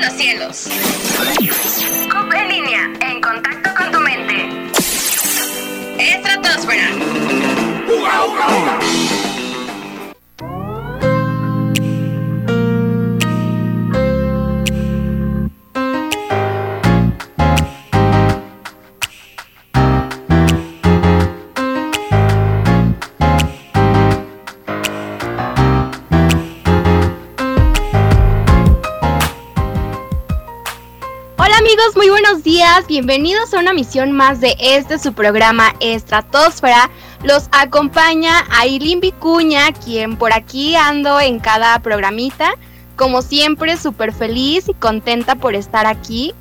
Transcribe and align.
los 0.00 0.12
cielos. 0.14 0.68
CUP 2.10 2.34
en 2.34 2.48
línea, 2.48 2.90
en 3.00 3.20
contacto 3.20 3.70
con 3.76 3.92
tu 3.92 4.00
mente. 4.00 4.70
Estratosfera. 5.98 6.90
Buenos 32.30 32.44
días. 32.44 32.86
Bienvenidos 32.86 33.52
a 33.52 33.58
una 33.58 33.72
misión 33.72 34.12
más 34.12 34.40
de 34.40 34.54
este 34.60 35.00
su 35.00 35.14
programa 35.14 35.74
Estratosfera. 35.80 36.88
Los 37.24 37.48
acompaña 37.50 38.44
Aileen 38.50 39.00
Vicuña, 39.00 39.72
quien 39.72 40.16
por 40.16 40.32
aquí 40.32 40.76
ando 40.76 41.18
en 41.18 41.40
cada 41.40 41.76
programita. 41.80 42.52
Como 42.94 43.22
siempre, 43.22 43.76
súper 43.76 44.12
feliz 44.12 44.68
y 44.68 44.74
contenta 44.74 45.34
por 45.34 45.56
estar 45.56 45.86
aquí. 45.86 46.32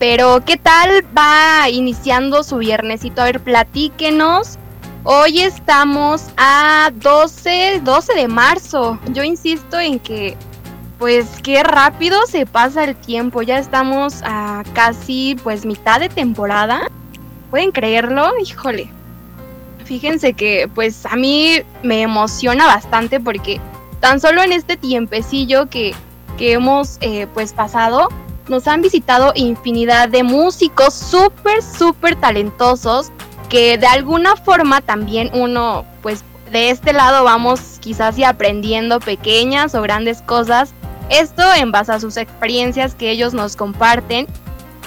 Pero, 0.00 0.42
¿qué 0.44 0.56
tal 0.56 1.04
va 1.16 1.68
iniciando 1.70 2.42
su 2.42 2.56
viernesito? 2.56 3.22
A 3.22 3.26
ver, 3.26 3.38
platíquenos. 3.38 4.58
Hoy 5.04 5.42
estamos 5.42 6.24
a 6.36 6.90
12, 6.96 7.82
12 7.84 8.14
de 8.14 8.26
marzo. 8.26 8.98
Yo 9.12 9.22
insisto 9.22 9.78
en 9.78 10.00
que 10.00 10.36
pues 10.98 11.26
qué 11.42 11.62
rápido 11.62 12.18
se 12.26 12.44
pasa 12.46 12.84
el 12.84 12.96
tiempo. 12.96 13.42
Ya 13.42 13.58
estamos 13.58 14.22
a 14.24 14.64
casi 14.74 15.36
pues 15.42 15.64
mitad 15.64 16.00
de 16.00 16.08
temporada. 16.08 16.90
¿Pueden 17.50 17.70
creerlo? 17.70 18.32
Híjole. 18.40 18.90
Fíjense 19.84 20.34
que 20.34 20.68
pues 20.74 21.06
a 21.06 21.16
mí 21.16 21.62
me 21.82 22.02
emociona 22.02 22.66
bastante 22.66 23.20
porque 23.20 23.60
tan 24.00 24.20
solo 24.20 24.42
en 24.42 24.52
este 24.52 24.76
tiempecillo 24.76 25.66
que, 25.70 25.94
que 26.36 26.52
hemos 26.52 26.98
eh, 27.00 27.26
pues 27.32 27.52
pasado, 27.52 28.08
nos 28.48 28.66
han 28.66 28.82
visitado 28.82 29.32
infinidad 29.34 30.08
de 30.08 30.22
músicos 30.22 30.94
súper, 30.94 31.62
súper 31.62 32.16
talentosos 32.16 33.10
que 33.48 33.78
de 33.78 33.86
alguna 33.86 34.36
forma 34.36 34.80
también 34.82 35.30
uno 35.32 35.86
pues 36.02 36.22
de 36.50 36.70
este 36.70 36.92
lado 36.92 37.24
vamos 37.24 37.78
quizás 37.80 38.18
y 38.18 38.24
aprendiendo 38.24 39.00
pequeñas 39.00 39.74
o 39.74 39.82
grandes 39.82 40.22
cosas 40.22 40.74
esto 41.10 41.42
en 41.54 41.72
base 41.72 41.92
a 41.92 42.00
sus 42.00 42.16
experiencias 42.16 42.94
que 42.94 43.10
ellos 43.10 43.34
nos 43.34 43.56
comparten. 43.56 44.26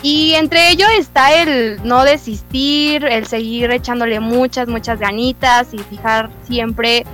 Y 0.03 0.33
entre 0.33 0.71
ello 0.71 0.87
está 0.97 1.41
el 1.41 1.79
no 1.83 2.03
desistir, 2.03 3.05
el 3.05 3.27
seguir 3.27 3.69
echándole 3.71 4.19
muchas, 4.19 4.67
muchas 4.67 4.99
ganitas 4.99 5.73
y 5.73 5.77
fijar 5.77 6.29
siempre, 6.47 7.05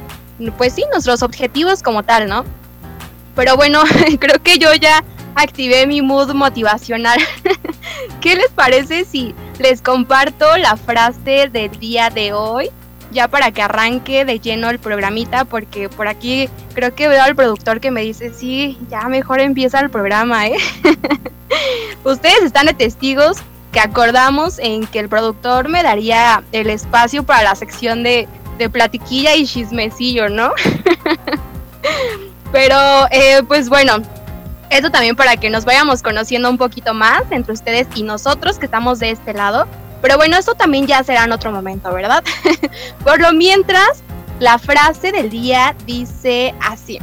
pues 0.57 0.73
sí, 0.73 0.85
nuestros 0.91 1.21
objetivos 1.21 1.83
como 1.83 2.03
tal, 2.03 2.29
¿no? 2.29 2.45
Pero 3.35 3.57
bueno, 3.57 3.83
creo 4.19 4.41
que 4.41 4.57
yo 4.57 4.73
ya 4.73 5.03
activé 5.35 5.85
mi 5.85 6.01
mood 6.01 6.33
motivacional. 6.33 7.19
¿Qué 8.21 8.35
les 8.35 8.49
parece 8.51 9.05
si 9.05 9.35
les 9.59 9.81
comparto 9.81 10.57
la 10.57 10.77
frase 10.77 11.49
del 11.51 11.71
día 11.79 12.09
de 12.09 12.33
hoy? 12.33 12.69
Ya 13.11 13.27
para 13.27 13.51
que 13.51 13.61
arranque 13.61 14.25
de 14.25 14.39
lleno 14.39 14.69
el 14.69 14.79
programita, 14.79 15.45
porque 15.45 15.89
por 15.89 16.07
aquí 16.07 16.49
creo 16.73 16.93
que 16.93 17.07
veo 17.07 17.23
al 17.23 17.35
productor 17.35 17.79
que 17.79 17.91
me 17.91 18.01
dice, 18.01 18.33
sí, 18.33 18.77
ya 18.89 19.07
mejor 19.07 19.39
empieza 19.39 19.79
el 19.79 19.89
programa, 19.89 20.47
¿eh? 20.47 20.57
Ustedes 22.03 22.43
están 22.43 22.67
de 22.67 22.73
testigos 22.73 23.37
que 23.71 23.79
acordamos 23.79 24.59
en 24.59 24.87
que 24.87 24.99
el 24.99 25.09
productor 25.09 25.69
me 25.69 25.83
daría 25.83 26.43
el 26.51 26.69
espacio 26.69 27.23
para 27.23 27.43
la 27.43 27.55
sección 27.55 28.03
de, 28.03 28.27
de 28.57 28.69
platiquilla 28.69 29.35
y 29.35 29.45
chismecillo, 29.45 30.29
¿no? 30.29 30.51
Pero, 32.51 32.77
eh, 33.11 33.43
pues 33.47 33.69
bueno, 33.69 34.01
eso 34.69 34.89
también 34.89 35.15
para 35.15 35.37
que 35.37 35.49
nos 35.49 35.65
vayamos 35.65 36.01
conociendo 36.01 36.49
un 36.49 36.57
poquito 36.57 36.93
más 36.93 37.23
entre 37.31 37.53
ustedes 37.53 37.87
y 37.95 38.03
nosotros 38.03 38.57
que 38.57 38.65
estamos 38.65 38.99
de 38.99 39.11
este 39.11 39.33
lado. 39.33 39.67
Pero 40.01 40.17
bueno, 40.17 40.37
eso 40.37 40.53
también 40.53 40.87
ya 40.87 41.03
será 41.03 41.23
en 41.23 41.31
otro 41.31 41.51
momento, 41.51 41.91
¿verdad? 41.93 42.23
Por 43.03 43.19
lo 43.19 43.33
mientras, 43.33 44.03
la 44.39 44.59
frase 44.59 45.11
del 45.11 45.29
día 45.29 45.75
dice 45.85 46.53
así. 46.61 46.99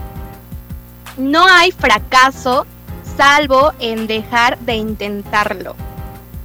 No 1.16 1.47
hay 1.47 1.72
fracaso 1.72 2.66
salvo 3.16 3.72
en 3.78 4.06
dejar 4.06 4.59
de 4.60 4.75
intentarlo. 4.75 5.77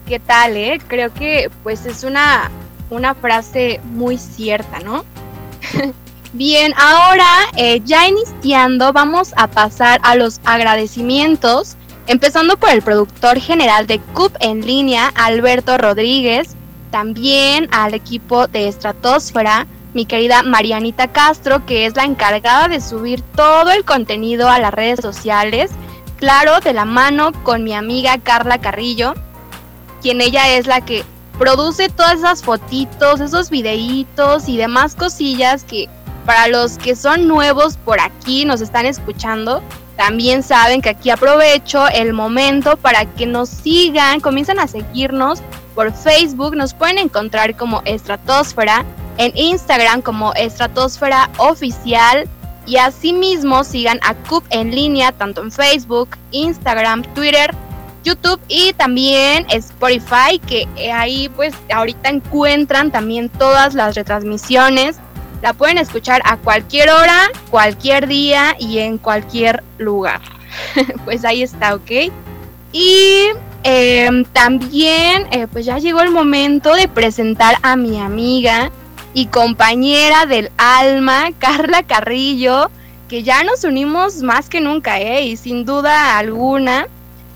¿Qué 0.08 0.20
tal, 0.20 0.58
eh? 0.58 0.80
Creo 0.88 1.14
que 1.14 1.52
pues 1.64 1.86
es 1.86 2.04
una, 2.04 2.50
una 2.90 3.14
frase 3.16 3.80
muy 3.84 4.18
cierta, 4.18 4.80
¿no? 4.80 5.06
Bien, 6.34 6.74
ahora 6.78 7.28
eh, 7.58 7.82
ya 7.86 8.08
iniciando 8.08 8.94
vamos 8.94 9.34
a 9.36 9.48
pasar 9.48 10.00
a 10.04 10.16
los 10.16 10.40
agradecimientos 10.46 11.76
Empezando 12.10 12.58
por 12.58 12.72
el 12.72 12.82
productor 12.82 13.40
general 13.40 13.86
de 13.86 14.00
CUP 14.00 14.36
en 14.40 14.66
línea, 14.66 15.12
Alberto 15.14 15.78
Rodríguez, 15.78 16.56
también 16.90 17.68
al 17.72 17.94
equipo 17.94 18.48
de 18.48 18.68
Estratosfera, 18.68 19.68
mi 19.94 20.08
querida 20.08 20.42
Marianita 20.42 21.10
Castro, 21.10 21.68
que 21.68 21.86
es 21.86 21.96
la 21.96 22.06
encargada 22.06 22.68
de 22.68 22.82
subir 22.82 23.22
todo 23.22 23.70
el 23.70 23.86
contenido 23.86 24.50
a 24.50 24.58
las 24.58 24.74
redes 24.74 25.02
sociales, 25.02 25.70
claro, 26.18 26.60
de 26.62 26.74
la 26.74 26.84
mano 26.84 27.32
con 27.44 27.64
mi 27.64 27.76
amiga 27.76 28.18
Carla 28.18 28.58
Carrillo, 28.58 29.14
quien 30.02 30.20
ella 30.20 30.50
es 30.58 30.66
la 30.66 30.82
que 30.82 31.04
produce 31.38 31.90
todas 31.90 32.18
esas 32.18 32.42
fotitos, 32.42 33.20
esos 33.20 33.52
videitos 33.52 34.50
y 34.50 34.58
demás 34.58 34.96
cosillas 34.96 35.64
que 35.64 35.88
para 36.26 36.48
los 36.48 36.80
que 36.80 36.96
son 36.96 37.28
nuevos 37.28 37.78
por 37.78 38.00
aquí 38.00 38.46
nos 38.46 38.62
están 38.62 38.88
escuchando, 38.88 39.62
también 40.00 40.44
saben 40.44 40.82
que 40.82 40.92
aquí 40.92 41.10
aprovecho 41.10 41.86
el 41.90 42.14
momento 42.14 42.78
para 42.78 43.04
que 43.04 43.26
nos 43.26 43.50
sigan, 43.50 44.22
comiencen 44.22 44.58
a 44.58 44.66
seguirnos 44.66 45.42
por 45.76 45.92
Facebook, 45.92 46.56
nos 46.56 46.74
pueden 46.74 47.00
encontrar 47.00 47.58
como 47.58 47.82
Estratosfera, 47.84 48.86
en 49.18 49.38
Instagram 49.38 50.02
como 50.02 50.34
Estratosfera 50.36 51.30
Oficial 51.38 52.30
y 52.66 52.78
asimismo 52.78 53.66
sigan 53.66 54.00
a 54.02 54.14
CUP 54.14 54.46
en 54.52 54.74
línea 54.74 55.12
tanto 55.12 55.42
en 55.42 55.52
Facebook, 55.52 56.12
Instagram, 56.32 57.04
Twitter, 57.14 57.54
YouTube 58.06 58.40
y 58.48 58.72
también 58.72 59.48
Spotify 59.50 60.40
que 60.48 60.66
ahí 60.94 61.28
pues 61.28 61.54
ahorita 61.74 62.08
encuentran 62.08 62.90
también 62.90 63.28
todas 63.28 63.74
las 63.74 63.96
retransmisiones 63.96 64.96
la 65.42 65.54
pueden 65.54 65.78
escuchar 65.78 66.22
a 66.26 66.38
cualquier 66.38 66.90
hora, 66.90 67.30
cualquier 67.50 68.08
día 68.08 68.56
y 68.60 68.80
en 68.80 68.98
cualquier 68.98 69.64
lugar. 69.78 70.22
pues 71.06 71.24
ahí 71.26 71.44
está, 71.44 71.76
¿ok? 71.76 72.12
Y 72.72 73.28
em, 73.64 74.26
también, 74.26 75.28
eh, 75.32 75.48
pues 75.52 75.66
ya 75.66 75.78
llegó 75.78 76.02
el 76.02 76.12
momento 76.12 76.76
de 76.76 76.88
presentar 76.88 77.56
a 77.62 77.76
mi 77.76 78.00
amiga 78.00 78.72
y 79.14 79.28
compañera 79.28 80.26
del 80.26 80.52
alma, 80.58 81.30
Carla 81.40 81.84
Carrillo, 81.84 82.70
que 83.08 83.24
ya 83.24 83.44
nos 83.44 83.64
unimos 83.64 84.22
más 84.22 84.50
que 84.50 84.62
nunca, 84.62 85.00
¿eh? 85.00 85.26
Y 85.26 85.38
sin 85.38 85.66
duda 85.66 86.18
alguna, 86.18 86.88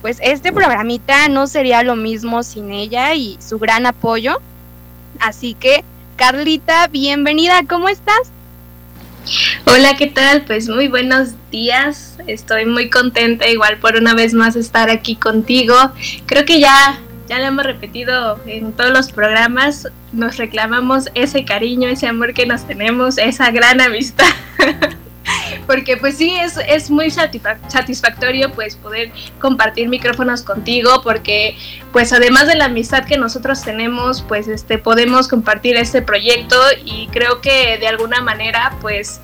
pues 0.01 0.19
este 0.21 0.51
programita 0.51 1.29
no 1.29 1.47
sería 1.47 1.81
lo 1.81 1.95
mismo 1.95 2.43
sin 2.43 2.71
ella 2.71 3.15
y 3.15 3.37
su 3.41 3.57
gran 3.57 3.85
apoyo. 3.85 4.39
Así 5.19 5.55
que 5.55 5.83
Carlita, 6.15 6.87
bienvenida, 6.87 7.63
¿cómo 7.67 7.89
estás? 7.89 8.31
Hola, 9.65 9.95
¿qué 9.95 10.07
tal? 10.07 10.43
Pues 10.43 10.69
muy 10.69 10.87
buenos 10.87 11.29
días. 11.51 12.17
Estoy 12.27 12.65
muy 12.65 12.89
contenta 12.89 13.47
igual 13.47 13.77
por 13.77 13.95
una 13.95 14.13
vez 14.13 14.33
más 14.33 14.55
estar 14.55 14.89
aquí 14.89 15.15
contigo. 15.15 15.75
Creo 16.25 16.45
que 16.45 16.59
ya 16.59 16.99
ya 17.27 17.39
lo 17.39 17.45
hemos 17.45 17.65
repetido 17.65 18.39
en 18.45 18.73
todos 18.73 18.91
los 18.91 19.11
programas, 19.11 19.87
nos 20.11 20.37
reclamamos 20.37 21.09
ese 21.15 21.45
cariño, 21.45 21.87
ese 21.87 22.07
amor 22.07 22.33
que 22.33 22.45
nos 22.45 22.67
tenemos, 22.67 23.17
esa 23.17 23.49
gran 23.49 23.79
amistad. 23.81 24.27
porque 25.65 25.97
pues 25.97 26.17
sí, 26.17 26.35
es, 26.39 26.57
es 26.67 26.89
muy 26.89 27.09
satisfactorio 27.11 28.51
pues 28.51 28.75
poder 28.75 29.11
compartir 29.39 29.89
micrófonos 29.89 30.43
contigo, 30.43 31.01
porque 31.03 31.57
pues 31.91 32.13
además 32.13 32.47
de 32.47 32.55
la 32.55 32.65
amistad 32.65 33.05
que 33.05 33.17
nosotros 33.17 33.61
tenemos, 33.63 34.21
pues 34.21 34.47
este, 34.47 34.77
podemos 34.77 35.27
compartir 35.27 35.75
este 35.75 36.01
proyecto 36.01 36.55
y 36.83 37.07
creo 37.07 37.41
que 37.41 37.77
de 37.77 37.87
alguna 37.87 38.21
manera 38.21 38.77
pues 38.81 39.21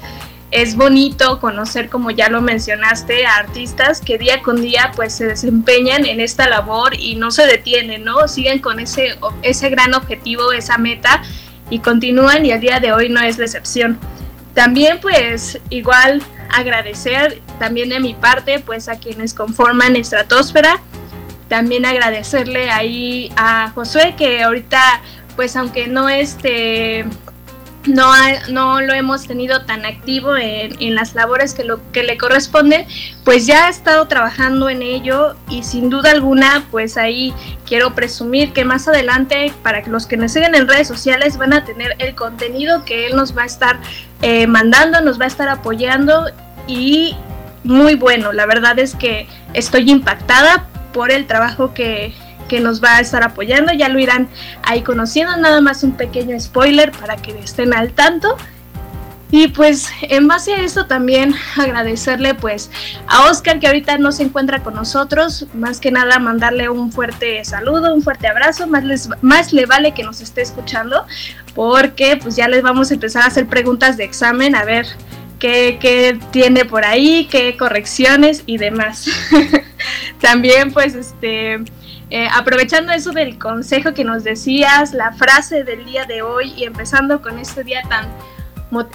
es 0.52 0.76
bonito 0.76 1.40
conocer, 1.40 1.90
como 1.90 2.10
ya 2.10 2.30
lo 2.30 2.42
mencionaste, 2.42 3.26
a 3.26 3.36
artistas 3.36 4.02
que 4.02 4.18
día 4.18 4.42
con 4.42 4.62
día 4.62 4.92
pues 4.96 5.14
se 5.14 5.28
desempeñan 5.28 6.06
en 6.06 6.20
esta 6.20 6.50
labor 6.50 6.96
y 6.96 7.16
no 7.16 7.30
se 7.30 7.46
detienen, 7.46 8.04
¿no? 8.04 8.28
Siguen 8.28 8.60
con 8.60 8.80
ese, 8.80 9.18
ese 9.44 9.70
gran 9.70 9.94
objetivo, 9.94 10.52
esa 10.52 10.78
meta 10.78 11.22
y 11.70 11.80
continúan 11.80 12.46
y 12.46 12.52
al 12.52 12.62
día 12.62 12.80
de 12.80 12.92
hoy 12.92 13.10
no 13.10 13.22
es 13.22 13.38
decepción. 13.38 14.00
También 14.54 15.00
pues 15.02 15.60
igual 15.70 16.22
agradecer 16.52 17.42
también 17.60 17.90
de 17.90 18.00
mi 18.00 18.14
parte 18.14 18.60
pues 18.60 18.90
a 18.90 18.98
quienes 19.00 19.34
conforman 19.34 19.96
Estratosfera, 19.96 20.82
también 21.48 21.86
agradecerle 21.86 22.70
ahí 22.72 23.32
a 23.36 23.72
Josué 23.72 24.16
que 24.18 24.44
ahorita 24.44 25.02
pues 25.36 25.56
aunque 25.56 25.88
no 25.88 26.10
este 26.10 27.06
no, 27.90 28.12
no 28.50 28.82
lo 28.82 28.94
hemos 28.94 29.28
tenido 29.28 29.66
tan 29.66 29.86
activo 29.86 30.36
en, 30.38 30.96
las 30.96 31.14
labores 31.14 31.54
que, 31.54 31.64
lo, 31.64 31.80
que 31.92 32.04
le 32.04 32.18
corresponde, 32.18 32.88
pues 33.24 33.46
ya 33.46 33.66
ha 33.66 33.70
estado 33.70 34.08
trabajando 34.08 34.70
en 34.70 34.82
ello 34.82 35.36
y 35.50 35.64
sin 35.64 35.90
duda 35.90 36.12
alguna, 36.12 36.66
pues 36.72 36.98
ahí 36.98 37.34
quiero 37.66 37.94
presumir 37.96 38.54
que 38.54 38.66
más 38.66 38.88
adelante, 38.88 39.54
para 39.64 39.86
los 39.88 40.06
que 40.06 40.18
nos 40.18 40.32
siguen 40.32 40.56
en 40.56 40.68
redes 40.68 40.88
sociales, 40.88 41.38
van 41.38 41.54
a 41.54 41.66
tener 41.66 41.96
el 42.00 42.16
contenido 42.16 42.86
que 42.86 43.08
él 43.08 43.16
nos 43.16 43.38
va 43.38 43.44
a 43.44 43.48
estar 43.48 43.80
eh, 44.22 44.48
mandando, 44.48 45.02
nos 45.02 45.20
va 45.20 45.26
a 45.26 45.28
estar 45.28 45.50
apoyando 45.50 46.26
y 46.68 47.16
muy 47.64 47.96
bueno. 47.96 48.34
La 48.34 48.46
verdad 48.46 48.80
es 48.80 48.96
que 48.96 49.28
estoy 49.54 49.90
impactada 49.90 50.68
por 50.94 51.12
el 51.12 51.28
trabajo 51.28 51.74
que, 51.74 52.14
que 52.50 52.60
nos 52.60 52.84
va 52.84 52.98
a 52.98 53.00
estar 53.00 53.24
apoyando. 53.24 53.72
Ya 53.72 53.88
lo 53.88 54.00
irán 54.00 54.28
ahí 54.64 54.82
conociendo, 54.82 55.38
nada 55.38 55.62
más 55.62 55.84
un 55.84 55.94
pequeño 55.94 56.38
spoiler 56.38 56.92
para 56.92 57.16
que 57.16 57.32
estén 57.40 57.74
al 57.74 57.94
tanto. 57.94 58.36
Y 59.32 59.50
pues 59.50 59.90
en 60.02 60.28
base 60.28 60.54
a 60.54 60.64
eso 60.64 60.88
también 60.88 61.36
agradecerle 61.56 62.34
pues 62.34 62.72
a 63.08 63.30
Oscar 63.30 63.60
que 63.60 63.68
ahorita 63.68 63.98
no 64.00 64.12
se 64.12 64.24
encuentra 64.24 64.64
con 64.64 64.74
nosotros, 64.74 65.46
más 65.54 65.80
que 65.80 65.92
nada 65.92 66.18
mandarle 66.18 66.70
un 66.70 66.92
fuerte 66.92 67.46
saludo, 67.46 67.94
un 67.94 68.02
fuerte 68.02 68.28
abrazo, 68.28 68.66
más, 68.66 68.84
les, 68.84 69.08
más 69.22 69.54
le 69.54 69.68
vale 69.68 69.94
que 69.94 70.04
nos 70.04 70.20
esté 70.20 70.42
escuchando 70.42 71.06
porque 71.54 72.18
pues 72.18 72.36
ya 72.36 72.48
les 72.48 72.64
vamos 72.64 72.90
a 72.90 72.96
empezar 72.96 73.22
a 73.22 73.28
hacer 73.28 73.46
preguntas 73.46 73.98
de 73.98 74.04
examen 74.04 74.56
a 74.56 74.66
ver 74.66 74.88
qué, 75.38 75.78
qué 75.80 76.20
tiene 76.32 76.66
por 76.66 76.84
ahí, 76.84 77.28
qué 77.30 77.56
correcciones 77.56 78.42
y 78.48 78.58
demás. 78.58 79.08
también 80.22 80.72
pues 80.72 80.96
este 80.96 81.60
eh, 82.10 82.28
aprovechando 82.34 82.92
eso 82.92 83.12
del 83.12 83.38
consejo 83.38 83.94
que 83.94 84.04
nos 84.04 84.24
decías, 84.24 84.94
la 84.94 85.14
frase 85.14 85.64
del 85.64 85.86
día 85.86 86.06
de 86.06 86.22
hoy 86.22 86.54
y 86.56 86.64
empezando 86.64 87.22
con 87.22 87.38
este 87.38 87.64
día 87.64 87.82
tan 87.88 88.08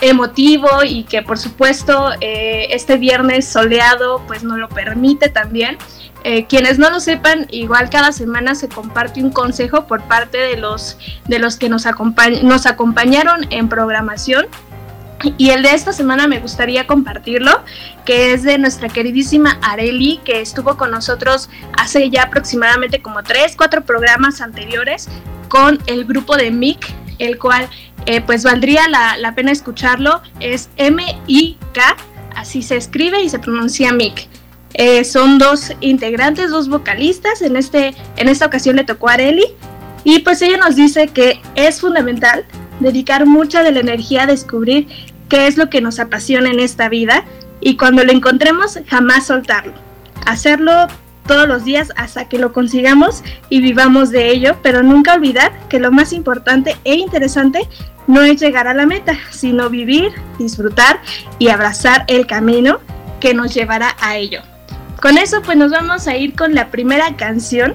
emotivo 0.00 0.68
y 0.84 1.04
que 1.04 1.22
por 1.22 1.36
supuesto 1.38 2.10
eh, 2.20 2.68
este 2.70 2.96
viernes 2.96 3.46
soleado 3.46 4.22
pues 4.26 4.42
nos 4.42 4.58
lo 4.58 4.68
permite 4.68 5.28
también. 5.28 5.78
Eh, 6.26 6.46
quienes 6.46 6.78
no 6.78 6.88
lo 6.88 7.00
sepan, 7.00 7.46
igual 7.50 7.90
cada 7.90 8.10
semana 8.10 8.54
se 8.54 8.68
comparte 8.68 9.22
un 9.22 9.30
consejo 9.30 9.86
por 9.86 10.02
parte 10.04 10.38
de 10.38 10.56
los, 10.56 10.96
de 11.26 11.38
los 11.38 11.56
que 11.56 11.68
nos, 11.68 11.84
nos 12.42 12.66
acompañaron 12.66 13.46
en 13.50 13.68
programación 13.68 14.46
y 15.38 15.50
el 15.50 15.62
de 15.62 15.74
esta 15.74 15.92
semana 15.92 16.26
me 16.26 16.40
gustaría 16.40 16.86
compartirlo, 16.86 17.62
que 18.04 18.32
es 18.32 18.42
de 18.42 18.58
nuestra 18.58 18.88
queridísima 18.88 19.58
Areli, 19.62 20.20
que 20.24 20.40
estuvo 20.40 20.76
con 20.76 20.90
nosotros 20.90 21.48
hace 21.76 22.10
ya 22.10 22.24
aproximadamente 22.24 23.00
como 23.00 23.22
3, 23.22 23.54
4 23.56 23.84
programas 23.84 24.40
anteriores 24.40 25.08
con 25.48 25.78
el 25.86 26.04
grupo 26.04 26.36
de 26.36 26.50
MIC, 26.50 26.86
el 27.18 27.38
cual 27.38 27.68
eh, 28.06 28.20
pues 28.20 28.44
valdría 28.44 28.82
la, 28.88 29.34
pena 29.34 29.52
escucharlo. 29.52 30.22
Es 30.40 30.68
M-I-K, 30.76 31.96
así 32.36 32.62
se 32.62 32.76
escribe 32.76 33.22
y 33.22 33.28
se 33.28 33.38
pronuncia 33.38 33.92
MIC. 33.92 34.28
Eh, 34.74 35.04
son 35.04 35.38
dos 35.38 35.72
integrantes, 35.80 36.50
dos 36.50 36.68
vocalistas. 36.68 37.42
En, 37.42 37.56
este, 37.56 37.94
en 38.16 38.28
esta 38.28 38.46
ocasión 38.46 38.76
le 38.76 38.84
tocó 38.84 39.08
a 39.08 39.14
Areli. 39.14 39.44
Y 40.02 40.18
pues 40.18 40.42
ella 40.42 40.58
nos 40.58 40.76
dice 40.76 41.08
que 41.08 41.40
es 41.54 41.80
fundamental 41.80 42.44
dedicar 42.80 43.24
mucha 43.24 43.62
de 43.62 43.72
la 43.72 43.80
energía 43.80 44.24
a 44.24 44.26
descubrir 44.26 44.88
qué 45.34 45.48
es 45.48 45.56
lo 45.56 45.68
que 45.68 45.80
nos 45.80 45.98
apasiona 45.98 46.48
en 46.48 46.60
esta 46.60 46.88
vida 46.88 47.24
y 47.60 47.76
cuando 47.76 48.04
lo 48.04 48.12
encontremos 48.12 48.78
jamás 48.86 49.26
soltarlo. 49.26 49.72
Hacerlo 50.26 50.86
todos 51.26 51.48
los 51.48 51.64
días 51.64 51.92
hasta 51.96 52.28
que 52.28 52.38
lo 52.38 52.52
consigamos 52.52 53.24
y 53.48 53.60
vivamos 53.60 54.10
de 54.10 54.30
ello, 54.30 54.56
pero 54.62 54.84
nunca 54.84 55.14
olvidar 55.14 55.50
que 55.68 55.80
lo 55.80 55.90
más 55.90 56.12
importante 56.12 56.76
e 56.84 56.94
interesante 56.94 57.68
no 58.06 58.22
es 58.22 58.40
llegar 58.40 58.68
a 58.68 58.74
la 58.74 58.86
meta, 58.86 59.18
sino 59.32 59.70
vivir, 59.70 60.12
disfrutar 60.38 61.00
y 61.40 61.48
abrazar 61.48 62.04
el 62.06 62.28
camino 62.28 62.78
que 63.18 63.34
nos 63.34 63.52
llevará 63.52 63.96
a 64.00 64.16
ello. 64.16 64.40
Con 65.02 65.18
eso 65.18 65.42
pues 65.42 65.58
nos 65.58 65.72
vamos 65.72 66.06
a 66.06 66.16
ir 66.16 66.36
con 66.36 66.54
la 66.54 66.70
primera 66.70 67.16
canción, 67.16 67.74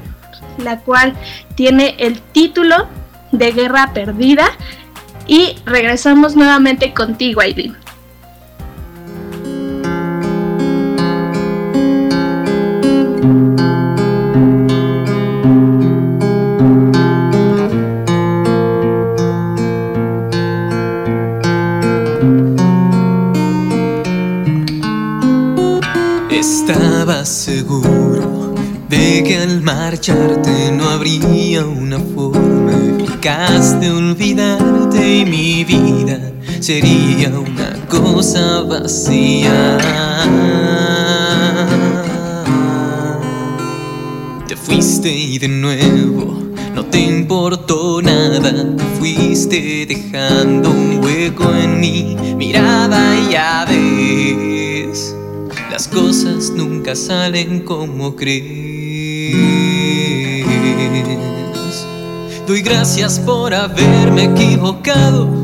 la 0.60 0.80
cual 0.80 1.14
tiene 1.56 1.96
el 2.00 2.22
título 2.22 2.88
de 3.34 3.52
Guerra 3.52 3.92
Perdida 3.94 4.46
y 5.30 5.56
regresamos 5.64 6.36
nuevamente 6.36 6.92
contigo, 6.92 7.40
Aileen. 7.42 7.78
Estaba 26.32 27.24
seguro 27.24 28.56
de 28.90 29.24
que 29.24 29.38
al 29.38 29.62
marcharte 29.62 30.72
no 30.72 30.90
habría 30.90 31.66
una 31.66 32.00
forma 32.00 32.72
eficaz 32.74 33.80
de 33.80 33.90
vida 34.16 34.29
sería 36.70 37.30
una 37.30 37.84
cosa 37.88 38.62
vacía. 38.62 39.80
Te 44.48 44.56
fuiste 44.56 45.10
y 45.10 45.40
de 45.40 45.48
nuevo 45.48 46.38
no 46.76 46.86
te 46.86 47.00
importó 47.00 48.04
nada, 48.04 48.52
te 48.78 48.84
fuiste 49.00 49.88
dejando 49.88 50.70
un 50.70 51.04
hueco 51.04 51.52
en 51.56 51.80
mi 51.80 52.16
mirada 52.38 53.18
y 53.18 53.32
ya 53.32 53.66
ves, 53.68 55.16
las 55.72 55.88
cosas 55.88 56.52
nunca 56.52 56.96
salen 56.96 57.62
como 57.62 58.16
crees. 58.16 59.34
Doy 62.46 62.62
gracias 62.62 63.18
por 63.18 63.56
haberme 63.56 64.26
equivocado. 64.26 65.39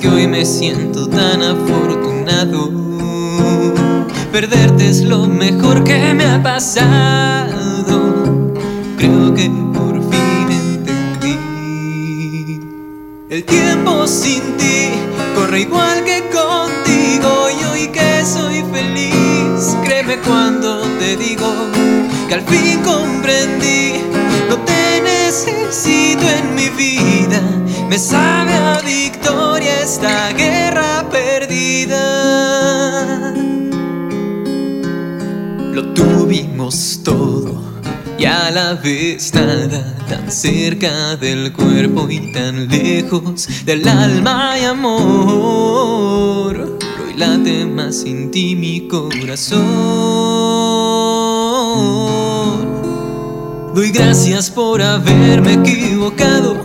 Que 0.00 0.08
hoy 0.08 0.26
me 0.26 0.44
siento 0.44 1.08
tan 1.08 1.40
afortunado. 1.40 2.70
Perderte 4.32 4.88
es 4.88 5.02
lo 5.02 5.26
mejor 5.26 5.84
que 5.84 6.12
me 6.12 6.24
ha 6.26 6.42
pasado. 6.42 8.02
Creo 8.98 9.32
que 9.34 9.48
por 9.72 10.00
fin 10.10 10.50
entendí. 10.50 11.38
El 13.30 13.44
tiempo 13.44 14.06
sin 14.06 14.56
ti 14.56 14.90
corre 15.34 15.60
igual 15.60 16.02
que 16.04 16.24
contigo. 16.30 17.48
Y 17.58 17.64
hoy 17.64 17.88
que 17.88 18.24
soy 18.24 18.64
feliz, 18.72 19.76
créeme 19.84 20.18
cuando 20.18 20.82
te 20.98 21.16
digo 21.16 21.50
que 22.28 22.34
al 22.34 22.42
fin 22.42 22.80
comprendí. 22.82 23.92
No 24.50 24.56
te 24.58 25.00
necesito 25.02 26.24
en 26.28 26.54
mi 26.56 26.68
vida, 26.70 27.40
me 27.88 27.98
sabe 27.98 28.52
a 28.54 28.74
esta 29.84 30.32
guerra 30.32 31.06
perdida. 31.10 32.00
Lo 35.74 35.92
tuvimos 35.92 37.02
todo 37.04 37.62
y 38.18 38.24
a 38.24 38.50
la 38.50 38.72
vez 38.76 39.34
nada, 39.34 39.94
tan 40.08 40.32
cerca 40.32 41.16
del 41.16 41.52
cuerpo 41.52 42.08
y 42.08 42.32
tan 42.32 42.66
lejos 42.68 43.46
del 43.66 43.86
alma 43.86 44.56
y 44.58 44.64
amor. 44.64 44.96
Hoy 47.06 47.12
más 47.66 47.96
sin 47.96 48.30
ti 48.30 48.56
mi 48.56 48.88
corazón. 48.88 49.60
Doy 53.74 53.90
gracias 53.90 54.48
por 54.50 54.80
haberme 54.80 55.52
equivocado. 55.52 56.63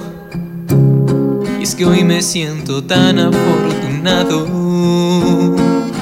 Que 1.79 1.85
hoy 1.85 2.03
me 2.03 2.21
siento 2.21 2.83
tan 2.83 3.17
afortunado. 3.19 4.45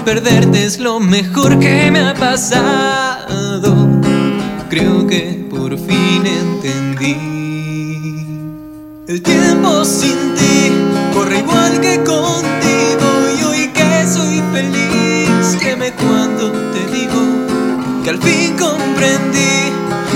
Perderte 0.03 0.65
es 0.65 0.79
lo 0.79 0.99
mejor 0.99 1.59
que 1.59 1.91
me 1.91 1.99
ha 1.99 2.15
pasado. 2.15 3.87
Creo 4.71 5.05
que 5.05 5.45
por 5.47 5.77
fin 5.77 6.25
entendí. 6.25 7.15
El 9.07 9.21
tiempo 9.21 9.85
sin 9.85 10.33
ti 10.33 10.71
corre 11.13 11.37
igual 11.37 11.79
que 11.79 11.97
contigo. 11.97 13.07
Y 13.39 13.43
hoy 13.43 13.67
que 13.67 14.07
soy 14.07 14.41
feliz, 14.51 15.57
créeme 15.59 15.91
cuando 15.91 16.53
te 16.71 16.87
digo 16.91 17.21
que 18.03 18.09
al 18.09 18.17
fin 18.17 18.55
comprendí. 18.57 19.71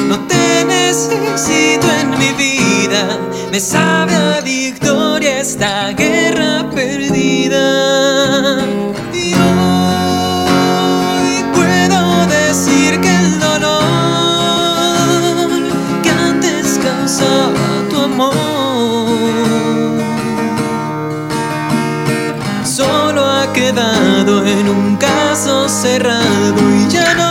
No 0.10 0.18
te 0.22 0.66
necesito 0.66 1.88
en 2.02 2.10
mi 2.18 2.32
vida, 2.34 3.20
me 3.52 3.60
sabe 3.60 4.16
a 4.16 4.40
victoria 4.40 5.42
esta 5.42 5.92
guerra 5.92 6.70
perdida. 6.74 8.64
Y 9.14 9.34
hoy 9.34 11.44
puedo 11.54 12.28
decir 12.28 13.02
que 13.02 13.14
el 13.14 13.42
dolor 13.42 13.74
que 16.02 16.12
antes 16.12 16.80
causaba 16.82 17.90
tu 17.90 18.00
amor 18.00 18.32
solo 22.64 23.26
ha 23.26 23.52
quedado 23.52 24.48
en 24.48 24.70
un 24.70 24.96
caso 24.96 25.68
cerrado 25.68 26.56
y 26.74 26.88
ya 26.88 27.14
no. 27.16 27.31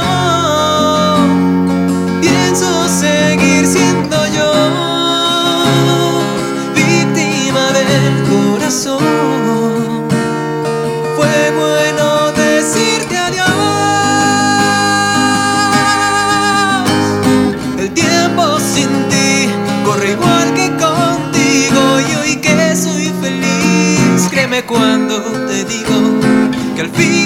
Que 26.81 26.87
al 26.87 26.91
fin 26.93 27.20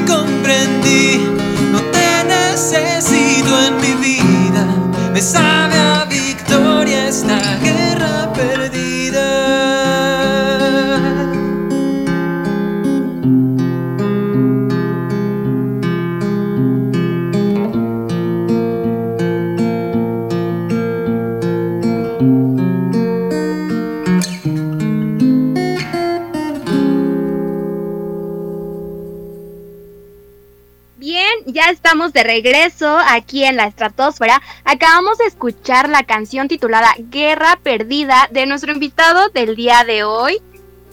estamos 31.85 32.15
de 32.15 32.25
regreso 32.25 32.97
aquí 33.11 33.45
en 33.45 33.57
la 33.57 33.67
estratosfera. 33.67 34.41
Acabamos 34.65 35.19
de 35.19 35.27
escuchar 35.27 35.91
la 35.91 36.03
canción 36.03 36.49
titulada 36.49 36.95
Guerra 37.11 37.59
Perdida 37.63 38.27
de 38.33 38.47
nuestro 38.47 38.73
invitado 38.73 39.29
del 39.29 39.55
día 39.55 39.85
de 39.85 40.03
hoy. 40.03 40.41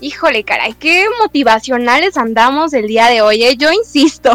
Híjole, 0.02 0.44
caray, 0.44 0.74
qué 0.74 1.06
motivacionales 1.22 2.18
andamos 2.18 2.74
el 2.74 2.88
día 2.88 3.08
de 3.08 3.22
hoy, 3.22 3.42
¿eh? 3.42 3.56
yo 3.56 3.72
insisto. 3.72 4.34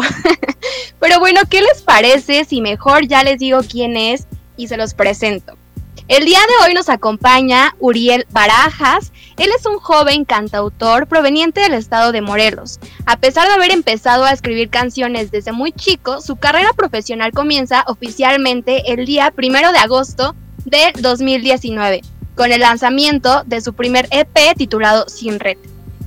Pero 0.99 1.19
bueno, 1.19 1.41
¿qué 1.47 1.61
les 1.61 1.83
parece 1.83 2.43
si 2.43 2.59
mejor 2.61 3.07
ya 3.07 3.21
les 3.21 3.37
digo 3.37 3.59
quién 3.61 3.95
es 3.95 4.25
y 4.55 4.67
se 4.67 4.77
los 4.77 4.95
presento? 4.95 5.56
El 6.07 6.23
día 6.23 6.39
de 6.39 6.65
hoy 6.65 6.73
nos 6.73 6.87
acompaña 6.87 7.75
Uriel 7.79 8.25
Barajas. 8.29 9.11
Él 9.35 9.49
es 9.53 9.65
un 9.65 9.77
joven 9.77 10.23
cantautor 10.23 11.05
proveniente 11.05 11.59
del 11.59 11.73
estado 11.73 12.13
de 12.13 12.21
Morelos. 12.21 12.79
A 13.05 13.17
pesar 13.19 13.45
de 13.45 13.55
haber 13.55 13.71
empezado 13.71 14.23
a 14.23 14.31
escribir 14.31 14.69
canciones 14.69 15.31
desde 15.31 15.51
muy 15.51 15.73
chico, 15.73 16.21
su 16.21 16.37
carrera 16.37 16.71
profesional 16.77 17.33
comienza 17.33 17.83
oficialmente 17.87 18.93
el 18.93 19.05
día 19.05 19.31
primero 19.31 19.73
de 19.73 19.79
agosto 19.79 20.33
del 20.63 20.93
2019, 21.01 21.99
con 22.35 22.53
el 22.53 22.61
lanzamiento 22.61 23.43
de 23.45 23.59
su 23.59 23.73
primer 23.73 24.07
EP 24.11 24.55
titulado 24.55 25.09
Sin 25.09 25.41
Red, 25.41 25.57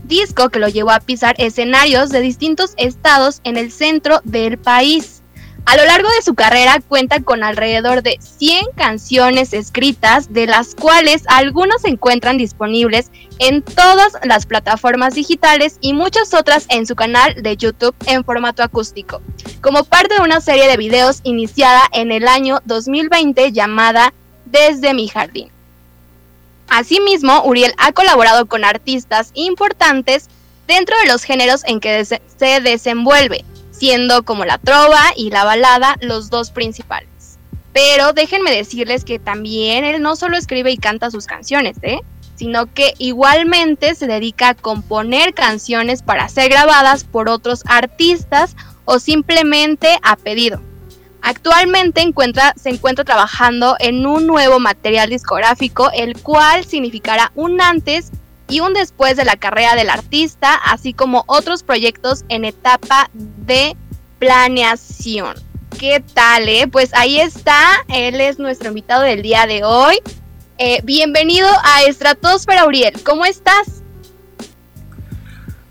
disco 0.04 0.48
que 0.48 0.60
lo 0.60 0.68
llevó 0.68 0.92
a 0.92 1.00
pisar 1.00 1.34
escenarios 1.36 2.08
de 2.08 2.22
distintos 2.22 2.72
estados 2.78 3.42
en 3.44 3.58
el 3.58 3.70
centro 3.70 4.22
del 4.24 4.56
país. 4.56 5.19
A 5.66 5.76
lo 5.76 5.84
largo 5.84 6.08
de 6.08 6.22
su 6.22 6.34
carrera 6.34 6.80
cuenta 6.88 7.20
con 7.20 7.44
alrededor 7.44 8.02
de 8.02 8.18
100 8.20 8.66
canciones 8.74 9.52
escritas, 9.52 10.32
de 10.32 10.46
las 10.46 10.74
cuales 10.74 11.22
algunas 11.28 11.82
se 11.82 11.88
encuentran 11.88 12.38
disponibles 12.38 13.10
en 13.38 13.62
todas 13.62 14.14
las 14.24 14.46
plataformas 14.46 15.14
digitales 15.14 15.78
y 15.80 15.92
muchas 15.92 16.34
otras 16.34 16.66
en 16.70 16.86
su 16.86 16.96
canal 16.96 17.42
de 17.42 17.56
YouTube 17.56 17.94
en 18.06 18.24
formato 18.24 18.62
acústico, 18.62 19.22
como 19.60 19.84
parte 19.84 20.14
de 20.14 20.22
una 20.22 20.40
serie 20.40 20.66
de 20.66 20.76
videos 20.76 21.20
iniciada 21.22 21.82
en 21.92 22.10
el 22.10 22.26
año 22.26 22.58
2020 22.64 23.52
llamada 23.52 24.12
Desde 24.46 24.94
mi 24.94 25.06
jardín. 25.06 25.50
Asimismo, 26.68 27.42
Uriel 27.44 27.74
ha 27.78 27.92
colaborado 27.92 28.46
con 28.46 28.64
artistas 28.64 29.30
importantes 29.34 30.28
dentro 30.66 30.96
de 30.98 31.06
los 31.06 31.22
géneros 31.24 31.62
en 31.64 31.80
que 31.80 32.04
se 32.04 32.60
desenvuelve, 32.60 33.44
siendo 33.80 34.24
como 34.24 34.44
la 34.44 34.58
trova 34.58 35.02
y 35.16 35.30
la 35.30 35.44
balada 35.44 35.96
los 36.02 36.28
dos 36.28 36.50
principales. 36.50 37.38
Pero 37.72 38.12
déjenme 38.12 38.50
decirles 38.50 39.06
que 39.06 39.18
también 39.18 39.84
él 39.84 40.02
no 40.02 40.16
solo 40.16 40.36
escribe 40.36 40.70
y 40.70 40.76
canta 40.76 41.10
sus 41.10 41.24
canciones, 41.24 41.78
¿eh? 41.80 42.00
sino 42.34 42.66
que 42.66 42.92
igualmente 42.98 43.94
se 43.94 44.06
dedica 44.06 44.50
a 44.50 44.54
componer 44.54 45.32
canciones 45.32 46.02
para 46.02 46.28
ser 46.28 46.50
grabadas 46.50 47.04
por 47.04 47.30
otros 47.30 47.62
artistas 47.66 48.54
o 48.84 48.98
simplemente 48.98 49.98
a 50.02 50.16
pedido. 50.16 50.60
Actualmente 51.22 52.02
se 52.56 52.68
encuentra 52.68 53.04
trabajando 53.04 53.76
en 53.78 54.04
un 54.04 54.26
nuevo 54.26 54.60
material 54.60 55.08
discográfico, 55.08 55.90
el 55.94 56.20
cual 56.20 56.66
significará 56.66 57.32
un 57.34 57.62
antes 57.62 58.10
y 58.50 58.60
un 58.60 58.74
después 58.74 59.16
de 59.16 59.24
la 59.24 59.36
carrera 59.36 59.76
del 59.76 59.88
artista, 59.88 60.54
así 60.54 60.92
como 60.92 61.24
otros 61.26 61.62
proyectos 61.62 62.24
en 62.28 62.44
etapa 62.44 63.08
de 63.14 63.76
planeación. 64.18 65.36
¿Qué 65.78 66.02
tal, 66.14 66.48
eh? 66.48 66.66
Pues 66.70 66.92
ahí 66.94 67.20
está, 67.20 67.84
él 67.88 68.20
es 68.20 68.38
nuestro 68.38 68.68
invitado 68.68 69.02
del 69.02 69.22
día 69.22 69.46
de 69.46 69.62
hoy. 69.64 69.96
Eh, 70.58 70.80
bienvenido 70.82 71.48
a 71.62 71.84
Estratosfera, 71.84 72.66
Uriel, 72.66 72.92
¿cómo 73.04 73.24
estás? 73.24 73.82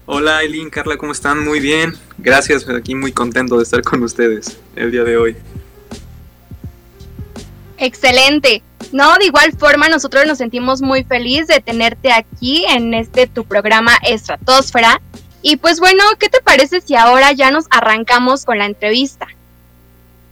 Hola 0.06 0.42
Eileen, 0.42 0.72
Carla, 0.72 0.98
¿cómo 0.98 1.12
están? 1.12 1.44
Muy 1.44 1.60
bien, 1.60 1.94
gracias, 2.18 2.68
aquí 2.68 2.96
muy 2.96 3.12
contento 3.12 3.58
de 3.58 3.64
estar 3.64 3.84
con 3.84 4.02
ustedes 4.02 4.58
el 4.76 4.90
día 4.90 5.04
de 5.04 5.18
hoy. 5.18 5.36
Excelente. 7.78 8.64
No, 8.92 9.16
de 9.18 9.26
igual 9.26 9.54
forma 9.58 9.88
nosotros 9.88 10.26
nos 10.26 10.40
sentimos 10.40 10.82
muy 10.82 11.04
felices 11.04 11.48
de 11.48 11.60
tenerte 11.60 12.12
aquí 12.12 12.66
en 12.66 12.94
este 12.94 13.28
tu 13.28 13.46
programa 13.46 13.94
Estratosfera. 14.04 15.02
Y 15.42 15.58
pues 15.58 15.80
bueno, 15.80 16.04
¿qué 16.18 16.28
te 16.28 16.42
parece 16.42 16.82
si 16.82 16.96
ahora 16.96 17.32
ya 17.32 17.52
nos 17.52 17.66
arrancamos 17.70 18.46
con 18.46 18.58
la 18.58 18.66
entrevista? 18.66 19.28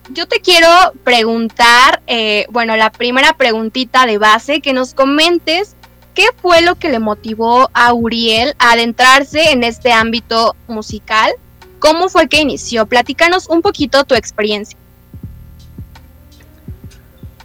Yo 0.10 0.28
te 0.28 0.40
quiero 0.40 0.68
preguntar, 1.04 2.02
eh, 2.08 2.46
bueno, 2.50 2.76
la 2.78 2.92
primera 2.92 3.34
preguntita 3.34 4.06
de 4.06 4.18
base, 4.18 4.62
que 4.62 4.74
nos 4.74 4.94
comentes 4.94 5.76
qué 6.14 6.26
fue 6.42 6.62
lo 6.62 6.76
que 6.76 6.90
le 6.90 7.00
motivó 7.00 7.70
a 7.74 7.94
Uriel 7.94 8.56
a 8.58 8.72
adentrarse 8.72 9.52
en 9.52 9.64
este 9.64 9.92
ámbito 9.92 10.56
musical, 10.68 11.32
cómo 11.80 12.10
fue 12.10 12.28
que 12.28 12.42
inició, 12.42 12.86
platícanos 12.88 13.48
un 13.50 13.62
poquito 13.62 14.04
tu 14.04 14.16
experiencia. 14.16 14.78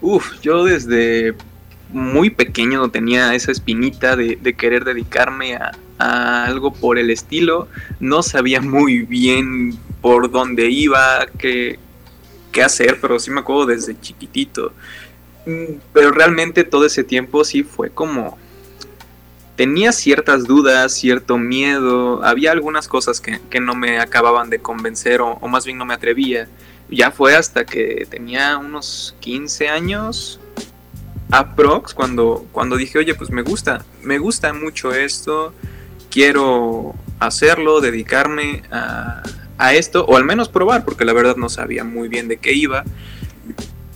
Uf, 0.03 0.41
yo 0.41 0.65
desde 0.65 1.35
muy 1.91 2.31
pequeño 2.31 2.91
tenía 2.91 3.35
esa 3.37 3.53
espinita 3.53 4.17
de, 4.17 4.37
querer 4.55 4.85
dedicarme 4.85 5.55
a, 5.55 5.73
algo 6.45 6.73
por 6.73 6.99
el 6.99 7.11
estilo. 7.11 7.69
No 8.01 8.25
sabía 8.25 8.61
muy 8.61 9.03
bien 9.03 9.79
por 10.01 10.29
dónde 10.33 10.69
iba, 10.69 11.27
qué, 11.39 11.79
qué 12.51 12.65
hacer, 12.65 12.99
pero 13.01 13.21
sí 13.21 13.31
me 13.31 13.41
acuerdo 13.41 13.67
desde 13.67 13.99
chiquitito. 14.01 14.73
Mm, 15.47 15.79
pero 15.93 16.11
realmente 16.11 16.65
todo 16.65 16.85
ese 16.85 17.05
tiempo 17.05 17.45
sí 17.45 17.63
fue 17.63 17.91
como... 17.91 18.37
Tenía 19.55 19.93
ciertas 19.93 20.45
dudas, 20.45 20.93
cierto 20.93 21.39
miedo, 21.39 22.25
había 22.25 22.51
algunas 22.51 22.89
cosas 22.89 23.21
que, 23.21 23.61
no 23.61 23.77
me 23.77 24.01
acababan 24.01 24.51
de 24.51 24.59
convencer 24.59 25.21
o 25.21 25.47
más 25.47 25.65
bien 25.67 25.79
no 25.79 25.85
me 25.85 25.95
atrevía 25.95 26.49
ya 26.93 27.11
fue 27.11 27.35
hasta 27.35 27.65
que 27.65 28.07
tenía 28.09 28.59
unos 28.59 29.15
15 29.21 29.69
años 29.69 30.41
aprox 31.31 31.95
cuando 31.95 32.47
cuando 32.53 32.77
dije, 32.77 32.99
"Oye, 32.99 33.15
pues 33.15 33.31
me 33.31 33.43
gusta, 33.43 33.85
me 34.03 34.19
gusta 34.19 34.53
mucho 34.53 34.93
esto, 34.93 35.55
quiero 36.11 36.95
hacerlo, 37.19 37.81
dedicarme 37.81 38.63
a, 38.71 39.23
a 39.59 39.75
esto 39.75 40.05
o 40.05 40.17
al 40.17 40.25
menos 40.25 40.49
probar, 40.49 40.85
porque 40.85 41.05
la 41.05 41.13
verdad 41.13 41.37
no 41.37 41.49
sabía 41.49 41.85
muy 41.85 42.09
bien 42.09 42.29
de 42.29 42.37
qué 42.37 42.53
iba." 42.53 42.85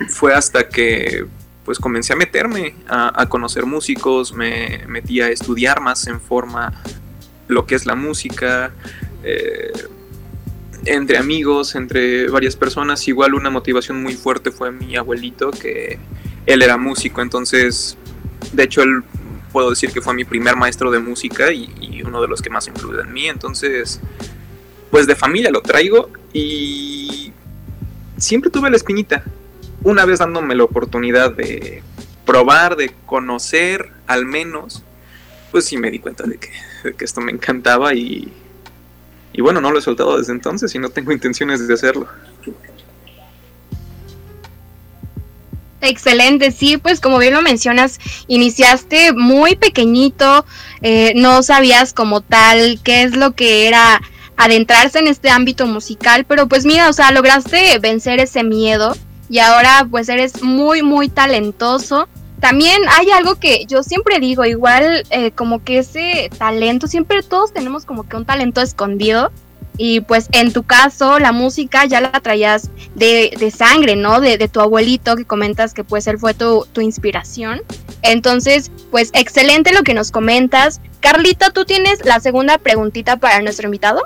Fue 0.08 0.34
hasta 0.34 0.68
que 0.68 1.26
pues 1.66 1.80
comencé 1.80 2.12
a 2.12 2.16
meterme 2.16 2.76
a, 2.86 3.26
conocer 3.28 3.66
músicos, 3.66 4.32
me 4.32 4.84
metí 4.86 5.20
a 5.20 5.30
estudiar 5.30 5.80
más 5.80 6.06
en 6.06 6.20
forma 6.20 6.72
lo 7.48 7.66
que 7.66 7.74
es 7.74 7.86
la 7.86 7.96
música, 7.96 8.70
eh, 9.24 9.72
entre 10.87 11.19
amigos, 11.19 11.75
entre 11.75 12.28
varias 12.28 12.57
personas. 12.57 13.07
Igual 13.09 13.35
una 13.35 13.50
motivación 13.50 14.02
muy 14.02 14.14
fuerte 14.14 14.50
fue 14.50 14.73
mi 14.73 14.97
abuelito, 14.97 15.50
que 15.50 15.99
él 16.47 16.62
era 16.62 16.76
músico, 16.76 17.23
entonces, 17.23 17.97
de 18.52 18.62
hecho, 18.62 18.83
él 18.83 19.02
puedo 19.52 19.71
decir 19.71 19.90
que 19.90 20.00
fue 20.00 20.14
mi 20.14 20.25
primer 20.25 20.57
maestro 20.57 20.90
de 20.90 20.99
música 20.99 21.52
y, 21.52 22.02
uno 22.05 22.23
de 22.23 22.28
los 22.28 22.40
que 22.40 22.50
más 22.50 22.69
influyó 22.69 23.00
en 23.00 23.12
mí. 23.12 23.26
Entonces, 23.26 24.00
pues 24.90 25.07
de 25.07 25.16
familia 25.16 25.50
lo 25.50 25.61
traigo 25.61 26.11
y 26.33 27.33
siempre 28.16 28.50
tuve 28.50 28.71
la 28.71 28.76
espinita. 28.76 29.25
Una 29.83 30.05
vez 30.05 30.21
dándome 30.21 30.55
la 30.55 30.64
oportunidad 30.64 31.33
de 31.33 31.83
probar, 32.25 32.76
de 32.76 32.93
conocer 33.07 33.90
al 34.07 34.25
menos, 34.25 34.85
pues 35.50 35.64
sí 35.64 35.78
me 35.78 35.90
di 35.90 35.99
cuenta 35.99 36.25
de 36.25 36.38
que 36.38 37.05
esto 37.05 37.21
me 37.21 37.33
encantaba 37.33 37.95
y, 37.95 38.33
y 39.37 39.43
bueno, 39.43 39.61
no 39.61 39.71
lo 39.71 39.78
he 39.78 39.83
soltado 39.83 40.16
desde 40.16 40.33
entonces 40.33 40.75
y 40.75 40.78
no 40.78 40.88
tengo 40.88 41.12
intenciones 41.12 41.69
de 41.69 41.75
hacerlo. 41.75 42.09
Excelente, 45.83 46.50
sí, 46.50 46.78
pues 46.78 47.00
como 47.00 47.19
bien 47.19 47.35
lo 47.35 47.43
mencionas, 47.43 48.00
iniciaste 48.28 49.12
muy 49.12 49.55
pequeñito, 49.55 50.47
eh, 50.81 51.12
no 51.16 51.43
sabías 51.43 51.93
como 51.93 52.23
tal 52.23 52.81
qué 52.83 53.02
es 53.02 53.14
lo 53.14 53.33
que 53.33 53.69
era 53.69 54.00
adentrarse 54.38 55.00
en 55.00 55.07
este 55.07 55.28
ámbito 55.28 55.66
musical, 55.66 56.25
pero 56.25 56.49
pues 56.49 56.64
mira, 56.64 56.88
o 56.88 56.93
sea, 56.95 57.12
lograste 57.12 57.78
vencer 57.78 58.21
ese 58.21 58.43
miedo 58.43 58.97
y 59.28 59.38
ahora 59.38 59.87
pues 59.90 60.09
eres 60.09 60.43
muy, 60.43 60.83
muy 60.83 61.11
talentoso. 61.11 62.09
También 62.40 62.83
hay 62.90 63.11
algo 63.11 63.37
que 63.37 63.64
yo 63.66 63.83
siempre 63.83 64.21
digo, 64.21 64.45
igual 64.45 65.05
eh, 65.11 65.31
como 65.31 65.64
que 65.64 65.78
ese 65.78 66.31
talento, 66.38 66.87
siempre 66.87 67.23
todos 67.23 67.52
tenemos 67.52 67.85
como 67.85 68.07
que 68.09 68.16
un 68.16 68.26
talento 68.26 68.61
escondido 68.61 69.33
y 69.78 70.00
pues 70.00 70.28
en 70.33 70.52
tu 70.52 70.62
caso 70.62 71.19
la 71.19 71.33
música 71.33 71.85
ya 71.85 72.00
la 72.00 72.12
traías 72.12 72.71
de, 72.95 73.35
de 73.38 73.50
sangre, 73.50 73.97
¿no? 73.97 74.21
De, 74.21 74.38
de, 74.38 74.49
tu 74.49 74.61
abuelito 74.61 75.16
que 75.16 75.25
comentas 75.25 75.75
que 75.75 75.85
pues 75.85 76.07
él 76.07 76.19
fue 76.19 76.35
tu, 76.35 76.66
tu 76.73 76.81
inspiración. 76.81 77.62
Entonces, 78.02 78.71
pues 78.90 79.11
excelente 79.12 79.73
lo 79.73 79.83
que 79.83 79.95
nos 79.95 80.11
comentas. 80.11 80.81
Carlita, 81.00 81.50
¿tú 81.50 81.64
tienes 81.64 82.05
la 82.05 82.21
segunda 82.21 82.59
preguntita 82.59 83.16
para 83.16 83.40
nuestro 83.43 83.66
invitado? 83.66 84.02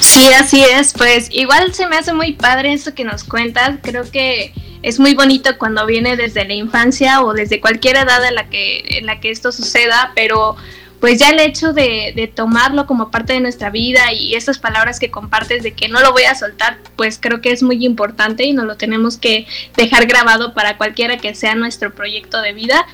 Sí, 0.00 0.32
así 0.32 0.62
es. 0.62 0.92
Pues 0.92 1.28
igual 1.30 1.74
se 1.74 1.86
me 1.86 1.96
hace 1.96 2.12
muy 2.12 2.32
padre 2.32 2.72
eso 2.72 2.94
que 2.94 3.04
nos 3.04 3.24
cuentas. 3.24 3.78
Creo 3.82 4.10
que 4.10 4.52
es 4.82 5.00
muy 5.00 5.14
bonito 5.14 5.56
cuando 5.58 5.86
viene 5.86 6.16
desde 6.16 6.44
la 6.44 6.54
infancia 6.54 7.22
o 7.22 7.32
desde 7.32 7.60
cualquier 7.60 7.96
edad 7.96 8.24
en 8.24 8.34
la 8.34 8.48
que, 8.50 8.84
en 8.98 9.06
la 9.06 9.18
que 9.18 9.30
esto 9.30 9.50
suceda, 9.50 10.12
pero 10.14 10.56
pues 11.00 11.18
ya 11.18 11.28
el 11.28 11.40
hecho 11.40 11.74
de, 11.74 12.32
tomarlo 12.34 12.86
como 12.86 13.10
parte 13.10 13.34
de 13.34 13.40
nuestra 13.40 13.68
vida 13.68 14.12
y 14.12 14.34
estas 14.34 14.58
palabras 14.58 14.98
que 14.98 15.10
compartes 15.10 15.62
de 15.62 15.72
que 15.72 15.88
no 15.88 16.00
lo 16.00 16.12
voy 16.12 16.22
a 16.22 16.34
soltar, 16.34 16.78
pues 16.96 17.18
creo 17.20 17.42
que 17.42 17.52
es 17.52 17.62
muy 17.62 17.84
importante 17.84 18.44
y 18.44 18.54
nos 18.54 18.64
lo 18.64 18.76
tenemos 18.76 19.18
que 19.18 19.46
dejar 19.76 20.06
grabado 20.06 20.54
para 20.54 20.78
cualquiera 20.78 21.18
que 21.18 21.34
sea 21.34 21.54
nuestro 21.54 21.94
proyecto 21.94 22.40
de 22.40 22.54
vida. 22.54 22.86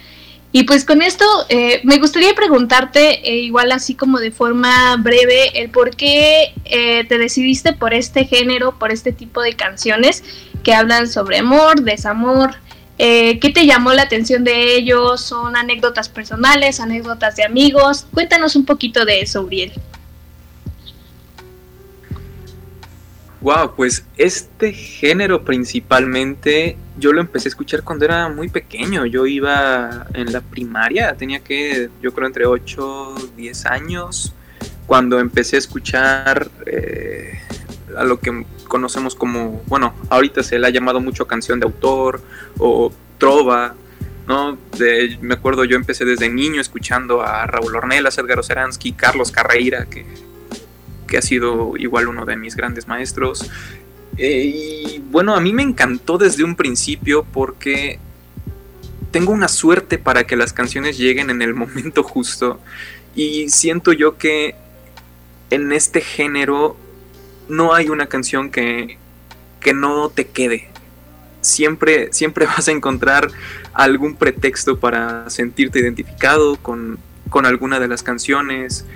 Y 0.52 0.64
pues 0.64 0.84
con 0.84 1.00
esto 1.00 1.24
eh, 1.48 1.80
me 1.84 1.98
gustaría 1.98 2.34
preguntarte, 2.34 3.28
eh, 3.28 3.36
igual 3.36 3.70
así 3.70 3.94
como 3.94 4.18
de 4.18 4.32
forma 4.32 4.96
breve, 4.96 5.60
el 5.60 5.70
por 5.70 5.94
qué 5.94 6.54
eh, 6.64 7.04
te 7.04 7.18
decidiste 7.18 7.72
por 7.72 7.94
este 7.94 8.24
género, 8.24 8.76
por 8.76 8.90
este 8.90 9.12
tipo 9.12 9.42
de 9.42 9.54
canciones 9.54 10.24
que 10.64 10.74
hablan 10.74 11.08
sobre 11.08 11.38
amor, 11.38 11.82
desamor. 11.82 12.54
¿Qué 12.98 13.50
te 13.54 13.64
llamó 13.64 13.94
la 13.94 14.02
atención 14.02 14.44
de 14.44 14.74
ellos? 14.74 15.22
¿Son 15.22 15.56
anécdotas 15.56 16.10
personales, 16.10 16.80
anécdotas 16.80 17.34
de 17.34 17.44
amigos? 17.44 18.04
Cuéntanos 18.12 18.56
un 18.56 18.66
poquito 18.66 19.06
de 19.06 19.22
eso, 19.22 19.40
Uriel. 19.40 19.72
Wow, 23.40 23.74
pues 23.74 24.04
este 24.18 24.72
género 24.74 25.44
principalmente 25.44 26.76
yo 26.98 27.14
lo 27.14 27.22
empecé 27.22 27.48
a 27.48 27.50
escuchar 27.50 27.82
cuando 27.82 28.04
era 28.04 28.28
muy 28.28 28.48
pequeño. 28.48 29.06
Yo 29.06 29.26
iba 29.26 30.06
en 30.12 30.30
la 30.30 30.42
primaria, 30.42 31.16
tenía 31.16 31.40
que, 31.40 31.88
yo 32.02 32.12
creo, 32.12 32.26
entre 32.26 32.44
8, 32.44 33.14
10 33.36 33.66
años, 33.66 34.34
cuando 34.86 35.18
empecé 35.18 35.56
a 35.56 35.58
escuchar 35.60 36.50
eh, 36.66 37.40
a 37.96 38.04
lo 38.04 38.20
que 38.20 38.44
conocemos 38.68 39.14
como, 39.14 39.62
bueno, 39.66 39.94
ahorita 40.10 40.42
se 40.42 40.58
le 40.58 40.66
ha 40.66 40.70
llamado 40.70 41.00
mucho 41.00 41.26
canción 41.26 41.60
de 41.60 41.64
autor 41.64 42.20
o 42.58 42.92
trova. 43.16 43.74
¿no? 44.28 44.58
De, 44.76 45.18
me 45.22 45.34
acuerdo, 45.34 45.64
yo 45.64 45.76
empecé 45.76 46.04
desde 46.04 46.28
niño 46.28 46.60
escuchando 46.60 47.22
a 47.22 47.46
Raúl 47.46 47.74
Ornelas, 47.74 48.18
Edgar 48.18 48.38
Oceransky, 48.38 48.92
Carlos 48.92 49.32
Carreira, 49.32 49.86
que 49.86 50.04
que 51.10 51.18
ha 51.18 51.22
sido 51.22 51.76
igual 51.76 52.08
uno 52.08 52.24
de 52.24 52.36
mis 52.36 52.56
grandes 52.56 52.88
maestros. 52.88 53.50
Eh, 54.16 54.44
y 54.54 55.02
bueno, 55.10 55.34
a 55.34 55.40
mí 55.40 55.52
me 55.52 55.62
encantó 55.62 56.16
desde 56.16 56.44
un 56.44 56.56
principio 56.56 57.26
porque 57.30 57.98
tengo 59.10 59.32
una 59.32 59.48
suerte 59.48 59.98
para 59.98 60.24
que 60.24 60.36
las 60.36 60.52
canciones 60.52 60.96
lleguen 60.96 61.28
en 61.28 61.42
el 61.42 61.54
momento 61.62 62.02
justo. 62.02 62.60
Y 63.14 63.50
siento 63.50 63.92
yo 63.92 64.16
que 64.16 64.54
en 65.50 65.72
este 65.72 66.00
género 66.00 66.76
no 67.48 67.74
hay 67.74 67.88
una 67.88 68.06
canción 68.06 68.50
que, 68.50 68.96
que 69.60 69.74
no 69.74 70.10
te 70.10 70.28
quede. 70.28 70.68
Siempre, 71.40 72.12
siempre 72.12 72.46
vas 72.54 72.68
a 72.68 72.72
encontrar 72.72 73.28
algún 73.72 74.14
pretexto 74.14 74.78
para 74.78 75.28
sentirte 75.28 75.80
identificado 75.80 76.56
con, 76.56 76.98
con 77.30 77.46
alguna 77.46 77.80
de 77.80 77.88
las 77.88 78.04
canciones 78.04 78.86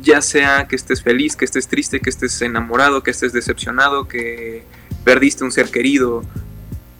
ya 0.00 0.22
sea 0.22 0.66
que 0.68 0.76
estés 0.76 1.02
feliz, 1.02 1.36
que 1.36 1.44
estés 1.44 1.68
triste, 1.68 2.00
que 2.00 2.10
estés 2.10 2.40
enamorado, 2.42 3.02
que 3.02 3.10
estés 3.10 3.32
decepcionado, 3.32 4.08
que 4.08 4.64
perdiste 5.04 5.44
un 5.44 5.52
ser 5.52 5.70
querido, 5.70 6.24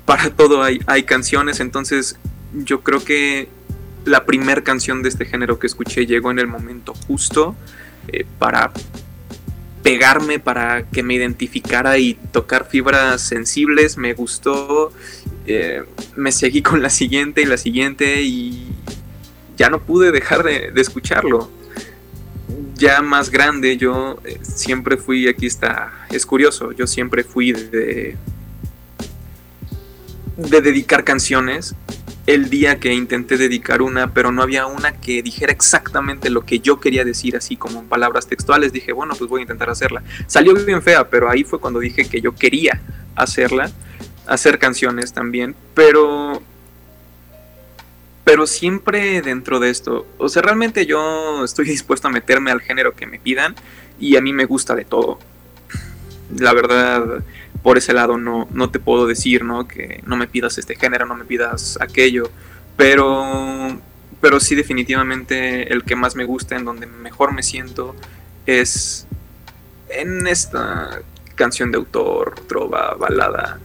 para 0.05 0.31
todo 0.31 0.63
hay, 0.63 0.81
hay 0.87 1.05
canciones, 1.05 1.61
entonces 1.61 2.17
yo 2.53 2.83
creo 2.83 3.03
que 3.05 3.49
la 4.05 4.25
primera 4.25 4.63
canción 4.63 5.03
de 5.03 5.09
este 5.09 5.25
género 5.25 5.59
que 5.59 5.67
escuché 5.67 6.07
llegó 6.07 6.31
en 6.31 6.39
el 6.39 6.49
momento 6.49 6.93
justo 7.07 7.55
eh, 8.09 8.27
para 8.39 8.73
pegarme, 9.83 10.39
para 10.39 10.89
que 10.89 11.03
me 11.03 11.15
identificara 11.15 11.99
y 11.99 12.15
tocar 12.15 12.69
fibras 12.69 13.21
sensibles, 13.23 13.97
me 13.97 14.13
gustó, 14.13 14.93
eh, 15.47 15.83
me 16.17 16.31
seguí 16.33 16.63
con 16.63 16.83
la 16.83 16.91
siguiente 16.91 17.43
y 17.43 17.47
la 17.47 17.57
siguiente 17.57 18.23
y 18.23 18.69
ya 19.57 19.71
no 19.71 19.81
pude 19.81 20.13
dejar 20.13 20.43
de, 20.43 20.71
de 20.73 20.81
escucharlo 20.81 21.62
ya 22.83 23.01
más 23.01 23.31
grande 23.31 23.77
yo 23.77 24.19
eh, 24.25 24.41
siempre 24.43 24.97
fui, 24.97 25.29
aquí 25.29 25.47
está, 25.47 25.93
es 26.11 26.27
curioso, 26.27 26.73
yo 26.73 26.89
siempre 26.89 27.23
fui 27.23 27.53
de, 27.53 28.17
de 30.37 30.61
dedicar 30.61 31.05
canciones 31.05 31.77
el 32.27 32.51
día 32.51 32.81
que 32.81 32.93
intenté 32.93 33.37
dedicar 33.37 33.83
una, 33.83 34.13
pero 34.13 34.33
no 34.33 34.43
había 34.43 34.67
una 34.67 35.01
que 35.01 35.23
dijera 35.23 35.53
exactamente 35.53 36.29
lo 36.29 36.45
que 36.45 36.59
yo 36.59 36.81
quería 36.81 37.05
decir, 37.05 37.37
así 37.37 37.57
como 37.57 37.81
en 37.81 37.87
palabras 37.87 38.27
textuales. 38.27 38.73
Dije, 38.73 38.93
bueno, 38.93 39.15
pues 39.17 39.29
voy 39.29 39.41
a 39.41 39.43
intentar 39.43 39.71
hacerla. 39.71 40.03
Salió 40.27 40.55
bien 40.55 40.83
fea, 40.83 41.09
pero 41.09 41.29
ahí 41.29 41.43
fue 41.45 41.61
cuando 41.61 41.81
dije 41.81 42.05
que 42.09 42.21
yo 42.21 42.35
quería 42.35 42.81
hacerla, 43.17 43.71
hacer 44.27 44.59
canciones 44.59 45.13
también, 45.13 45.55
pero 45.75 46.43
pero 48.25 48.47
siempre 48.47 49.21
dentro 49.23 49.61
de 49.61 49.71
esto, 49.71 50.07
o 50.19 50.29
sea, 50.29 50.43
realmente 50.43 50.87
yo 50.87 51.45
estoy 51.45 51.65
dispuesto 51.69 52.09
a 52.09 52.11
meterme 52.11 52.51
al 52.51 52.61
género 52.61 52.95
que 52.95 53.07
me 53.07 53.19
pidan 53.19 53.55
y 53.99 54.17
a 54.17 54.21
mí 54.21 54.33
me 54.33 54.45
gusta 54.45 54.75
de 54.75 54.85
todo. 54.85 55.19
La 56.37 56.53
verdad, 56.55 57.23
por 57.63 57.79
ese 57.79 57.93
lado 57.93 58.17
no, 58.17 58.49
no 58.53 58.71
te 58.71 58.79
puedo 58.79 59.07
decir, 59.07 59.45
¿no? 59.45 59.69
Que 59.69 60.03
no 60.07 60.17
me 60.17 60.27
pidas 60.27 60.59
este 60.59 60.77
género, 60.77 61.07
no 61.07 61.15
me 61.15 61.25
pidas 61.25 61.79
aquello, 61.81 62.31
pero, 62.77 63.79
pero 64.21 64.41
sí 64.41 64.55
definitivamente 64.55 65.73
el 65.73 65.85
que 65.85 65.97
más 65.97 66.17
me 66.17 66.25
gusta, 66.25 66.57
en 66.57 66.65
donde 66.65 66.87
mejor 66.87 67.33
me 67.33 67.43
siento, 67.43 67.95
es 68.47 69.07
en 69.89 70.27
esta 70.27 71.03
canción 71.35 71.71
de 71.71 71.79
autor, 71.79 72.35
trova, 72.49 72.95
balada, 72.95 73.59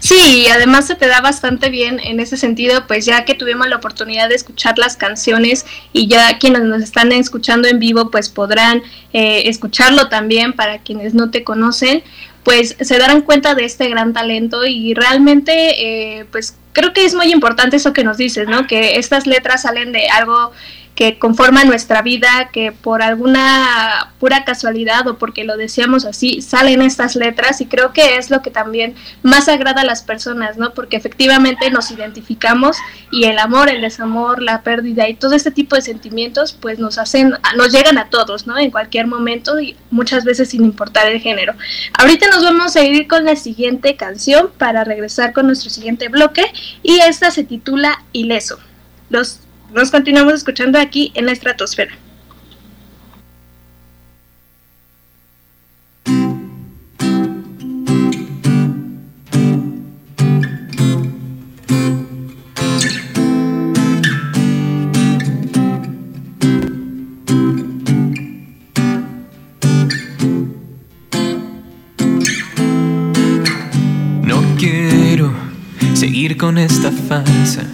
Sí, 0.00 0.44
y 0.44 0.46
además 0.46 0.86
se 0.86 0.94
te 0.94 1.08
da 1.08 1.20
bastante 1.20 1.70
bien 1.70 1.98
en 2.00 2.20
ese 2.20 2.36
sentido, 2.36 2.86
pues 2.86 3.04
ya 3.04 3.24
que 3.24 3.34
tuvimos 3.34 3.68
la 3.68 3.76
oportunidad 3.76 4.28
de 4.28 4.36
escuchar 4.36 4.78
las 4.78 4.96
canciones 4.96 5.66
y 5.92 6.06
ya 6.06 6.38
quienes 6.38 6.62
nos 6.62 6.82
están 6.82 7.10
escuchando 7.10 7.66
en 7.68 7.78
vivo, 7.78 8.10
pues 8.10 8.28
podrán 8.28 8.82
eh, 9.12 9.42
escucharlo 9.46 10.08
también 10.08 10.52
para 10.52 10.78
quienes 10.78 11.14
no 11.14 11.30
te 11.30 11.42
conocen, 11.42 12.02
pues 12.44 12.76
se 12.80 12.98
darán 12.98 13.22
cuenta 13.22 13.54
de 13.54 13.64
este 13.64 13.88
gran 13.88 14.12
talento 14.12 14.64
y 14.66 14.94
realmente, 14.94 16.20
eh, 16.20 16.26
pues 16.30 16.56
creo 16.72 16.92
que 16.92 17.04
es 17.04 17.14
muy 17.14 17.32
importante 17.32 17.76
eso 17.76 17.92
que 17.92 18.04
nos 18.04 18.16
dices, 18.16 18.46
¿no? 18.46 18.66
Que 18.68 18.96
estas 18.98 19.26
letras 19.26 19.62
salen 19.62 19.90
de 19.90 20.08
algo 20.08 20.52
que 20.98 21.16
conforma 21.16 21.62
nuestra 21.62 22.02
vida, 22.02 22.50
que 22.52 22.72
por 22.72 23.02
alguna 23.02 24.14
pura 24.18 24.44
casualidad 24.44 25.06
o 25.06 25.16
porque 25.16 25.44
lo 25.44 25.56
deseamos 25.56 26.04
así, 26.04 26.42
salen 26.42 26.82
estas 26.82 27.14
letras 27.14 27.60
y 27.60 27.66
creo 27.66 27.92
que 27.92 28.16
es 28.16 28.32
lo 28.32 28.42
que 28.42 28.50
también 28.50 28.96
más 29.22 29.48
agrada 29.48 29.82
a 29.82 29.84
las 29.84 30.02
personas, 30.02 30.56
¿no? 30.56 30.74
Porque 30.74 30.96
efectivamente 30.96 31.70
nos 31.70 31.92
identificamos 31.92 32.78
y 33.12 33.26
el 33.26 33.38
amor, 33.38 33.68
el 33.68 33.80
desamor, 33.80 34.42
la 34.42 34.62
pérdida 34.62 35.08
y 35.08 35.14
todo 35.14 35.34
este 35.34 35.52
tipo 35.52 35.76
de 35.76 35.82
sentimientos 35.82 36.52
pues 36.52 36.80
nos 36.80 36.98
hacen, 36.98 37.32
nos 37.56 37.70
llegan 37.70 37.96
a 37.96 38.10
todos, 38.10 38.48
¿no? 38.48 38.58
En 38.58 38.72
cualquier 38.72 39.06
momento 39.06 39.60
y 39.60 39.76
muchas 39.92 40.24
veces 40.24 40.48
sin 40.48 40.64
importar 40.64 41.06
el 41.06 41.20
género. 41.20 41.54
Ahorita 41.96 42.26
nos 42.28 42.42
vamos 42.42 42.74
a 42.74 42.82
ir 42.82 43.06
con 43.06 43.24
la 43.24 43.36
siguiente 43.36 43.94
canción 43.94 44.50
para 44.58 44.82
regresar 44.82 45.32
con 45.32 45.46
nuestro 45.46 45.70
siguiente 45.70 46.08
bloque 46.08 46.44
y 46.82 46.98
esta 46.98 47.30
se 47.30 47.44
titula 47.44 48.02
Ileso. 48.12 48.58
Los 49.10 49.42
nos 49.72 49.90
continuamos 49.90 50.32
escuchando 50.32 50.78
aquí 50.78 51.12
en 51.14 51.26
la 51.26 51.32
estratosfera. 51.32 51.92
No 74.22 74.42
quiero 74.58 75.32
seguir 75.94 76.38
con 76.38 76.56
esta 76.56 76.90
farsa 76.90 77.64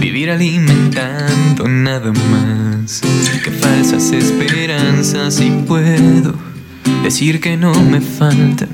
vivir 0.00 0.30
alimentando 0.30 1.68
nada 1.68 2.12
más 2.12 3.00
que 3.44 3.50
falsas 3.50 4.12
esperanzas 4.12 5.40
y 5.40 5.50
puedo 5.66 6.34
decir 7.02 7.40
que 7.40 7.56
no 7.56 7.72
me 7.82 8.00
faltan 8.00 8.68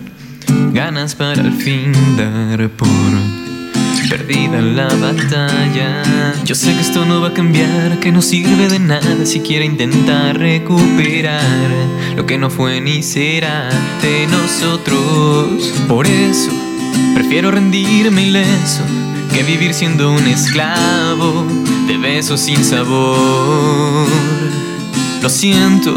ganas 0.73 1.15
para 1.15 1.43
al 1.43 1.53
fin 1.53 1.93
dar 2.17 2.69
por 2.71 2.89
perdida 4.09 4.63
la 4.63 4.89
batalla. 4.89 6.03
Yo 6.45 6.55
sé 6.55 6.73
que 6.75 6.81
esto 6.81 7.05
no 7.05 7.21
va 7.21 7.29
a 7.29 7.35
cambiar, 7.35 7.99
que 8.01 8.11
no 8.11 8.23
sirve 8.23 8.69
de 8.69 8.79
nada 8.79 9.27
si 9.27 9.41
quiere 9.41 9.65
intentar 9.65 10.39
recuperar 10.39 11.71
lo 12.17 12.25
que 12.25 12.39
no 12.39 12.49
fue 12.49 12.81
ni 12.81 13.03
será 13.03 13.69
de 14.03 14.27
nosotros. 14.29 15.75
Por 15.87 16.07
eso 16.07 16.51
prefiero 17.15 17.51
rendirme 17.51 18.29
ileso 18.29 18.83
que 19.33 19.43
vivir 19.43 19.75
siendo 19.75 20.13
un 20.13 20.27
esclavo 20.27 21.47
de 21.87 21.97
besos 21.97 22.41
sin 22.41 22.65
sabor. 22.65 24.09
Lo 25.23 25.29
siento 25.29 25.97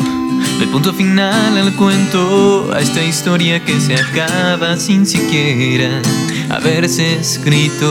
el 0.61 0.69
punto 0.69 0.93
final 0.93 1.57
al 1.57 1.73
cuento, 1.75 2.71
a 2.71 2.81
esta 2.81 3.03
historia 3.03 3.65
que 3.65 3.79
se 3.79 3.95
acaba 3.95 4.77
sin 4.77 5.07
siquiera 5.07 6.01
haberse 6.49 7.15
escrito. 7.15 7.87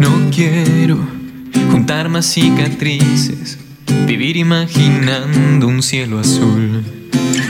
No 0.00 0.30
quiero 0.34 0.98
juntar 1.70 2.08
más 2.08 2.26
cicatrices, 2.26 3.59
vivir 4.06 4.36
imaginando 4.36 5.66
un 5.68 5.82
cielo 5.82 6.20
azul 6.20 6.84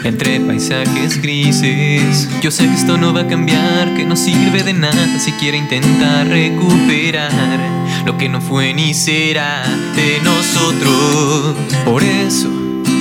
entre 0.04 0.40
paisajes 0.40 1.20
grises. 1.20 2.28
Yo 2.42 2.50
sé 2.50 2.66
que 2.66 2.74
esto 2.74 2.96
no 2.96 3.12
va 3.12 3.22
a 3.22 3.26
cambiar, 3.26 3.94
que 3.94 4.04
no 4.04 4.16
sirve 4.16 4.62
de 4.62 4.72
nada 4.72 5.18
si 5.18 5.32
quiere 5.32 5.56
intentar 5.58 6.26
recuperar 6.28 7.58
lo 8.04 8.16
que 8.16 8.28
no 8.28 8.40
fue 8.40 8.72
ni 8.74 8.94
será 8.94 9.62
de 9.94 10.20
nosotros. 10.24 11.56
Por 11.84 12.02
eso 12.02 12.48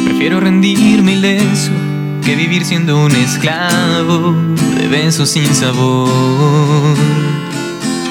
prefiero 0.05 0.39
rendirme 0.39 1.13
ileso 1.13 1.71
que 2.23 2.35
vivir 2.35 2.65
siendo 2.65 3.03
un 3.03 3.15
esclavo 3.15 4.35
de 4.77 4.87
besos 4.87 5.29
sin 5.29 5.53
sabor. 5.55 6.97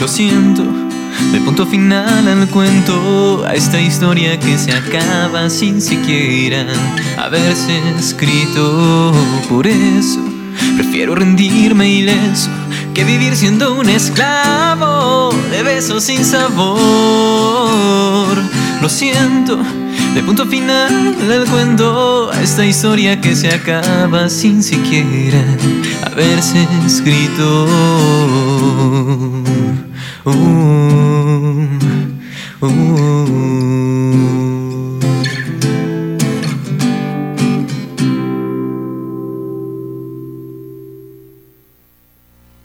Lo 0.00 0.08
siento 0.08 0.87
de 1.32 1.40
punto 1.40 1.66
final 1.66 2.26
al 2.26 2.48
cuento, 2.48 3.44
a 3.46 3.54
esta 3.54 3.80
historia 3.80 4.38
que 4.38 4.56
se 4.58 4.72
acaba 4.72 5.50
sin 5.50 5.80
siquiera 5.80 6.66
haberse 7.18 7.80
escrito. 7.98 9.12
Por 9.48 9.66
eso 9.66 10.20
prefiero 10.76 11.14
rendirme 11.14 11.88
ileso 11.90 12.50
que 12.94 13.04
vivir 13.04 13.36
siendo 13.36 13.74
un 13.74 13.88
esclavo 13.88 15.30
de 15.50 15.62
besos 15.62 16.04
sin 16.04 16.24
sabor. 16.24 16.78
Lo 18.80 18.88
siento, 18.88 19.58
de 20.14 20.22
punto 20.22 20.46
final 20.46 21.14
al 21.30 21.44
cuento, 21.46 22.30
a 22.32 22.42
esta 22.42 22.64
historia 22.64 23.20
que 23.20 23.36
se 23.36 23.52
acaba 23.52 24.28
sin 24.28 24.62
siquiera 24.62 25.44
haberse 26.04 26.66
escrito. 26.86 27.66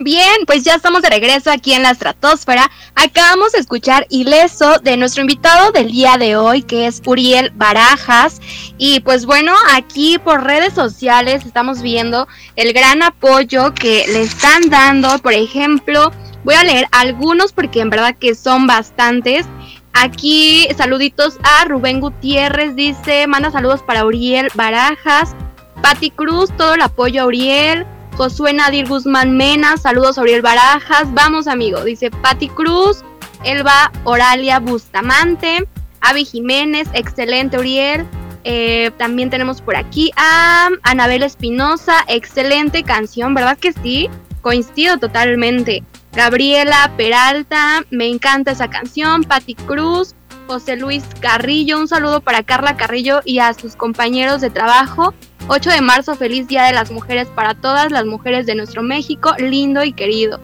Bien, 0.04 0.46
pues 0.46 0.66
ya 0.66 0.76
estamos 0.76 1.02
de 1.02 1.10
regreso 1.10 1.50
aquí 1.50 1.74
en 1.74 1.84
la 1.84 1.92
estratosfera. 1.92 2.70
Acabamos 2.94 3.54
de 3.54 3.60
escuchar 3.60 4.06
Ileso 4.10 4.80
de 4.80 4.98
nuestro 4.98 5.22
invitado 5.22 5.72
del 5.72 5.92
día 5.92 6.18
de 6.18 6.36
hoy, 6.36 6.62
que 6.62 6.88
es 6.88 7.02
Uriel 7.06 7.52
Barajas. 7.56 8.42
Y 8.78 9.00
pues 9.00 9.26
bueno, 9.26 9.54
aquí 9.72 10.18
por 10.20 10.44
redes 10.44 10.74
sociales 10.74 11.46
estamos 11.46 11.82
viendo 11.82 12.28
el 12.58 12.74
gran 12.74 13.02
apoyo 13.02 13.74
que 13.74 14.06
le 14.08 14.24
están 14.24 14.70
dando. 14.70 15.20
Por 15.20 15.34
ejemplo, 15.34 16.12
Voy 16.44 16.56
a 16.56 16.64
leer 16.64 16.88
algunos 16.92 17.54
porque 17.54 17.82
en 17.82 17.90
verdad 17.90 18.16
que 18.20 18.36
son 18.36 18.68
bastantes. 18.68 19.46
Aquí 19.94 20.68
saluditos 20.76 21.38
a 21.44 21.66
Rubén 21.66 22.00
Gutiérrez, 22.00 22.76
dice, 22.76 23.28
manda 23.28 23.52
saludos 23.52 23.84
para 23.84 24.06
Uriel 24.06 24.50
Barajas. 24.56 25.36
Pati 25.82 26.10
Cruz, 26.10 26.50
todo 26.58 26.76
el 26.76 26.82
apoyo 26.82 27.22
a 27.22 27.26
Uriel. 27.26 27.86
Josué 28.18 28.54
Nadir 28.54 28.88
Guzmán 28.88 29.38
Mena, 29.38 29.78
saludos 29.78 30.18
a 30.18 30.22
Uriel 30.22 30.42
Barajas. 30.42 31.14
Vamos 31.14 31.48
amigo, 31.48 31.84
dice 31.84 32.10
Pati 32.10 32.50
Cruz. 32.50 33.04
Elba 33.44 33.92
Oralia 34.04 34.60
Bustamante. 34.60 35.68
Avi 36.02 36.26
Jiménez, 36.26 36.88
excelente 36.94 37.58
Uriel. 37.58 38.06
Eh, 38.44 38.92
también 38.98 39.30
tenemos 39.30 39.62
por 39.62 39.76
aquí 39.76 40.12
a 40.18 40.70
Anabel 40.84 41.24
Espinosa, 41.24 42.04
excelente 42.08 42.84
canción, 42.84 43.34
¿verdad 43.34 43.58
que 43.58 43.72
sí? 43.72 44.10
Coincido 44.42 44.98
totalmente. 44.98 45.84
Gabriela 46.16 46.92
Peralta, 46.96 47.84
me 47.90 48.08
encanta 48.08 48.52
esa 48.52 48.70
canción, 48.70 49.24
Patti 49.24 49.56
Cruz, 49.56 50.14
José 50.48 50.76
Luis 50.76 51.04
Carrillo, 51.20 51.80
un 51.80 51.88
saludo 51.88 52.22
para 52.22 52.44
Carla 52.44 52.78
Carrillo 52.78 53.22
y 53.26 53.40
a 53.40 53.54
sus 53.54 53.76
compañeros 53.76 54.40
de 54.42 54.52
trabajo. 54.52 55.14
8 55.48 55.72
de 55.72 55.82
marzo, 55.82 56.16
feliz 56.16 56.48
Día 56.48 56.64
de 56.64 56.74
las 56.74 56.92
Mujeres 56.92 57.28
para 57.34 57.56
todas 57.56 57.92
las 57.92 58.06
mujeres 58.06 58.46
de 58.46 58.56
nuestro 58.56 58.84
México, 58.84 59.34
lindo 59.40 59.84
y 59.84 59.94
querido. 59.94 60.40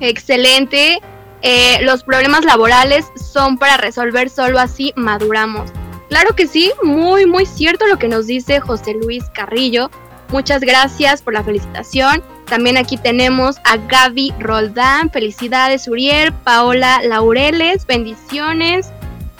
Excelente. 0.00 1.00
Eh, 1.42 1.78
los 1.82 2.02
problemas 2.02 2.44
laborales 2.44 3.06
son 3.14 3.58
para 3.58 3.76
resolver 3.76 4.28
solo 4.28 4.58
así 4.58 4.92
maduramos. 4.96 5.70
Claro 6.08 6.34
que 6.34 6.46
sí, 6.46 6.72
muy 6.82 7.26
muy 7.26 7.46
cierto 7.46 7.86
lo 7.86 7.98
que 7.98 8.08
nos 8.08 8.26
dice 8.26 8.60
José 8.60 8.94
Luis 8.94 9.24
Carrillo. 9.32 9.90
Muchas 10.30 10.60
gracias 10.60 11.22
por 11.22 11.34
la 11.34 11.44
felicitación. 11.44 12.22
También 12.46 12.76
aquí 12.76 12.96
tenemos 12.96 13.56
a 13.64 13.76
Gaby 13.76 14.32
Roldán, 14.38 15.10
felicidades 15.10 15.88
Uriel, 15.88 16.32
Paola 16.32 17.00
Laureles, 17.02 17.86
bendiciones, 17.86 18.92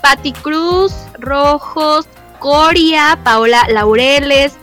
Patti 0.03 0.33
Cruz, 0.33 0.93
Rojos, 1.19 2.07
Coria, 2.41 3.19
Paola 3.23 3.67
Laureles, 3.69 4.57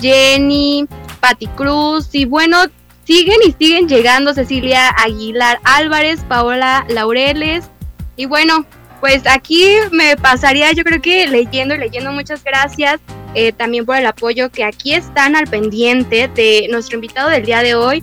Jenny, 0.00 0.86
Patti 1.20 1.48
Cruz. 1.48 2.14
Y 2.14 2.24
bueno, 2.24 2.58
siguen 3.04 3.38
y 3.44 3.52
siguen 3.52 3.88
llegando 3.88 4.32
Cecilia 4.32 4.90
Aguilar 4.90 5.58
Álvarez, 5.64 6.20
Paola 6.28 6.86
Laureles. 6.88 7.68
Y 8.14 8.26
bueno, 8.26 8.64
pues 9.00 9.26
aquí 9.26 9.74
me 9.90 10.16
pasaría 10.16 10.72
yo 10.72 10.84
creo 10.84 11.02
que 11.02 11.26
leyendo 11.26 11.74
y 11.74 11.78
leyendo 11.78 12.12
muchas 12.12 12.44
gracias 12.44 13.00
eh, 13.34 13.52
también 13.52 13.84
por 13.84 13.96
el 13.96 14.06
apoyo 14.06 14.50
que 14.50 14.64
aquí 14.64 14.94
están 14.94 15.36
al 15.36 15.46
pendiente 15.46 16.30
de 16.34 16.66
nuestro 16.70 16.96
invitado 16.96 17.28
del 17.28 17.44
día 17.44 17.62
de 17.62 17.74
hoy, 17.74 18.02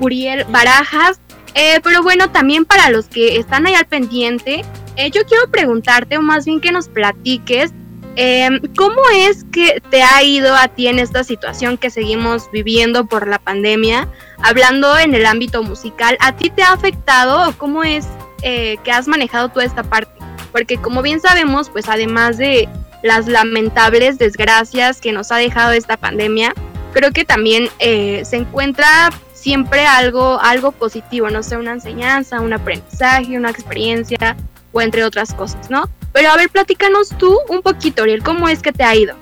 Uriel 0.00 0.44
Barajas. 0.44 1.20
Eh, 1.54 1.80
pero 1.82 2.02
bueno, 2.02 2.30
también 2.30 2.66
para 2.66 2.90
los 2.90 3.06
que 3.06 3.38
están 3.38 3.66
ahí 3.66 3.74
al 3.74 3.86
pendiente, 3.86 4.62
eh, 4.96 5.10
yo 5.10 5.24
quiero 5.24 5.50
preguntarte, 5.50 6.18
o 6.18 6.22
más 6.22 6.44
bien 6.44 6.60
que 6.60 6.70
nos 6.70 6.88
platiques, 6.88 7.72
em, 8.16 8.60
¿cómo 8.76 9.00
es 9.14 9.44
que 9.50 9.82
te 9.90 10.02
ha 10.02 10.22
ido 10.22 10.54
a 10.54 10.68
ti 10.68 10.88
en 10.88 10.98
esta 10.98 11.24
situación 11.24 11.78
que 11.78 11.88
seguimos 11.88 12.50
viviendo 12.52 13.06
por 13.06 13.26
la 13.26 13.38
pandemia? 13.38 14.08
Hablando 14.42 14.98
en 14.98 15.14
el 15.14 15.24
ámbito 15.24 15.62
musical, 15.62 16.18
¿a 16.20 16.36
ti 16.36 16.50
te 16.50 16.62
ha 16.62 16.72
afectado 16.72 17.48
o 17.48 17.52
cómo 17.56 17.82
es 17.82 18.06
que 18.42 18.92
has 18.92 19.08
manejado 19.08 19.48
toda 19.48 19.64
esta 19.64 19.82
parte? 19.82 20.12
Porque 20.52 20.76
como 20.76 21.02
bien 21.02 21.20
sabemos, 21.20 21.68
pues 21.70 21.88
además 21.88 22.38
de 22.38 22.68
las 23.02 23.26
lamentables 23.26 24.18
desgracias 24.18 25.00
que 25.00 25.12
nos 25.12 25.32
ha 25.32 25.36
dejado 25.36 25.72
esta 25.72 25.96
pandemia, 25.96 26.54
creo 26.92 27.12
que 27.12 27.24
también 27.24 27.68
eh, 27.78 28.22
se 28.24 28.36
encuentra 28.36 29.10
siempre 29.32 29.86
algo, 29.86 30.40
algo 30.40 30.72
positivo, 30.72 31.30
no 31.30 31.42
sé, 31.42 31.56
una 31.56 31.72
enseñanza, 31.72 32.40
un 32.40 32.52
aprendizaje, 32.52 33.36
una 33.36 33.50
experiencia 33.50 34.36
o 34.72 34.80
entre 34.80 35.04
otras 35.04 35.32
cosas, 35.32 35.70
¿no? 35.70 35.88
Pero 36.12 36.30
a 36.30 36.36
ver, 36.36 36.48
platícanos 36.50 37.10
tú 37.18 37.38
un 37.48 37.62
poquito, 37.62 38.02
Ariel, 38.02 38.22
¿cómo 38.22 38.48
es 38.48 38.62
que 38.62 38.72
te 38.72 38.82
ha 38.82 38.96
ido? 38.96 39.14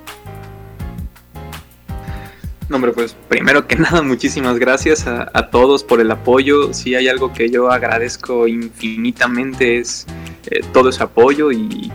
No, 2.69 2.77
hombre, 2.77 2.93
pues 2.93 3.15
primero 3.29 3.67
que 3.67 3.77
nada, 3.77 4.03
muchísimas 4.03 4.59
gracias 4.59 5.07
a, 5.07 5.51
todos 5.51 5.85
por 5.85 6.01
el 6.01 6.11
apoyo. 6.11 6.73
Si 6.73 6.95
hay 6.95 7.09
algo 7.09 7.33
que 7.33 7.51
yo 7.51 7.71
agradezco 7.71 8.47
infinitamente 8.47 9.79
es 9.79 10.07
eh, 10.51 10.61
todo 10.73 10.89
ese 10.89 11.03
apoyo 11.03 11.53
y 11.53 11.93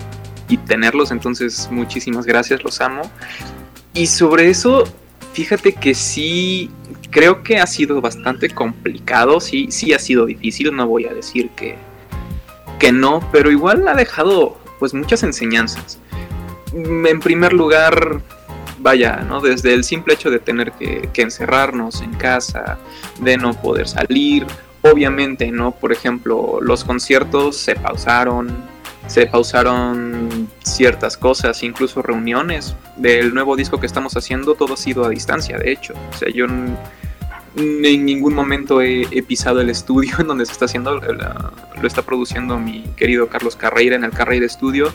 y 0.50 0.58
tenerlos. 0.58 1.12
Entonces, 1.12 1.70
muchísimas 1.72 2.26
gracias, 2.26 2.64
los 2.64 2.82
amo. 2.82 3.04
Y 3.94 4.08
sobre 4.08 4.50
eso, 4.50 4.84
fíjate 5.34 5.74
que 5.74 5.94
sí, 5.94 6.70
creo 7.12 7.44
que 7.44 7.60
ha 7.60 7.68
sido 7.68 8.02
bastante 8.02 8.50
complicado, 8.50 9.40
sí, 9.40 9.68
sí 9.72 9.94
ha 9.94 10.00
sido 10.00 10.26
difícil, 10.26 10.76
no 10.76 10.88
voy 10.88 11.06
a 11.06 11.14
decir 11.14 11.50
que, 11.52 11.76
que 12.80 12.92
no, 12.92 13.22
pero 13.32 13.52
igual 13.52 13.88
ha 13.88 13.96
dejado 13.96 14.58
pues 14.80 14.94
muchas 14.94 15.24
enseñanzas. 15.24 16.00
En 16.74 17.20
primer 17.20 17.54
lugar, 17.54 18.22
vaya, 18.80 19.18
¿no? 19.28 19.42
Desde 19.42 19.74
el 19.74 19.84
simple 19.84 20.14
hecho 20.14 20.30
de 20.30 20.40
tener 20.40 20.72
que, 20.74 21.10
que 21.14 21.22
encerrarnos 21.22 22.02
en 22.02 22.14
casa, 22.14 22.78
de 23.20 23.38
no 23.38 23.54
poder 23.54 23.88
salir, 23.88 24.46
obviamente, 24.82 25.52
¿no? 25.52 25.72
Por 25.72 25.92
ejemplo, 25.92 26.60
los 26.62 26.84
conciertos 26.84 27.58
se 27.58 27.76
pausaron, 27.76 28.56
se 29.10 29.26
pausaron 29.26 30.48
ciertas 30.64 31.18
cosas, 31.18 31.64
incluso 31.64 32.04
reuniones 32.04 32.76
del 32.96 33.34
nuevo 33.34 33.56
disco 33.56 33.80
que 33.80 33.88
estamos 33.88 34.16
haciendo, 34.16 34.54
todo 34.54 34.76
ha 34.76 34.78
sido 34.78 35.04
a 35.04 35.10
distancia, 35.10 35.58
de 35.58 35.72
hecho. 35.72 35.94
O 36.14 36.18
sea, 36.18 36.30
yo 36.30 36.46
en 36.46 38.06
ningún 38.06 38.36
momento 38.36 38.84
he, 38.84 39.24
pisado 39.28 39.62
el 39.62 39.72
estudio 39.72 40.16
en 40.20 40.28
donde 40.28 40.46
se 40.46 40.52
está 40.52 40.66
haciendo, 40.66 41.02
lo 41.02 41.88
está 41.88 42.04
produciendo 42.04 42.60
mi 42.60 42.84
querido 42.96 43.28
Carlos 43.30 43.56
Carreira 43.56 43.96
en 43.96 44.04
el 44.04 44.12
Carreira 44.12 44.48
Studio. 44.48 44.94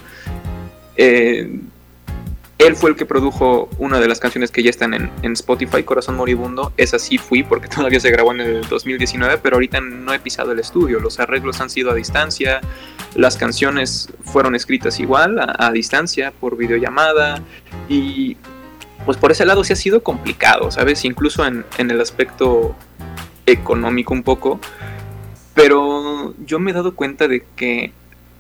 Eh, 0.97 1.59
él 2.59 2.77
fue 2.77 2.91
el 2.91 2.97
que 2.97 3.05
produjo 3.05 3.69
una 3.79 3.99
de 3.99 4.07
las 4.07 4.21
canciones 4.21 4.51
que 4.51 4.63
ya 4.63 4.71
están 4.71 4.95
en, 4.95 5.33
Spotify, 5.33 5.83
Corazón 5.83 6.17
Moribundo. 6.17 6.73
Esa 6.77 6.99
sí 6.99 7.19
fui 7.19 7.43
porque 7.43 7.69
todavía 7.75 7.99
se 7.99 8.11
grabó 8.11 8.33
en 8.33 8.41
el 8.41 8.69
2019, 8.69 9.39
pero 9.43 9.57
ahorita 9.57 9.81
no 9.81 10.13
he 10.13 10.21
pisado 10.21 10.53
el 10.53 10.61
estudio. 10.61 11.01
Los 11.01 11.19
arreglos 11.19 11.61
han 11.61 11.69
sido 11.69 11.91
a 11.91 11.95
distancia, 11.95 12.61
las 13.15 13.37
canciones 13.37 14.09
fueron 14.23 14.55
escritas 14.55 15.01
igual, 15.01 15.39
a, 15.41 15.73
distancia, 15.73 16.33
por 16.33 16.57
videollamada. 16.57 17.43
Y 17.89 18.37
pues 19.05 19.17
por 19.17 19.33
ese 19.33 19.45
lado 19.45 19.65
sí 19.65 19.73
ha 19.73 19.77
sido 19.77 20.03
complicado, 20.03 20.71
¿sabes? 20.71 21.05
Incluso 21.05 21.45
en, 21.45 21.65
en 21.79 21.91
el 21.91 22.01
aspecto 22.01 22.77
económico 23.47 24.15
un 24.15 24.23
poco. 24.23 24.61
Pero 25.55 26.35
yo 26.45 26.61
me 26.61 26.71
he 26.71 26.75
dado 26.75 26.95
cuenta 26.95 27.27
de 27.27 27.45
que 27.57 27.93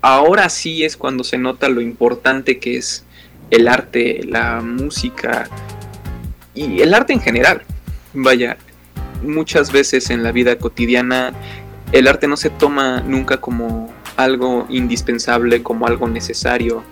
ahora 0.02 0.48
sí 0.50 0.84
es 0.84 0.96
cuando 0.96 1.24
se 1.24 1.36
nota 1.36 1.68
lo 1.68 1.80
importante 1.80 2.58
que 2.60 2.76
es 2.76 3.04
el 3.50 3.68
arte, 3.68 4.20
la 4.26 4.60
música 4.60 5.48
y 6.54 6.80
el 6.80 6.94
arte 6.94 7.12
en 7.12 7.20
general. 7.20 7.62
Vaya, 8.12 8.56
muchas 9.22 9.72
veces 9.72 10.10
en 10.10 10.22
la 10.22 10.32
vida 10.32 10.56
cotidiana 10.56 11.32
el 11.92 12.08
arte 12.08 12.26
no 12.26 12.36
se 12.36 12.50
toma 12.50 13.00
nunca 13.00 13.40
como 13.40 13.92
algo 14.16 14.66
indispensable, 14.68 15.62
como 15.62 15.86
algo 15.86 16.08
necesario. 16.08 16.82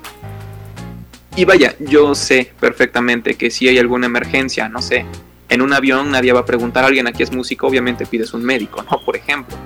Y 1.35 1.45
vaya, 1.45 1.75
yo 1.81 2.15
sé 2.15 2.53
perfectamente 2.61 3.35
que 3.35 3.51
si 3.51 3.69
hay 3.69 3.79
alguna 3.79 4.07
emergencia, 4.07 4.69
no 4.69 4.83
sé, 4.83 5.07
en 5.49 5.63
un 5.63 5.73
avión 5.73 6.11
nadie 6.11 6.33
va 6.33 6.41
a 6.41 6.45
preguntar 6.45 6.85
a 6.85 6.89
alguien 6.89 7.07
aquí 7.07 7.23
es 7.23 7.33
músico, 7.33 7.67
obviamente 7.67 8.07
pides 8.07 8.35
un 8.35 8.45
médico, 8.45 8.83
¿no? 8.91 9.01
Por 9.05 9.17
ejemplo. 9.17 9.57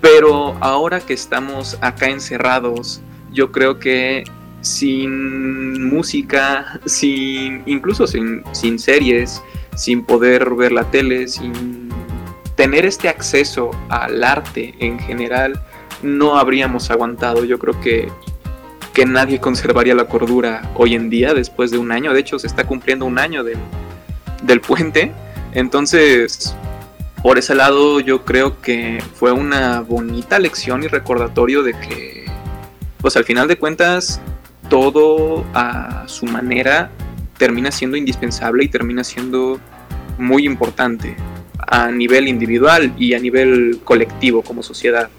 Pero 0.00 0.56
ahora 0.60 1.00
que 1.00 1.14
estamos 1.14 1.78
acá 1.80 2.08
encerrados, 2.08 3.00
yo 3.32 3.52
creo 3.52 3.78
que 3.78 4.24
sin 4.60 5.84
música, 5.88 6.80
sin 6.84 7.62
incluso 7.66 8.06
sin, 8.06 8.42
sin 8.52 8.78
series, 8.78 9.42
sin 9.74 10.04
poder 10.04 10.54
ver 10.54 10.72
la 10.72 10.90
tele, 10.90 11.28
sin 11.28 11.88
tener 12.56 12.84
este 12.84 13.08
acceso 13.08 13.70
al 13.88 14.22
arte 14.22 14.74
en 14.80 14.98
general, 14.98 15.62
no 16.02 16.38
habríamos 16.38 16.90
aguantado. 16.90 17.44
Yo 17.44 17.58
creo 17.58 17.80
que, 17.80 18.10
que 18.92 19.06
nadie 19.06 19.40
conservaría 19.40 19.94
la 19.94 20.04
cordura 20.04 20.70
hoy 20.74 20.94
en 20.94 21.08
día 21.08 21.32
después 21.32 21.70
de 21.70 21.78
un 21.78 21.92
año. 21.92 22.12
De 22.12 22.20
hecho, 22.20 22.38
se 22.38 22.46
está 22.46 22.66
cumpliendo 22.66 23.06
un 23.06 23.18
año 23.18 23.44
del, 23.44 23.58
del 24.42 24.60
puente. 24.60 25.12
Entonces, 25.52 26.54
por 27.22 27.38
ese 27.38 27.54
lado, 27.54 28.00
yo 28.00 28.24
creo 28.24 28.60
que 28.60 29.02
fue 29.14 29.32
una 29.32 29.80
bonita 29.80 30.38
lección 30.38 30.82
y 30.82 30.86
recordatorio 30.86 31.62
de 31.62 31.72
que, 31.72 32.26
pues 33.00 33.16
al 33.16 33.24
final 33.24 33.48
de 33.48 33.56
cuentas, 33.56 34.20
todo 34.70 35.44
a 35.52 36.04
su 36.06 36.24
manera 36.24 36.90
termina 37.36 37.70
siendo 37.70 37.98
indispensable 37.98 38.64
y 38.64 38.68
termina 38.68 39.04
siendo 39.04 39.60
muy 40.16 40.46
importante 40.46 41.16
a 41.58 41.90
nivel 41.90 42.28
individual 42.28 42.94
y 42.96 43.12
a 43.12 43.18
nivel 43.18 43.80
colectivo 43.84 44.42
como 44.42 44.62
sociedad. 44.62 45.10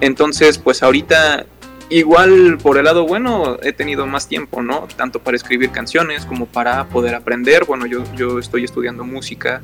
Entonces, 0.00 0.56
pues 0.56 0.82
ahorita 0.82 1.44
igual 1.90 2.58
por 2.62 2.76
el 2.76 2.84
lado 2.84 3.06
bueno 3.06 3.58
he 3.62 3.72
tenido 3.72 4.06
más 4.06 4.28
tiempo, 4.28 4.62
¿no? 4.62 4.86
Tanto 4.96 5.20
para 5.20 5.36
escribir 5.36 5.70
canciones 5.70 6.24
como 6.24 6.46
para 6.46 6.84
poder 6.88 7.14
aprender. 7.14 7.64
Bueno, 7.64 7.86
yo, 7.86 8.04
yo 8.14 8.38
estoy 8.38 8.64
estudiando 8.64 9.04
música 9.04 9.62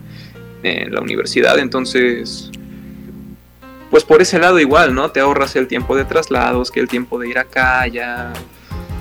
en 0.62 0.92
la 0.92 1.00
universidad, 1.00 1.58
entonces 1.58 2.50
pues 3.90 4.02
por 4.02 4.20
ese 4.20 4.40
lado 4.40 4.58
igual, 4.58 4.92
¿no? 4.92 5.10
Te 5.12 5.20
ahorras 5.20 5.54
el 5.54 5.68
tiempo 5.68 5.94
de 5.94 6.04
traslados, 6.04 6.72
que 6.72 6.80
el 6.80 6.88
tiempo 6.88 7.18
de 7.18 7.28
ir 7.28 7.38
acá, 7.38 7.86
ya 7.86 8.32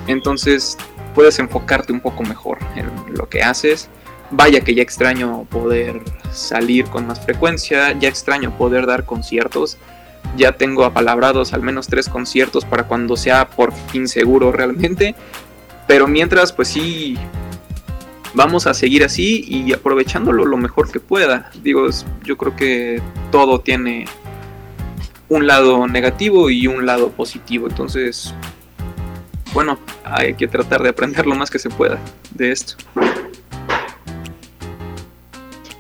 entonces 0.08 0.78
puedes 1.14 1.40
enfocarte 1.40 1.94
un 1.94 2.00
poco 2.00 2.24
mejor 2.24 2.58
en 2.76 2.90
lo 3.16 3.30
que 3.30 3.42
haces. 3.42 3.90
Vaya 4.32 4.62
que 4.62 4.74
ya 4.74 4.82
extraño 4.82 5.46
poder 5.50 6.02
salir 6.32 6.86
con 6.86 7.06
más 7.06 7.24
frecuencia, 7.24 7.92
ya 7.94 8.10
extraño 8.10 8.58
poder 8.58 8.86
dar 8.86 9.06
conciertos. 9.06 9.78
Ya 10.36 10.54
tengo 10.54 10.86
apalabrados 10.86 11.54
al 11.54 11.62
menos 11.62 11.88
tres 11.88 12.10
conciertos 12.10 12.66
para 12.66 12.88
cuando 12.88 13.16
sea 13.16 13.50
por 13.50 13.72
fin 13.74 14.08
seguro 14.08 14.52
realmente. 14.52 15.16
Pero 15.88 16.08
mientras, 16.08 16.52
pues 16.52 16.70
sí, 16.70 17.18
vamos 18.34 18.66
a 18.66 18.74
seguir 18.74 19.04
así 19.04 19.46
y 19.48 19.74
aprovechándolo 19.74 20.46
lo 20.46 20.58
mejor 20.58 20.92
que 20.92 21.00
pueda. 21.00 21.52
Digo, 21.62 21.88
yo 22.24 22.38
creo 22.38 22.56
que 22.56 23.02
todo 23.32 23.60
tiene 23.62 24.06
un 25.30 25.46
lado 25.46 25.88
negativo 25.88 26.50
y 26.50 26.68
un 26.68 26.86
lado 26.86 27.10
positivo. 27.12 27.68
Entonces, 27.68 28.34
bueno, 29.54 29.80
hay 30.04 30.34
que 30.34 30.48
tratar 30.48 30.82
de 30.82 30.90
aprender 30.90 31.26
lo 31.26 31.36
más 31.36 31.50
que 31.50 31.60
se 31.60 31.70
pueda 31.70 32.00
de 32.32 32.52
esto. 32.52 32.76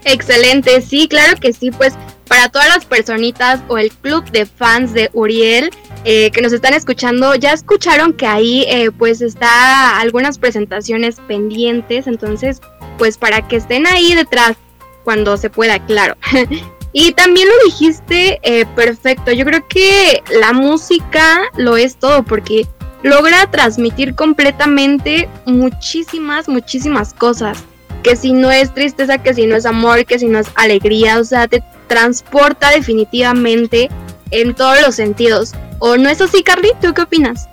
Excelente, 0.06 0.82
sí, 0.82 1.08
claro 1.08 1.40
que 1.40 1.54
sí, 1.54 1.72
pues 1.72 1.94
para 2.28 2.50
todas 2.50 2.68
las 2.68 2.86
personitas 2.86 3.62
o 3.68 3.78
el 3.78 3.92
club 3.92 4.24
de 4.32 4.46
fans 4.46 4.94
de 4.94 5.10
Uriel 5.14 5.70
eh, 6.06 6.32
que 6.32 6.42
nos 6.42 6.52
están 6.52 6.74
escuchando, 6.74 7.36
ya 7.36 7.54
escucharon 7.54 8.14
que 8.14 8.26
ahí 8.26 8.66
eh, 8.68 8.92
pues 8.92 9.22
está 9.22 10.00
algunas 10.00 10.38
presentaciones 10.38 11.18
pendientes, 11.28 12.08
entonces 12.08 12.62
pues 12.98 13.18
para 13.18 13.48
que 13.48 13.56
estén 13.58 13.88
ahí 13.88 14.14
detrás 14.14 14.58
cuando 15.04 15.38
se 15.38 15.50
pueda, 15.50 15.86
claro. 15.86 16.18
y 16.94 17.14
también 17.14 17.48
lo 17.48 17.54
dijiste 17.66 18.40
eh, 18.44 18.66
perfecto, 18.76 19.32
yo 19.32 19.46
creo 19.46 19.66
que 19.68 20.22
la 20.40 20.52
música 20.52 21.44
lo 21.56 21.78
es 21.78 21.96
todo 21.96 22.24
porque 22.24 22.68
logra 23.04 23.50
transmitir 23.52 24.16
completamente 24.16 25.30
muchísimas, 25.46 26.48
muchísimas 26.48 27.14
cosas. 27.14 27.64
Que 28.02 28.16
si 28.16 28.34
no 28.34 28.52
es 28.52 28.74
tristeza, 28.74 29.18
que 29.18 29.34
si 29.34 29.46
no 29.46 29.56
es 29.56 29.66
amor, 29.66 30.06
que 30.06 30.20
si 30.20 30.28
no 30.28 30.40
es 30.40 30.48
alegría, 30.56 31.20
o 31.20 31.24
sea, 31.24 31.48
te 31.48 31.64
transporta 31.88 32.72
definitivamente 32.72 33.90
en 34.32 34.56
todos 34.56 34.82
los 34.82 34.96
sentidos. 34.96 35.54
¿O 35.80 35.98
no 35.98 36.10
es 36.10 36.20
así, 36.22 36.44
Carly? 36.44 36.72
¿Tú 36.82 36.94
qué 36.94 37.02
opinas? 37.02 37.48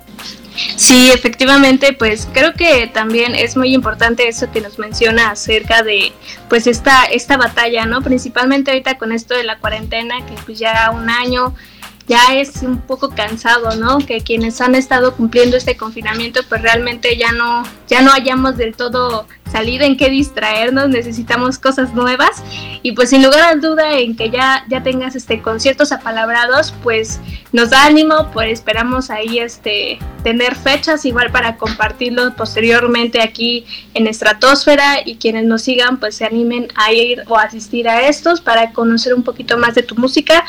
Sí, 0.76 1.10
efectivamente, 1.12 1.92
pues 1.92 2.28
creo 2.32 2.52
que 2.54 2.86
también 2.88 3.34
es 3.34 3.56
muy 3.56 3.72
importante 3.72 4.28
eso 4.28 4.50
que 4.50 4.60
nos 4.60 4.78
menciona 4.78 5.30
acerca 5.30 5.82
de 5.82 6.12
pues 6.48 6.66
esta, 6.66 7.04
esta 7.04 7.36
batalla, 7.36 7.86
¿no? 7.86 8.02
Principalmente 8.02 8.70
ahorita 8.70 8.98
con 8.98 9.12
esto 9.12 9.34
de 9.34 9.44
la 9.44 9.58
cuarentena, 9.58 10.26
que 10.26 10.34
pues 10.44 10.58
ya 10.58 10.90
un 10.90 11.08
año 11.08 11.54
ya 12.10 12.34
es 12.34 12.62
un 12.62 12.80
poco 12.80 13.10
cansado, 13.10 13.76
¿no? 13.76 13.98
Que 13.98 14.20
quienes 14.20 14.60
han 14.60 14.74
estado 14.74 15.14
cumpliendo 15.14 15.56
este 15.56 15.76
confinamiento, 15.76 16.40
pues 16.48 16.60
realmente 16.60 17.16
ya 17.16 17.30
no, 17.30 17.62
ya 17.86 18.02
no 18.02 18.12
hayamos 18.12 18.56
del 18.56 18.74
todo 18.74 19.28
salido 19.48 19.84
en 19.84 19.96
qué 19.96 20.10
distraernos, 20.10 20.88
necesitamos 20.88 21.60
cosas 21.60 21.94
nuevas 21.94 22.42
y 22.82 22.92
pues 22.92 23.10
sin 23.10 23.22
lugar 23.22 23.44
a 23.44 23.54
duda 23.54 23.96
en 23.98 24.16
que 24.16 24.28
ya, 24.28 24.64
ya 24.68 24.82
tengas 24.82 25.14
este 25.14 25.40
conciertos 25.40 25.92
apalabrados, 25.92 26.74
pues 26.82 27.20
nos 27.52 27.70
da 27.70 27.84
ánimo, 27.84 28.28
pues 28.32 28.50
esperamos 28.54 29.10
ahí 29.10 29.38
este 29.38 30.00
tener 30.24 30.56
fechas 30.56 31.04
igual 31.04 31.30
para 31.30 31.58
compartirlo 31.58 32.34
posteriormente 32.34 33.22
aquí 33.22 33.66
en 33.94 34.08
Estratosfera 34.08 35.02
y 35.04 35.14
quienes 35.14 35.44
nos 35.44 35.62
sigan 35.62 36.00
pues 36.00 36.16
se 36.16 36.24
animen 36.24 36.66
a 36.74 36.92
ir 36.92 37.22
o 37.28 37.36
asistir 37.36 37.88
a 37.88 38.08
estos 38.08 38.40
para 38.40 38.72
conocer 38.72 39.14
un 39.14 39.22
poquito 39.22 39.56
más 39.58 39.76
de 39.76 39.84
tu 39.84 39.94
música 39.94 40.44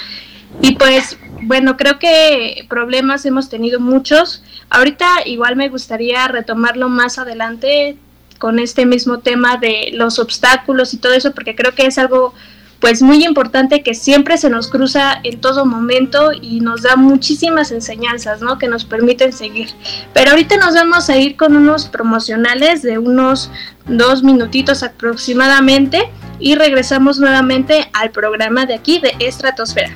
y 0.59 0.73
pues 0.73 1.17
bueno, 1.43 1.77
creo 1.77 1.99
que 1.99 2.65
problemas 2.69 3.25
hemos 3.25 3.49
tenido 3.49 3.79
muchos. 3.79 4.43
Ahorita 4.69 5.07
igual 5.25 5.55
me 5.55 5.69
gustaría 5.69 6.27
retomarlo 6.27 6.89
más 6.89 7.17
adelante 7.17 7.97
con 8.39 8.59
este 8.59 8.85
mismo 8.85 9.19
tema 9.19 9.57
de 9.57 9.91
los 9.93 10.19
obstáculos 10.19 10.93
y 10.93 10.97
todo 10.97 11.13
eso, 11.13 11.31
porque 11.33 11.55
creo 11.55 11.75
que 11.75 11.85
es 11.85 11.97
algo 11.97 12.33
pues 12.81 13.03
muy 13.03 13.23
importante 13.23 13.83
que 13.83 13.93
siempre 13.93 14.39
se 14.39 14.49
nos 14.49 14.67
cruza 14.67 15.19
en 15.23 15.39
todo 15.39 15.67
momento 15.67 16.31
y 16.33 16.61
nos 16.61 16.81
da 16.81 16.95
muchísimas 16.95 17.71
enseñanzas, 17.71 18.41
¿no? 18.41 18.57
Que 18.57 18.67
nos 18.67 18.85
permiten 18.85 19.31
seguir. 19.31 19.69
Pero 20.13 20.31
ahorita 20.31 20.57
nos 20.57 20.73
vamos 20.73 21.07
a 21.11 21.17
ir 21.17 21.37
con 21.37 21.55
unos 21.55 21.85
promocionales 21.85 22.81
de 22.81 22.97
unos 22.97 23.51
dos 23.85 24.23
minutitos 24.23 24.81
aproximadamente 24.81 26.09
y 26.39 26.55
regresamos 26.55 27.19
nuevamente 27.19 27.87
al 27.93 28.09
programa 28.09 28.65
de 28.65 28.73
aquí 28.73 28.99
de 28.99 29.13
Estratosfera. 29.19 29.95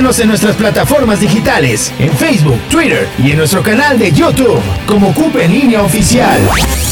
Síguenos 0.00 0.20
en 0.20 0.28
nuestras 0.28 0.56
plataformas 0.56 1.20
digitales, 1.20 1.92
en 1.98 2.10
Facebook, 2.16 2.58
Twitter 2.70 3.06
y 3.18 3.32
en 3.32 3.36
nuestro 3.36 3.62
canal 3.62 3.98
de 3.98 4.10
YouTube 4.10 4.58
como 4.86 5.12
CUP 5.12 5.36
en 5.36 5.52
línea 5.52 5.82
oficial. 5.82 6.40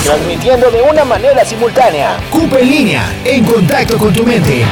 Transmitiendo 0.05 0.71
de 0.71 0.83
una 0.83 1.07
manera 1.07 1.43
simultánea. 1.43 2.21
CUP 2.31 2.53
en 2.53 2.69
línea, 2.69 3.11
en 3.25 3.47
contacto 3.47 3.97
con 3.97 4.13
tu 4.13 4.25
mente. 4.25 4.63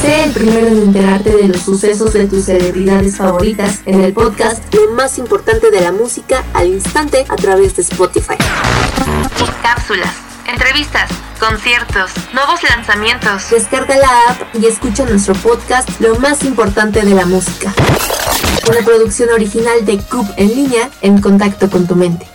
Sé 0.00 0.24
el 0.24 0.30
primero 0.30 0.68
en 0.68 0.84
enterarte 0.84 1.36
de 1.36 1.48
los 1.48 1.60
sucesos 1.60 2.14
de 2.14 2.26
tus 2.26 2.46
celebridades 2.46 3.18
favoritas 3.18 3.80
en 3.84 4.02
el 4.02 4.14
podcast 4.14 4.74
Lo 4.74 4.92
más 4.92 5.18
importante 5.18 5.70
de 5.70 5.82
la 5.82 5.92
música 5.92 6.44
al 6.54 6.68
instante 6.68 7.26
a 7.28 7.36
través 7.36 7.76
de 7.76 7.82
Spotify. 7.82 8.36
Cápsulas, 9.62 10.14
entrevistas, 10.50 11.10
conciertos, 11.38 12.10
nuevos 12.32 12.62
lanzamientos. 12.62 13.50
Descarga 13.50 13.96
la 13.96 14.08
app 14.28 14.54
y 14.54 14.66
escucha 14.66 15.04
nuestro 15.04 15.34
podcast 15.34 15.88
Lo 16.00 16.16
más 16.16 16.44
importante 16.44 17.02
de 17.02 17.14
la 17.14 17.24
música. 17.24 17.72
Una 18.68 18.84
producción 18.84 19.30
original 19.30 19.84
de 19.84 19.98
CUP 19.98 20.26
en 20.36 20.48
línea 20.48 20.90
en 21.00 21.20
contacto 21.20 21.70
con 21.70 21.86
tu 21.86 21.96
mente. 21.96 22.26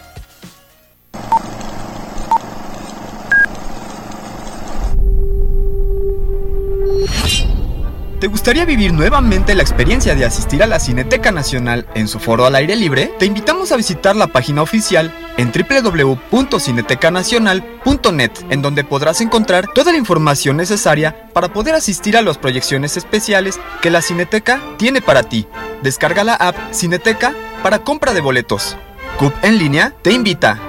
¿Te 8.26 8.30
gustaría 8.30 8.66
vivir 8.66 8.92
nuevamente 8.92 9.54
la 9.54 9.62
experiencia 9.62 10.16
de 10.16 10.26
asistir 10.26 10.64
a 10.64 10.66
la 10.66 10.80
Cineteca 10.80 11.32
Nacional 11.32 11.86
en 11.94 12.08
su 12.08 12.20
foro 12.20 12.48
al 12.48 12.56
aire 12.56 12.76
libre? 12.76 13.14
Te 13.20 13.28
invitamos 13.28 13.72
a 13.72 13.78
visitar 13.78 14.16
la 14.16 14.26
página 14.26 14.64
oficial 14.64 15.14
en 15.38 15.52
www.cinetecanacional.net, 15.52 18.32
en 18.50 18.64
donde 18.64 18.84
podrás 18.84 19.22
encontrar 19.22 19.72
toda 19.72 19.92
la 19.92 20.00
información 20.00 20.58
necesaria 20.58 21.30
para 21.34 21.54
poder 21.54 21.76
asistir 21.76 22.18
a 22.18 22.24
las 22.24 22.40
proyecciones 22.40 22.98
especiales 22.98 23.60
que 23.84 23.92
la 23.92 24.02
Cineteca 24.02 24.60
tiene 24.78 25.04
para 25.04 25.22
ti. 25.22 25.46
Descarga 25.84 26.24
la 26.24 26.34
app 26.34 26.56
Cineteca 26.72 27.32
para 27.62 27.84
compra 27.84 28.16
de 28.16 28.22
boletos. 28.22 28.76
CUP 29.20 29.36
en 29.44 29.60
línea 29.60 29.94
te 30.02 30.12
invita. 30.12 30.60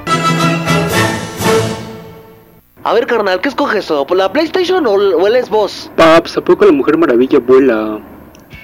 A 2.86 2.94
ver, 2.94 3.04
carnal, 3.08 3.40
¿qué 3.40 3.48
escoges? 3.48 3.90
¿O 3.90 4.06
¿Por 4.06 4.16
la 4.16 4.32
PlayStation 4.32 4.86
o, 4.86 4.92
o 4.92 5.26
el 5.26 5.44
Xbox? 5.44 5.90
Paps, 5.96 6.36
¿a 6.36 6.40
poco 6.40 6.64
la 6.64 6.70
Mujer 6.70 6.96
Maravilla 6.96 7.40
vuela? 7.40 7.98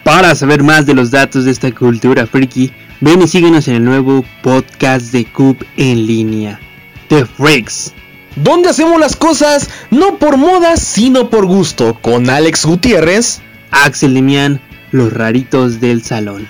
Para 0.05 0.37
saber 0.37 0.63
más 0.63 0.87
de 0.87 0.95
los 0.95 1.11
datos 1.11 1.45
de 1.45 1.51
esta 1.51 1.75
cultura 1.75 2.25
friki, 2.25 2.73
ven 3.01 3.21
y 3.21 3.27
síguenos 3.27 3.67
en 3.67 3.75
el 3.75 3.85
nuevo 3.85 4.25
podcast 4.45 5.13
de 5.13 5.25
Cube 5.25 5.67
en 5.77 6.07
línea, 6.07 6.61
The 7.09 7.27
Freaks. 7.27 7.95
Donde 8.37 8.69
hacemos 8.69 9.01
las 9.01 9.17
cosas 9.17 9.69
no 9.91 10.19
por 10.19 10.37
moda, 10.37 10.77
sino 10.77 11.29
por 11.29 11.47
gusto, 11.47 11.99
con 12.01 12.31
Alex 12.31 12.65
Gutiérrez, 12.65 13.43
Axel 13.73 14.15
Limian, 14.15 14.61
los 14.93 15.13
raritos 15.13 15.81
del 15.81 16.05
salón. 16.05 16.49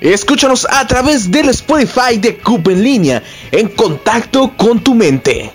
Escúchanos 0.00 0.66
a 0.68 0.84
través 0.88 1.30
del 1.30 1.50
Spotify 1.50 2.16
de 2.18 2.36
Cube 2.36 2.72
en 2.72 2.82
línea, 2.82 3.22
en 3.52 3.68
contacto 3.68 4.54
con 4.56 4.80
tu 4.80 4.96
mente. 4.96 5.52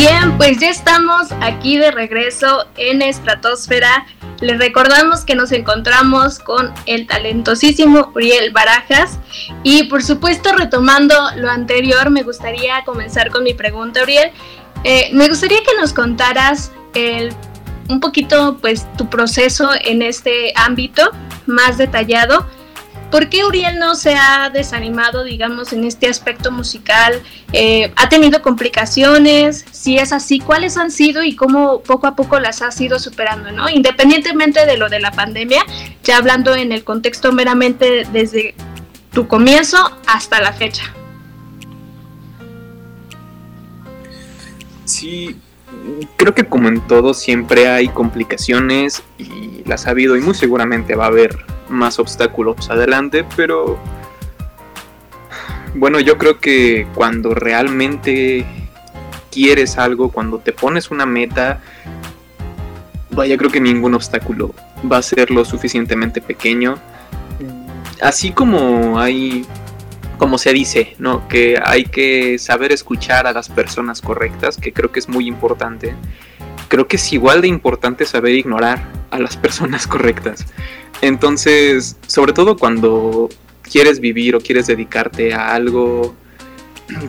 Bien, 0.00 0.36
pues 0.36 0.58
ya 0.60 0.70
estamos 0.70 1.32
aquí 1.40 1.76
de 1.76 1.90
regreso 1.90 2.66
en 2.76 3.02
Estratosfera. 3.02 4.06
Les 4.40 4.56
recordamos 4.56 5.24
que 5.24 5.34
nos 5.34 5.50
encontramos 5.50 6.38
con 6.38 6.72
el 6.86 7.08
talentosísimo 7.08 8.12
Uriel 8.14 8.52
Barajas. 8.52 9.18
Y 9.64 9.88
por 9.88 10.04
supuesto, 10.04 10.52
retomando 10.52 11.16
lo 11.34 11.50
anterior, 11.50 12.10
me 12.10 12.22
gustaría 12.22 12.84
comenzar 12.84 13.30
con 13.30 13.42
mi 13.42 13.54
pregunta, 13.54 14.04
Uriel. 14.04 14.30
Eh, 14.84 15.10
me 15.14 15.28
gustaría 15.28 15.58
que 15.64 15.74
nos 15.80 15.92
contaras 15.92 16.70
el, 16.94 17.32
un 17.88 17.98
poquito 17.98 18.56
pues 18.60 18.86
tu 18.96 19.10
proceso 19.10 19.70
en 19.82 20.02
este 20.02 20.52
ámbito 20.54 21.10
más 21.46 21.76
detallado. 21.76 22.46
¿Por 23.10 23.30
qué 23.30 23.44
Uriel 23.44 23.78
no 23.78 23.94
se 23.94 24.14
ha 24.14 24.50
desanimado, 24.50 25.24
digamos, 25.24 25.72
en 25.72 25.84
este 25.84 26.08
aspecto 26.08 26.52
musical? 26.52 27.22
Eh, 27.54 27.90
¿Ha 27.96 28.10
tenido 28.10 28.42
complicaciones? 28.42 29.64
Si 29.70 29.96
es 29.96 30.12
así, 30.12 30.40
¿cuáles 30.40 30.76
han 30.76 30.90
sido 30.90 31.22
y 31.22 31.34
cómo 31.34 31.80
poco 31.80 32.06
a 32.06 32.14
poco 32.14 32.38
las 32.38 32.60
has 32.60 32.78
ido 32.80 32.98
superando, 32.98 33.50
¿no? 33.50 33.70
Independientemente 33.70 34.66
de 34.66 34.76
lo 34.76 34.90
de 34.90 35.00
la 35.00 35.10
pandemia, 35.10 35.64
ya 36.04 36.18
hablando 36.18 36.54
en 36.54 36.70
el 36.70 36.84
contexto 36.84 37.32
meramente 37.32 38.06
desde 38.12 38.54
tu 39.12 39.26
comienzo 39.26 39.78
hasta 40.06 40.42
la 40.42 40.52
fecha. 40.52 40.84
Sí, 44.84 45.36
creo 46.16 46.34
que 46.34 46.44
como 46.44 46.68
en 46.68 46.86
todo 46.86 47.14
siempre 47.14 47.68
hay 47.68 47.88
complicaciones 47.88 49.02
y 49.16 49.62
las 49.64 49.86
ha 49.86 49.90
habido 49.90 50.14
y 50.16 50.20
muy 50.20 50.34
seguramente 50.34 50.94
va 50.94 51.04
a 51.04 51.08
haber 51.08 51.57
más 51.68 51.98
obstáculos 51.98 52.70
adelante, 52.70 53.24
pero 53.36 53.78
bueno, 55.74 56.00
yo 56.00 56.18
creo 56.18 56.40
que 56.40 56.86
cuando 56.94 57.34
realmente 57.34 58.44
quieres 59.30 59.78
algo, 59.78 60.10
cuando 60.10 60.38
te 60.38 60.52
pones 60.52 60.90
una 60.90 61.06
meta, 61.06 61.60
vaya, 63.10 63.36
creo 63.36 63.50
que 63.50 63.60
ningún 63.60 63.94
obstáculo 63.94 64.54
va 64.90 64.98
a 64.98 65.02
ser 65.02 65.30
lo 65.30 65.44
suficientemente 65.44 66.20
pequeño. 66.20 66.76
Así 68.00 68.30
como 68.30 68.98
hay, 68.98 69.44
como 70.18 70.38
se 70.38 70.52
dice, 70.52 70.94
¿no? 70.98 71.28
Que 71.28 71.60
hay 71.62 71.84
que 71.84 72.38
saber 72.38 72.72
escuchar 72.72 73.26
a 73.26 73.32
las 73.32 73.48
personas 73.48 74.00
correctas, 74.00 74.56
que 74.56 74.72
creo 74.72 74.90
que 74.90 75.00
es 75.00 75.08
muy 75.08 75.26
importante. 75.26 75.94
Creo 76.68 76.86
que 76.86 76.96
es 76.96 77.12
igual 77.12 77.40
de 77.40 77.48
importante 77.48 78.04
saber 78.04 78.34
ignorar 78.34 78.86
a 79.10 79.18
las 79.18 79.36
personas 79.36 79.86
correctas. 79.88 80.46
Entonces, 81.00 81.96
sobre 82.06 82.32
todo 82.32 82.56
cuando 82.56 83.28
quieres 83.62 84.00
vivir 84.00 84.34
o 84.34 84.40
quieres 84.40 84.66
dedicarte 84.66 85.34
a 85.34 85.54
algo 85.54 86.14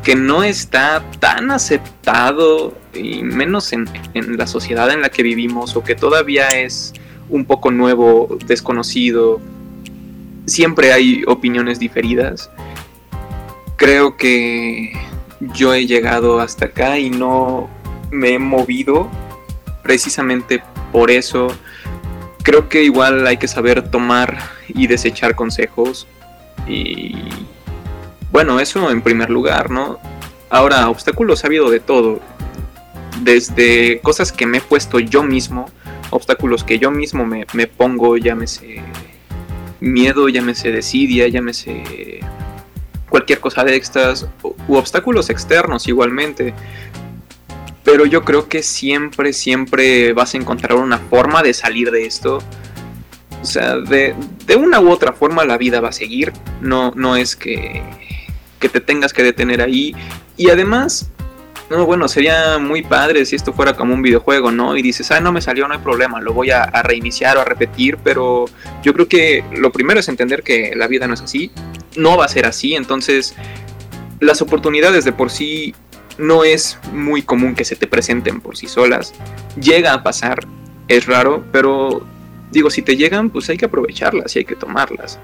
que 0.04 0.16
no 0.16 0.44
está 0.44 1.04
tan 1.20 1.52
aceptado 1.52 2.78
y 2.94 3.24
menos 3.24 3.72
en, 3.72 3.88
la 4.14 4.46
sociedad 4.46 4.92
en 4.92 5.02
la 5.02 5.10
que 5.10 5.24
vivimos 5.24 5.76
o 5.76 5.84
que 5.84 5.96
todavía 5.96 6.48
es 6.50 6.94
un 7.30 7.46
poco 7.46 7.72
nuevo, 7.72 8.38
desconocido, 8.46 9.40
siempre 10.46 10.92
hay 10.92 11.24
opiniones 11.28 11.80
diferidas. 11.80 12.50
Creo 13.78 14.18
que 14.18 14.92
yo 15.54 15.74
he 15.74 15.86
llegado 15.86 16.42
hasta 16.42 16.66
acá 16.66 17.00
y 17.00 17.10
no 17.10 17.70
me 18.12 18.34
he 18.34 18.40
movido 18.40 19.10
precisamente 19.90 20.62
por 20.92 21.10
eso 21.10 21.48
creo 22.44 22.70
que 22.70 22.84
igual 22.84 23.26
hay 23.26 23.38
que 23.38 23.48
saber 23.48 23.90
tomar 23.90 24.38
y 24.68 24.86
desechar 24.86 25.34
consejos. 25.34 26.06
Y 26.68 27.16
bueno, 28.32 28.60
eso 28.60 28.92
en 28.92 29.02
primer 29.02 29.32
lugar, 29.32 29.72
¿no? 29.72 29.98
Ahora, 30.52 30.88
obstáculos 30.92 31.44
ha 31.44 31.48
habido 31.48 31.72
de 31.72 31.80
todo. 31.80 32.20
Desde 33.22 34.00
cosas 34.02 34.32
que 34.32 34.46
me 34.46 34.60
he 34.60 34.62
puesto 34.62 35.00
yo 35.00 35.24
mismo, 35.24 35.66
obstáculos 36.12 36.64
que 36.64 36.78
yo 36.78 36.92
mismo 36.92 37.26
me, 37.26 37.48
me 37.54 37.66
pongo, 37.66 38.16
llámese 38.16 38.84
miedo, 39.80 40.30
llámese 40.30 40.72
desidia, 40.72 41.28
llámese 41.30 42.20
cualquier 43.10 43.40
cosa 43.40 43.64
de 43.64 43.76
estas, 43.76 44.28
u 44.44 44.76
obstáculos 44.76 45.32
externos 45.32 45.88
igualmente. 45.88 46.54
Pero 47.92 48.06
yo 48.06 48.24
creo 48.24 48.48
que 48.48 48.62
siempre, 48.62 49.34
siempre 49.34 50.14
vas 50.14 50.36
a 50.36 50.38
encontrar 50.38 50.78
una 50.78 51.00
forma 51.00 51.42
de 51.42 51.56
salir 51.56 51.90
de 51.90 52.06
esto. 52.06 52.38
O 53.42 53.46
sea, 53.46 53.78
de, 53.78 54.14
de 54.46 54.56
una 54.56 54.80
u 54.80 54.92
otra 54.92 55.12
forma 55.12 55.44
la 55.44 55.58
vida 55.58 55.82
va 55.82 55.90
a 55.90 55.92
seguir. 55.92 56.32
No, 56.62 56.92
no 56.96 57.16
es 57.16 57.36
que, 57.36 57.82
que 58.60 58.70
te 58.70 58.80
tengas 58.80 59.12
que 59.12 59.24
detener 59.24 59.64
ahí. 59.64 59.96
Y 60.38 60.52
además, 60.52 61.10
no, 61.72 61.84
bueno, 61.88 62.08
sería 62.08 62.60
muy 62.60 62.84
padre 62.84 63.26
si 63.26 63.36
esto 63.36 63.54
fuera 63.54 63.74
como 63.74 63.96
un 63.96 64.04
videojuego, 64.04 64.52
¿no? 64.52 64.78
Y 64.78 64.84
dices, 64.84 65.10
ah, 65.10 65.20
no 65.20 65.32
me 65.32 65.42
salió, 65.42 65.68
no 65.68 65.74
hay 65.74 65.80
problema, 65.80 66.22
lo 66.22 66.32
voy 66.32 66.52
a, 66.52 66.62
a, 66.66 66.84
reiniciar 66.84 67.38
o 67.38 67.42
a 67.42 67.46
repetir, 67.46 67.98
pero 68.04 68.46
yo 68.84 68.94
creo 68.94 69.08
que 69.08 69.44
lo 69.56 69.72
primero 69.72 70.00
es 70.00 70.10
entender 70.10 70.44
que 70.44 70.74
la 70.76 70.86
vida 70.86 71.08
no 71.08 71.16
es 71.16 71.22
así, 71.22 71.50
no 71.96 72.18
va 72.18 72.26
a 72.26 72.28
ser 72.28 72.46
así, 72.46 72.76
entonces 72.76 73.34
las 74.20 74.44
oportunidades 74.44 75.06
de 75.06 75.12
por 75.12 75.32
sí 75.32 75.74
no 76.20 76.44
es 76.44 76.78
muy 76.94 77.24
común 77.24 77.56
que 77.56 77.66
se 77.66 77.76
te 77.76 77.88
presenten 77.88 78.42
por 78.42 78.58
sí 78.58 78.68
solas. 78.68 79.14
Llega 79.60 79.94
a 79.94 80.04
pasar, 80.04 80.46
es 80.88 81.06
raro, 81.08 81.44
pero 81.52 82.06
digo, 82.52 82.70
si 82.70 82.82
te 82.82 82.98
llegan, 82.98 83.30
pues 83.30 83.50
hay 83.50 83.58
que 83.58 83.66
aprovecharlas 83.66 84.36
y 84.36 84.40
hay 84.40 84.46
que 84.46 84.56
tomarlas. 84.56 85.18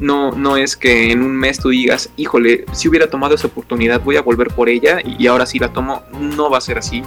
No, 0.00 0.32
no 0.32 0.56
es 0.56 0.76
que 0.76 1.12
en 1.12 1.22
un 1.22 1.36
mes 1.36 1.58
tú 1.58 1.68
digas, 1.68 2.08
híjole, 2.16 2.64
si 2.72 2.88
hubiera 2.88 3.10
tomado 3.10 3.34
esa 3.34 3.48
oportunidad 3.48 4.00
voy 4.00 4.16
a 4.16 4.22
volver 4.22 4.48
por 4.48 4.70
ella 4.70 4.98
y 5.04 5.26
ahora 5.26 5.44
sí 5.44 5.58
la 5.58 5.72
tomo. 5.72 6.02
No 6.18 6.50
va 6.50 6.58
a 6.58 6.62
ser 6.62 6.78
así. 6.78 7.02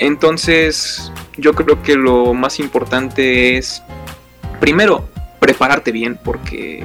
Entonces, 0.00 1.12
yo 1.36 1.54
creo 1.54 1.80
que 1.82 1.94
lo 1.94 2.34
más 2.34 2.58
importante 2.58 3.56
es, 3.56 3.80
primero, 4.58 5.08
prepararte 5.38 5.92
bien 5.92 6.18
porque 6.22 6.82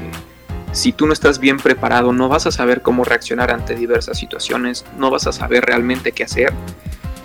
si 0.72 0.92
tú 0.92 1.08
no 1.08 1.14
estás 1.14 1.40
bien 1.40 1.58
preparado 1.58 2.14
no 2.14 2.30
vas 2.30 2.46
a 2.46 2.52
saber 2.52 2.82
cómo 2.82 3.04
reaccionar 3.04 3.52
ante 3.52 3.76
diversas 3.76 4.18
situaciones, 4.18 4.86
no 4.98 5.10
vas 5.10 5.28
a 5.28 5.32
saber 5.32 5.66
realmente 5.66 6.12
qué 6.12 6.24
hacer. 6.24 6.54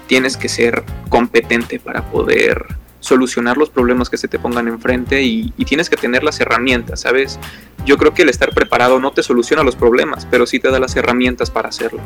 Tienes 0.07 0.37
que 0.37 0.49
ser 0.49 0.83
competente 1.09 1.79
para 1.79 2.03
poder 2.11 2.67
solucionar 3.01 3.59
los 3.59 3.69
problemas 3.69 4.09
que 4.09 4.17
se 4.17 4.29
te 4.29 4.39
pongan 4.39 4.67
enfrente 4.67 5.23
y, 5.23 5.51
tienes 5.67 5.91
que 5.91 5.97
tener 5.97 6.25
las 6.25 6.41
herramientas, 6.41 7.01
¿sabes? 7.03 7.39
Yo 7.85 7.99
creo 7.99 8.15
que 8.15 8.23
el 8.23 8.31
estar 8.31 8.51
preparado 8.55 8.99
no 8.99 9.13
te 9.13 9.23
soluciona 9.23 9.63
los 9.63 9.77
problemas, 9.77 10.27
pero 10.31 10.47
sí 10.47 10.59
te 10.59 10.71
da 10.71 10.79
las 10.79 10.97
herramientas 10.97 11.51
para 11.51 11.69
hacerlo. 11.69 12.01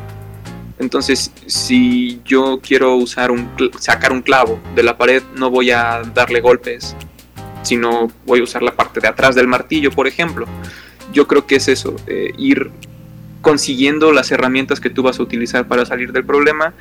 Entonces, 0.81 1.33
si 1.47 2.21
yo 2.25 2.61
quiero 2.61 2.97
usar 2.97 3.31
un 3.31 3.49
sacar 3.79 4.13
un 4.13 4.23
clavo 4.23 4.61
de 4.75 4.83
la 4.83 4.97
pared, 4.97 5.23
no 5.37 5.51
voy 5.51 5.71
a 5.71 6.03
darle 6.15 6.41
golpes, 6.41 6.97
sino 7.63 8.09
voy 8.27 8.41
a 8.41 8.45
usar 8.45 8.63
la 8.63 8.73
parte 8.73 9.01
de 9.01 9.09
atrás 9.09 9.35
del 9.35 9.47
martillo, 9.47 9.91
por 9.91 10.09
ejemplo. 10.09 10.47
Yo 11.13 11.27
creo 11.27 11.47
que 11.47 11.57
es 11.57 11.69
eso, 11.69 11.97
eh, 12.07 12.33
ir 12.37 12.71
consiguiendo 13.41 14.13
las 14.13 14.31
herramientas 14.31 14.81
que 14.81 14.91
tú 14.91 15.03
vas 15.03 15.19
a 15.19 15.23
utilizar 15.23 15.67
para 15.67 15.87
salir 15.87 16.13
del 16.13 16.25
problema 16.25 16.75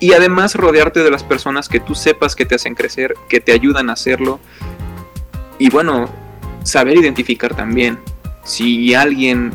y 0.00 0.12
además 0.12 0.54
rodearte 0.54 1.00
de 1.00 1.10
las 1.10 1.22
personas 1.22 1.68
que 1.68 1.80
tú 1.80 1.94
sepas 1.94 2.34
que 2.34 2.44
te 2.44 2.54
hacen 2.54 2.74
crecer, 2.74 3.14
que 3.28 3.40
te 3.40 3.52
ayudan 3.52 3.90
a 3.90 3.94
hacerlo. 3.94 4.40
Y 5.58 5.70
bueno, 5.70 6.08
saber 6.62 6.96
identificar 6.96 7.54
también 7.54 7.98
si 8.44 8.94
alguien 8.94 9.52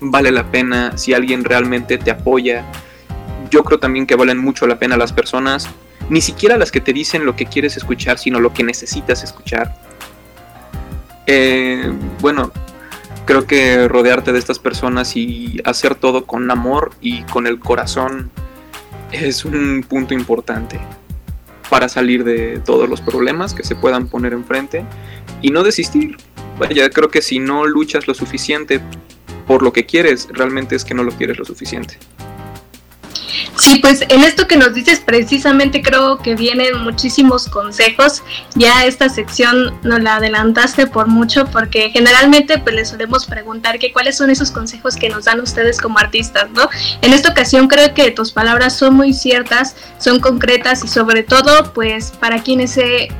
vale 0.00 0.30
la 0.30 0.50
pena, 0.50 0.96
si 0.96 1.12
alguien 1.12 1.44
realmente 1.44 1.98
te 1.98 2.10
apoya. 2.10 2.64
Yo 3.50 3.64
creo 3.64 3.78
también 3.78 4.06
que 4.06 4.16
valen 4.16 4.38
mucho 4.38 4.66
la 4.66 4.78
pena 4.78 4.96
las 4.96 5.12
personas, 5.12 5.68
ni 6.08 6.20
siquiera 6.20 6.56
las 6.56 6.70
que 6.70 6.80
te 6.80 6.92
dicen 6.92 7.24
lo 7.24 7.36
que 7.36 7.46
quieres 7.46 7.76
escuchar, 7.76 8.18
sino 8.18 8.40
lo 8.40 8.52
que 8.52 8.62
necesitas 8.62 9.24
escuchar. 9.24 9.74
Eh, 11.26 11.92
bueno, 12.20 12.52
creo 13.24 13.46
que 13.46 13.88
rodearte 13.88 14.32
de 14.32 14.38
estas 14.38 14.58
personas 14.58 15.16
y 15.16 15.60
hacer 15.64 15.94
todo 15.94 16.26
con 16.26 16.50
amor 16.50 16.92
y 17.00 17.22
con 17.22 17.46
el 17.46 17.58
corazón 17.58 18.30
es 19.12 19.44
un 19.44 19.84
punto 19.88 20.14
importante 20.14 20.80
para 21.70 21.88
salir 21.88 22.24
de 22.24 22.60
todos 22.64 22.88
los 22.88 23.00
problemas 23.00 23.54
que 23.54 23.64
se 23.64 23.74
puedan 23.74 24.08
poner 24.08 24.32
enfrente 24.32 24.84
y 25.40 25.50
no 25.50 25.62
desistir. 25.62 26.16
Vaya, 26.58 26.90
creo 26.90 27.08
que 27.08 27.22
si 27.22 27.38
no 27.38 27.66
luchas 27.66 28.06
lo 28.06 28.14
suficiente 28.14 28.80
por 29.46 29.62
lo 29.62 29.72
que 29.72 29.86
quieres, 29.86 30.28
realmente 30.30 30.76
es 30.76 30.84
que 30.84 30.94
no 30.94 31.02
lo 31.02 31.12
quieres 31.12 31.38
lo 31.38 31.44
suficiente. 31.44 31.98
Sí, 33.56 33.78
pues 33.80 34.02
en 34.08 34.22
esto 34.22 34.46
que 34.46 34.56
nos 34.56 34.74
dices 34.74 35.00
precisamente 35.00 35.82
creo 35.82 36.18
que 36.18 36.34
vienen 36.34 36.82
muchísimos 36.82 37.48
consejos. 37.48 38.22
Ya 38.54 38.84
esta 38.84 39.08
sección 39.08 39.78
nos 39.82 40.00
la 40.00 40.16
adelantaste 40.16 40.86
por 40.86 41.06
mucho 41.06 41.46
porque 41.46 41.90
generalmente 41.90 42.58
pues 42.58 42.74
les 42.74 42.88
solemos 42.88 43.26
preguntar 43.26 43.78
que 43.78 43.92
cuáles 43.92 44.16
son 44.16 44.30
esos 44.30 44.50
consejos 44.50 44.96
que 44.96 45.08
nos 45.08 45.24
dan 45.24 45.40
ustedes 45.40 45.80
como 45.80 45.98
artistas, 45.98 46.50
¿no? 46.50 46.68
En 47.02 47.12
esta 47.12 47.30
ocasión 47.30 47.68
creo 47.68 47.94
que 47.94 48.10
tus 48.10 48.32
palabras 48.32 48.76
son 48.76 48.94
muy 48.94 49.12
ciertas, 49.12 49.76
son 49.98 50.20
concretas 50.20 50.84
y 50.84 50.88
sobre 50.88 51.22
todo 51.22 51.72
pues 51.72 52.12
para 52.12 52.42
quienes 52.42 52.78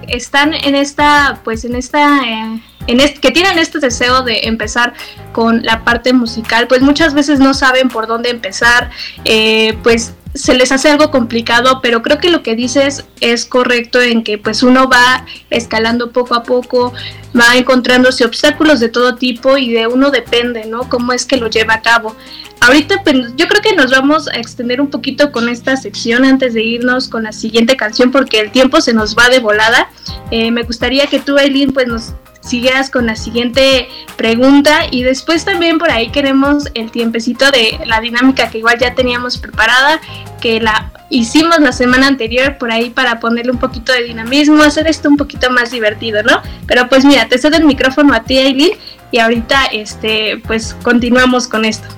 están 0.09 0.55
en 0.55 0.75
esta 0.75 1.41
pues 1.45 1.65
en 1.65 1.77
esta 1.77 2.23
eh, 2.25 2.61
en 2.87 2.99
que 3.21 3.31
tienen 3.31 3.59
este 3.59 3.79
deseo 3.79 4.23
de 4.23 4.41
empezar 4.45 4.95
con 5.33 5.63
la 5.63 5.85
parte 5.85 6.13
musical, 6.13 6.67
pues 6.69 6.83
muchas 6.83 7.15
veces 7.15 7.39
no 7.39 7.55
saben 7.55 7.89
por 7.89 8.07
dónde 8.07 8.31
empezar, 8.31 8.91
eh, 9.25 9.77
pues 9.83 10.15
se 10.35 10.55
les 10.55 10.73
hace 10.73 10.91
algo 10.91 11.11
complicado, 11.11 11.81
pero 11.81 12.03
creo 12.03 12.19
que 12.19 12.29
lo 12.29 12.43
que 12.43 12.57
dices 12.57 13.05
es 13.21 13.47
correcto 13.47 14.01
en 14.01 14.25
que 14.25 14.37
pues 14.37 14.65
uno 14.65 14.89
va 14.89 15.25
escalando 15.51 16.11
poco 16.11 16.35
a 16.35 16.43
poco, 16.43 16.93
va 17.39 17.57
encontrándose 17.57 18.25
obstáculos 18.25 18.81
de 18.81 18.89
todo 18.89 19.15
tipo 19.15 19.57
y 19.57 19.73
de 19.73 19.87
uno 19.87 20.11
depende, 20.11 20.65
¿no? 20.67 20.89
Cómo 20.89 21.13
es 21.13 21.25
que 21.25 21.37
lo 21.37 21.49
lleva 21.49 21.75
a 21.75 21.83
cabo. 21.83 22.17
Ahorita 22.61 23.03
pues, 23.05 23.17
yo 23.37 23.47
creo 23.47 23.63
que 23.63 23.77
nos 23.77 23.93
vamos 23.93 24.27
a 24.29 24.39
extender 24.39 24.81
un 24.81 24.89
poquito 24.89 25.31
con 25.31 25.49
esta 25.49 25.77
sección 25.77 26.25
antes 26.25 26.55
de 26.55 26.63
irnos 26.63 27.09
con 27.09 27.23
la 27.25 27.33
siguiente 27.33 27.77
canción 27.77 28.11
porque 28.11 28.41
el 28.41 28.51
tiempo 28.51 28.81
se 28.81 28.93
nos 28.93 29.17
va 29.17 29.29
de 29.29 29.39
volada. 29.39 29.89
Eh, 30.33 30.51
me 30.51 30.65
gustaría 30.65 31.07
que 31.07 31.21
tú, 31.21 31.39
Eileen, 31.39 31.73
pues 31.73 31.87
nos 31.87 32.15
siguieras 32.45 32.91
con 32.91 33.07
la 33.07 33.17
siguiente 33.17 33.89
pregunta 34.17 34.83
y 34.91 35.03
después 35.03 35.45
también 35.45 35.79
por 35.79 35.91
ahí 35.91 36.11
queremos 36.11 36.69
el 36.75 36.91
tiempecito 36.91 37.51
de 37.51 37.81
la 37.87 38.01
dinámica 38.01 38.51
que 38.51 38.59
igual 38.59 38.79
ya 38.79 38.95
teníamos 38.95 39.39
preparada, 39.39 40.01
que 40.41 40.61
la 40.61 40.93
hicimos 41.09 41.59
la 41.61 41.73
semana 41.73 42.07
anterior 42.07 42.59
por 42.59 42.71
ahí 42.71 42.91
para 42.91 43.21
ponerle 43.21 43.53
un 43.53 43.59
poquito 43.59 43.93
de 43.93 44.05
dinamismo, 44.05 44.63
hacer 44.63 44.87
esto 44.87 45.09
un 45.09 45.17
poquito 45.17 45.51
más 45.51 45.71
divertido, 45.71 46.23
¿no? 46.23 46.43
Pero 46.67 46.89
pues 46.89 47.05
mira, 47.05 47.29
te 47.29 47.39
cedo 47.39 47.57
el 47.57 47.65
micrófono 47.65 48.15
a 48.15 48.25
ti, 48.25 48.39
Aileen, 48.39 48.73
y 49.11 49.19
ahorita 49.19 49.67
este 49.67 50.43
pues 50.47 50.77
continuamos 50.83 51.49
con 51.49 51.65
esto. 51.65 51.89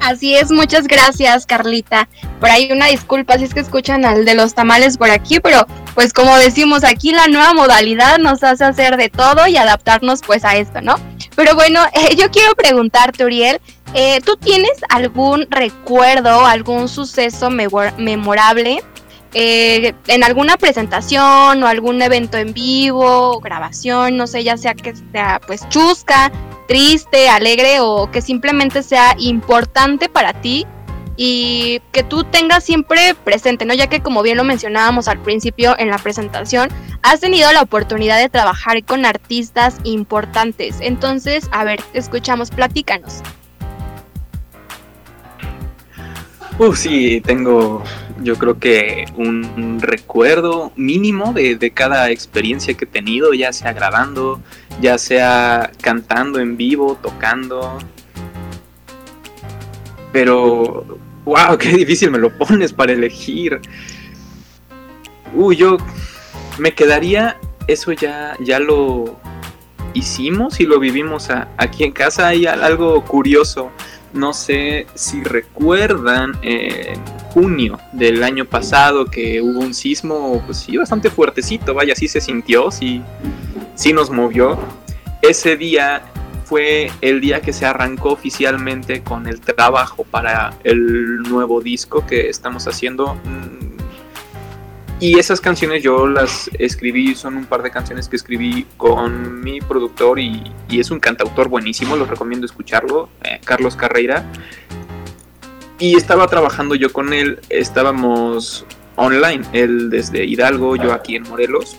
Así 0.00 0.34
es, 0.34 0.50
muchas 0.50 0.86
gracias 0.86 1.46
Carlita. 1.46 2.08
Por 2.40 2.50
ahí 2.50 2.70
una 2.72 2.86
disculpa 2.86 3.36
si 3.38 3.44
es 3.44 3.54
que 3.54 3.60
escuchan 3.60 4.04
al 4.04 4.24
de 4.24 4.34
los 4.34 4.54
tamales 4.54 4.96
por 4.96 5.10
aquí, 5.10 5.40
pero 5.40 5.66
pues 5.94 6.12
como 6.12 6.36
decimos 6.38 6.84
aquí 6.84 7.12
la 7.12 7.28
nueva 7.28 7.52
modalidad 7.52 8.18
nos 8.18 8.42
hace 8.42 8.64
hacer 8.64 8.96
de 8.96 9.10
todo 9.10 9.46
y 9.46 9.56
adaptarnos 9.56 10.22
pues 10.26 10.44
a 10.44 10.56
esto, 10.56 10.80
¿no? 10.80 10.96
Pero 11.36 11.54
bueno, 11.54 11.80
eh, 11.92 12.16
yo 12.16 12.30
quiero 12.30 12.54
preguntarte, 12.54 13.24
Uriel, 13.24 13.60
eh, 13.94 14.20
¿tú 14.24 14.36
tienes 14.36 14.72
algún 14.88 15.46
recuerdo, 15.50 16.46
algún 16.46 16.88
suceso 16.88 17.50
memorable 17.50 18.82
eh, 19.32 19.94
en 20.08 20.24
alguna 20.24 20.56
presentación 20.56 21.62
o 21.62 21.66
algún 21.66 22.02
evento 22.02 22.36
en 22.36 22.52
vivo, 22.52 23.40
grabación, 23.40 24.16
no 24.16 24.26
sé, 24.26 24.42
ya 24.42 24.56
sea 24.56 24.74
que 24.74 24.94
sea 25.12 25.40
pues 25.46 25.68
chusca, 25.68 26.32
triste, 26.66 27.28
alegre 27.28 27.80
o 27.80 28.10
que 28.10 28.22
simplemente 28.22 28.82
sea 28.82 29.14
importante 29.18 30.08
para 30.08 30.32
ti 30.32 30.66
y 31.16 31.80
que 31.92 32.02
tú 32.02 32.24
tengas 32.24 32.64
siempre 32.64 33.14
presente, 33.14 33.64
¿no? 33.66 33.74
Ya 33.74 33.88
que 33.88 34.00
como 34.00 34.22
bien 34.22 34.36
lo 34.36 34.44
mencionábamos 34.44 35.06
al 35.06 35.18
principio 35.18 35.78
en 35.78 35.90
la 35.90 35.98
presentación, 35.98 36.70
has 37.02 37.20
tenido 37.20 37.52
la 37.52 37.62
oportunidad 37.62 38.18
de 38.18 38.28
trabajar 38.28 38.82
con 38.84 39.04
artistas 39.04 39.76
importantes. 39.84 40.78
Entonces, 40.80 41.48
a 41.52 41.64
ver, 41.64 41.80
escuchamos, 41.92 42.50
platícanos. 42.50 43.22
Uh, 46.58 46.74
sí, 46.74 47.20
tengo 47.20 47.82
yo 48.22 48.36
creo 48.36 48.58
que 48.58 49.06
un 49.16 49.78
recuerdo 49.80 50.72
mínimo 50.76 51.32
de, 51.32 51.56
de, 51.56 51.70
cada 51.70 52.10
experiencia 52.10 52.74
que 52.74 52.84
he 52.84 52.88
tenido, 52.88 53.32
ya 53.32 53.52
sea 53.52 53.72
grabando, 53.72 54.40
ya 54.80 54.98
sea 54.98 55.70
cantando 55.80 56.38
en 56.38 56.56
vivo, 56.56 56.98
tocando. 57.02 57.78
Pero, 60.12 60.98
wow, 61.24 61.56
qué 61.58 61.68
difícil 61.70 62.10
me 62.10 62.18
lo 62.18 62.36
pones 62.36 62.72
para 62.72 62.92
elegir. 62.92 63.60
Uy, 65.34 65.56
yo 65.56 65.78
me 66.58 66.72
quedaría, 66.72 67.38
eso 67.66 67.92
ya, 67.92 68.36
ya 68.40 68.58
lo 68.58 69.18
hicimos 69.94 70.60
y 70.60 70.66
lo 70.66 70.78
vivimos 70.78 71.28
aquí 71.56 71.84
en 71.84 71.92
casa. 71.92 72.28
Hay 72.28 72.46
algo 72.46 73.04
curioso 73.04 73.70
no 74.12 74.32
sé 74.32 74.86
si 74.94 75.22
recuerdan 75.22 76.36
en 76.42 77.00
junio 77.30 77.78
del 77.92 78.22
año 78.22 78.44
pasado 78.44 79.06
que 79.06 79.40
hubo 79.40 79.60
un 79.60 79.74
sismo, 79.74 80.42
pues 80.44 80.58
sí, 80.58 80.76
bastante 80.76 81.10
fuertecito, 81.10 81.74
vaya, 81.74 81.94
sí 81.94 82.08
se 82.08 82.20
sintió, 82.20 82.70
sí, 82.70 83.02
sí 83.74 83.92
nos 83.92 84.10
movió. 84.10 84.58
Ese 85.22 85.56
día 85.56 86.02
fue 86.44 86.90
el 87.00 87.20
día 87.20 87.40
que 87.40 87.52
se 87.52 87.64
arrancó 87.64 88.10
oficialmente 88.10 89.02
con 89.02 89.28
el 89.28 89.40
trabajo 89.40 90.04
para 90.04 90.52
el 90.64 91.22
nuevo 91.22 91.60
disco 91.60 92.04
que 92.06 92.28
estamos 92.28 92.66
haciendo. 92.66 93.14
Mm, 93.14 93.70
y 94.98 95.18
esas 95.18 95.40
canciones 95.40 95.82
yo 95.82 96.06
las 96.06 96.50
escribí, 96.58 97.14
son 97.14 97.36
un 97.36 97.46
par 97.46 97.62
de 97.62 97.70
canciones 97.70 98.08
que 98.08 98.16
escribí 98.16 98.66
con 98.76 99.40
mi 99.40 99.60
productor 99.60 100.18
y, 100.18 100.52
es 100.68 100.90
un 100.90 101.00
cantautor 101.00 101.48
buenísimo, 101.48 101.96
los 101.96 102.08
recomiendo 102.08 102.44
escucharlo, 102.44 103.08
eh, 103.22 103.40
Carlos 103.44 103.76
Carreira. 103.76 104.26
Y 105.80 105.96
estaba 105.96 106.28
trabajando 106.28 106.76
yo 106.76 106.92
con 106.92 107.12
él, 107.12 107.40
estábamos 107.48 108.64
online, 108.94 109.42
él 109.52 109.90
desde 109.90 110.24
Hidalgo, 110.24 110.76
yo 110.76 110.92
aquí 110.92 111.16
en 111.16 111.24
Morelos. 111.24 111.76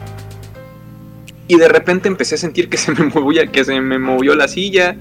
Y 1.47 1.55
de 1.55 1.69
repente 1.69 2.09
empecé 2.09 2.35
a 2.35 2.37
sentir 2.39 2.67
que 2.67 2.77
se 2.77 2.91
me 2.91 3.05
movía, 3.13 3.47
que 3.47 3.63
se 3.63 3.79
me 3.79 3.99
movió 3.99 4.35
la 4.35 4.49
silla. 4.49 4.97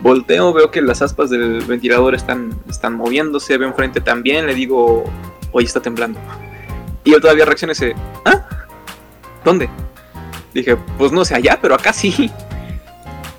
Volteo, 0.00 0.52
veo 0.52 0.70
que 0.70 0.82
las 0.82 1.02
aspas 1.02 1.30
del 1.30 1.62
ventilador 1.62 2.14
están, 2.14 2.54
están 2.68 2.94
moviéndose, 2.94 3.58
veo 3.58 3.68
enfrente 3.68 4.00
también, 4.00 4.46
le 4.46 4.54
digo, 4.54 5.04
hoy 5.52 5.64
está 5.64 5.80
temblando 5.80 6.20
y 7.04 7.12
yo 7.12 7.20
todavía 7.20 7.44
reaccioné 7.44 7.72
ese, 7.72 7.94
¿ah? 8.24 8.46
¿Dónde? 9.44 9.68
Dije, 10.54 10.76
pues 10.98 11.12
no 11.12 11.24
sé 11.24 11.34
allá, 11.34 11.58
pero 11.60 11.74
acá 11.74 11.92
sí. 11.92 12.30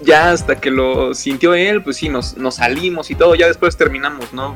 Ya 0.02 0.32
hasta 0.32 0.60
que 0.60 0.70
lo 0.70 1.14
sintió 1.14 1.54
él, 1.54 1.82
pues 1.82 1.98
sí, 1.98 2.10
nos, 2.10 2.36
nos 2.36 2.56
salimos 2.56 3.10
y 3.10 3.16
todo, 3.16 3.36
ya 3.36 3.48
después 3.48 3.78
terminamos, 3.78 4.34
¿no? 4.34 4.54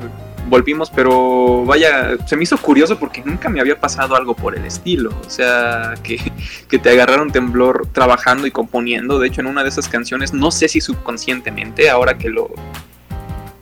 Volvimos, 0.48 0.90
pero 0.90 1.66
vaya, 1.66 2.18
se 2.26 2.36
me 2.36 2.44
hizo 2.44 2.58
curioso 2.58 2.98
porque 2.98 3.22
nunca 3.24 3.50
me 3.50 3.60
había 3.60 3.80
pasado 3.80 4.16
algo 4.16 4.36
por 4.36 4.58
el 4.58 4.66
estilo. 4.66 5.12
O 5.26 5.30
sea, 5.30 5.94
que, 6.04 6.20
que 6.68 6.80
te 6.80 6.90
agarraron 6.90 7.32
temblor 7.32 7.88
trabajando 7.92 8.48
y 8.48 8.52
componiendo. 8.52 9.20
De 9.20 9.28
hecho, 9.28 9.42
en 9.42 9.48
una 9.48 9.64
de 9.64 9.70
esas 9.70 9.88
canciones, 9.88 10.34
no 10.34 10.52
sé 10.52 10.68
si 10.68 10.82
subconscientemente, 10.82 11.90
ahora 11.90 12.18
que 12.18 12.30
lo, 12.30 12.50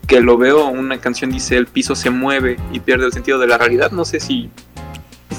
que 0.07 0.21
lo 0.21 0.37
veo, 0.37 0.67
una 0.67 0.99
canción 0.99 1.31
dice 1.31 1.57
el 1.57 1.67
piso 1.67 1.95
se 1.95 2.09
mueve 2.09 2.57
y 2.71 2.79
pierde 2.79 3.05
el 3.05 3.13
sentido 3.13 3.39
de 3.39 3.47
la 3.47 3.57
realidad. 3.57 3.91
No 3.91 4.05
sé 4.05 4.19
si, 4.19 4.49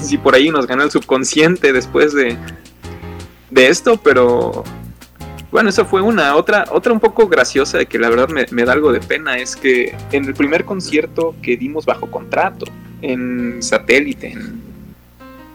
si 0.01 0.17
por 0.17 0.35
ahí 0.35 0.49
nos 0.49 0.67
ganó 0.67 0.83
el 0.83 0.91
subconsciente 0.91 1.73
después 1.73 2.13
de, 2.13 2.37
de 3.49 3.67
esto, 3.67 3.97
pero 3.97 4.63
bueno, 5.51 5.69
esa 5.69 5.85
fue 5.85 6.01
una. 6.01 6.35
Otra, 6.35 6.65
otra 6.71 6.91
un 6.91 6.99
poco 6.99 7.27
graciosa 7.27 7.77
de 7.77 7.85
que 7.85 7.97
la 7.97 8.09
verdad 8.09 8.29
me, 8.29 8.63
da 8.65 8.73
algo 8.73 8.91
de 8.91 8.99
pena 8.99 9.37
es 9.37 9.55
que 9.55 9.95
en 10.11 10.25
el 10.25 10.33
primer 10.33 10.65
concierto 10.65 11.35
que 11.41 11.55
dimos 11.55 11.85
bajo 11.85 12.11
contrato 12.11 12.65
en 13.01 13.63
satélite, 13.63 14.31
en 14.31 14.61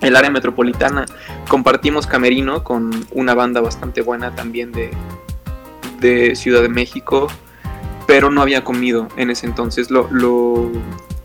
el 0.01 0.16
área 0.16 0.30
metropolitana, 0.30 1.05
compartimos 1.49 2.07
camerino 2.07 2.64
con 2.64 3.07
una 3.12 3.34
banda 3.34 3.61
bastante 3.61 4.01
buena 4.01 4.34
también 4.34 4.72
de, 4.72 4.90
de 6.01 6.34
Ciudad 6.36 6.62
de 6.62 6.68
México, 6.68 7.28
pero 8.07 8.30
no 8.30 8.40
había 8.40 8.64
comido 8.64 9.09
en 9.16 9.30
ese 9.30 9.47
entonces. 9.47 9.90
Lo, 9.90 10.09
lo, 10.11 10.70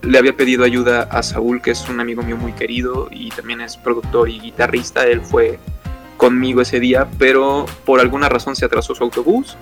le 0.01 0.18
había 0.18 0.36
pedido 0.36 0.63
ayuda 0.63 1.03
a 1.03 1.24
Saúl, 1.24 1.61
que 1.61 1.72
es 1.72 1.88
un 1.89 1.99
amigo 1.99 2.22
mío 2.22 2.38
muy 2.38 2.51
querido 2.51 3.07
y 3.11 3.30
también 3.30 3.61
es 3.61 3.78
productor 3.78 4.30
y 4.30 4.39
guitarrista. 4.39 5.05
Él 5.07 5.22
fue 5.22 5.57
conmigo 6.18 6.61
ese 6.61 6.80
día, 6.80 7.07
pero 7.18 7.65
por 7.86 7.99
alguna 7.99 8.28
razón 8.28 8.55
se 8.55 8.65
atrasó 8.65 8.93
su 8.95 9.03
autobús. 9.03 9.55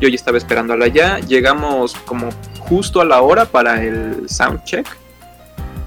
Yo 0.00 0.08
ya 0.08 0.14
estaba 0.14 0.38
esperándola 0.38 0.86
allá. 0.86 1.18
Llegamos 1.20 1.94
como 2.06 2.30
justo 2.60 3.00
a 3.00 3.04
la 3.04 3.20
hora 3.20 3.44
para 3.44 3.82
el 3.82 4.28
soundcheck. 4.28 4.86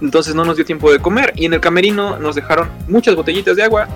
Entonces 0.01 0.35
no 0.35 0.45
nos 0.45 0.55
dio 0.55 0.65
tiempo 0.65 0.91
de 0.91 0.99
comer. 0.99 1.33
Y 1.35 1.45
en 1.45 1.53
el 1.53 1.61
camerino 1.61 2.17
nos 2.17 2.35
dejaron 2.35 2.69
muchas 2.87 3.15
botellitas 3.15 3.55
de 3.55 3.63
agua 3.63 3.87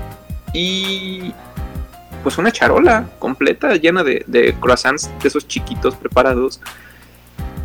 y 0.54 1.34
pues 2.24 2.38
una 2.38 2.52
charola 2.52 3.08
completa 3.20 3.76
llena 3.76 4.04
de, 4.04 4.24
de 4.26 4.56
croissants 4.60 5.12
de 5.22 5.28
esos 5.28 5.48
chiquitos 5.48 5.96
preparados. 5.96 6.60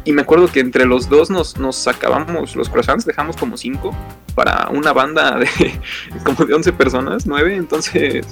Y 0.05 0.13
me 0.13 0.23
acuerdo 0.23 0.49
que 0.49 0.61
entre 0.61 0.87
los 0.87 1.09
dos 1.09 1.29
nos, 1.31 1.59
nos 1.59 1.87
acabamos 1.87 2.57
los 2.57 2.69
croissants, 2.69 3.05
dejamos 3.05 3.37
como 3.37 3.57
cinco 3.57 3.95
para 4.35 4.69
una 4.71 4.93
banda 4.93 5.39
de 5.39 5.49
como 6.25 6.47
de 6.47 6.55
11 6.55 6.73
personas, 6.73 7.27
9, 7.27 7.57
entonces 7.57 8.27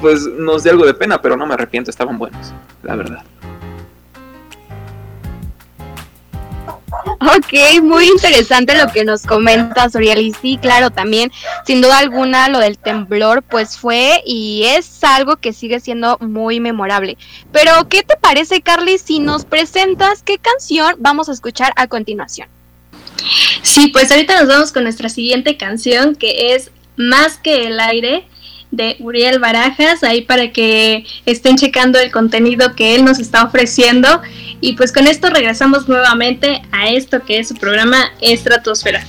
pues 0.00 0.26
nos 0.26 0.62
dio 0.62 0.72
algo 0.72 0.86
de 0.86 0.94
pena, 0.94 1.20
pero 1.20 1.36
no 1.36 1.46
me 1.46 1.54
arrepiento, 1.54 1.90
estaban 1.90 2.18
buenos, 2.18 2.52
la 2.82 2.96
verdad. 2.96 3.24
Ok, 7.20 7.82
muy 7.82 8.06
interesante 8.08 8.76
lo 8.76 8.92
que 8.92 9.04
nos 9.04 9.22
comenta 9.22 9.88
Soriel. 9.88 10.20
Y 10.20 10.32
sí, 10.32 10.58
claro, 10.60 10.90
también, 10.90 11.32
sin 11.66 11.80
duda 11.80 11.98
alguna, 11.98 12.48
lo 12.48 12.58
del 12.58 12.78
temblor, 12.78 13.42
pues 13.42 13.78
fue 13.78 14.22
y 14.26 14.64
es 14.64 15.02
algo 15.02 15.36
que 15.36 15.52
sigue 15.52 15.80
siendo 15.80 16.18
muy 16.20 16.60
memorable. 16.60 17.16
Pero, 17.52 17.88
¿qué 17.88 18.02
te 18.02 18.16
parece, 18.16 18.60
Carly, 18.60 18.98
si 18.98 19.18
nos 19.18 19.44
presentas 19.44 20.22
qué 20.22 20.38
canción 20.38 20.94
vamos 20.98 21.28
a 21.28 21.32
escuchar 21.32 21.72
a 21.76 21.86
continuación? 21.86 22.48
Sí, 23.62 23.88
pues 23.88 24.10
ahorita 24.10 24.38
nos 24.38 24.48
vamos 24.48 24.72
con 24.72 24.82
nuestra 24.82 25.08
siguiente 25.08 25.56
canción, 25.56 26.14
que 26.14 26.54
es 26.54 26.70
Más 26.96 27.38
que 27.38 27.66
el 27.66 27.78
aire 27.80 28.26
de 28.70 28.96
Uriel 29.00 29.38
Barajas, 29.38 30.02
ahí 30.02 30.22
para 30.22 30.52
que 30.52 31.04
estén 31.24 31.56
checando 31.56 31.98
el 31.98 32.10
contenido 32.10 32.74
que 32.74 32.94
él 32.94 33.04
nos 33.04 33.18
está 33.18 33.44
ofreciendo. 33.44 34.20
Y 34.60 34.74
pues 34.74 34.92
con 34.92 35.06
esto 35.06 35.28
regresamos 35.30 35.88
nuevamente 35.88 36.62
a 36.72 36.88
esto 36.90 37.22
que 37.24 37.38
es 37.38 37.48
su 37.48 37.54
programa 37.54 38.10
Estratosfera. 38.20 39.04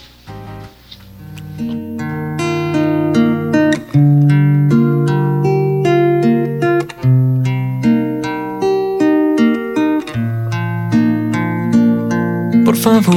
Por 12.65 12.75
favor, 12.75 13.15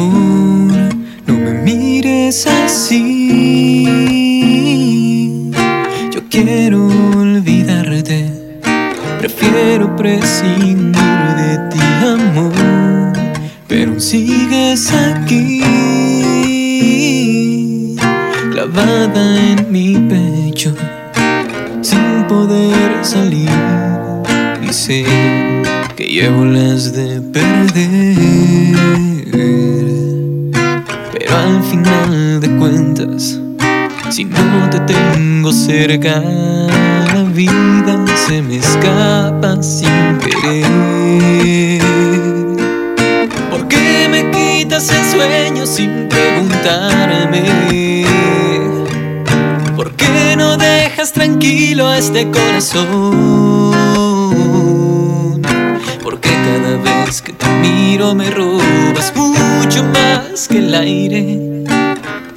no 1.27 1.35
me 1.35 1.53
mires 1.63 2.47
así. 2.47 3.81
Quiero 6.31 6.87
olvidarte, 6.87 8.31
prefiero 9.19 9.95
prescindir 9.97 10.95
de 10.95 11.59
ti, 11.71 11.80
pero 13.71 14.01
sigues 14.01 14.93
aquí, 14.93 15.63
clavada 18.51 19.39
en 19.39 19.71
mi 19.71 19.95
pecho, 20.09 20.75
sin 21.81 22.25
poder 22.27 23.05
salir, 23.05 23.49
y 24.61 24.73
sé 24.73 25.05
que 25.95 26.05
llevo 26.05 26.47
las 26.47 26.93
de 26.93 27.21
perder, 27.21 28.17
pero 31.13 31.37
al 31.39 31.63
final 31.63 32.41
de 32.41 32.49
cuentas, 32.57 33.39
si 34.11 34.25
no 34.25 34.69
te 34.71 34.81
tengo 34.81 35.53
cerca, 35.53 36.21
la 37.15 37.23
vida 37.33 38.05
se 38.27 38.43
me 38.43 38.57
escapa 38.57 39.63
sin 39.63 40.19
querer. 40.19 42.10
Sueño 45.21 45.67
sin 45.67 46.09
preguntarme? 46.09 47.43
¿Por 49.77 49.93
qué 49.93 50.35
no 50.37 50.57
dejas 50.57 51.13
tranquilo 51.13 51.87
a 51.89 51.99
este 51.99 52.31
corazón? 52.31 53.13
Porque 56.03 56.31
cada 56.31 57.05
vez 57.05 57.21
que 57.21 57.35
te 57.35 57.47
miro 57.61 58.15
me 58.15 58.31
robas 58.31 59.13
mucho 59.15 59.85
más 59.85 60.49
que 60.49 60.57
el 60.59 60.75
aire. 60.75 61.65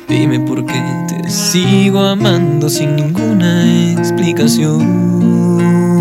Dime 0.10 0.42
por 0.42 0.66
qué 0.66 0.84
te 1.08 1.30
sigo 1.30 2.02
amando 2.02 2.70
sin 2.70 2.98
ninguna 2.98 3.94
explicación. 3.94 5.93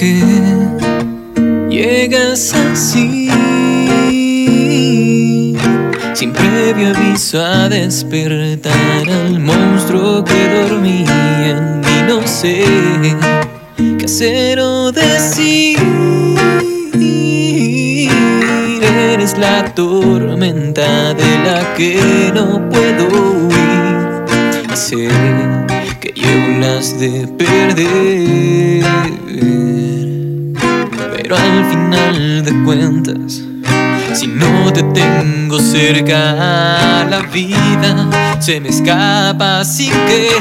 Qué 0.00 0.22
llegas 1.68 2.54
así? 2.54 3.28
Sin 6.14 6.32
previo 6.32 6.96
aviso 6.96 7.44
a 7.44 7.68
despertar 7.68 9.10
al 9.10 9.38
monstruo 9.40 10.24
que 10.24 10.48
dormía 10.48 11.50
en 11.50 11.82
no 12.08 12.26
sé 12.26 12.64
qué 13.98 14.06
hacer 14.06 14.58
o 14.60 14.90
decir. 14.90 15.78
Eres 19.12 19.36
la 19.36 19.66
tormenta 19.74 21.12
de 21.12 21.38
la 21.44 21.74
que 21.76 22.32
no 22.34 22.68
puedo 22.70 23.04
huir. 23.48 24.76
Sé 24.76 25.08
que 26.00 26.12
llevo 26.14 26.58
las 26.58 26.98
de 26.98 27.28
perder. 27.36 28.20
De 31.90 32.64
cuentas, 32.64 33.42
si 34.14 34.28
no 34.28 34.72
te 34.72 34.84
tengo 34.84 35.58
cerca, 35.58 37.04
la 37.10 37.20
vida 37.32 38.38
se 38.38 38.60
me 38.60 38.68
escapa 38.68 39.64
sin 39.64 39.90
querer. 39.90 40.40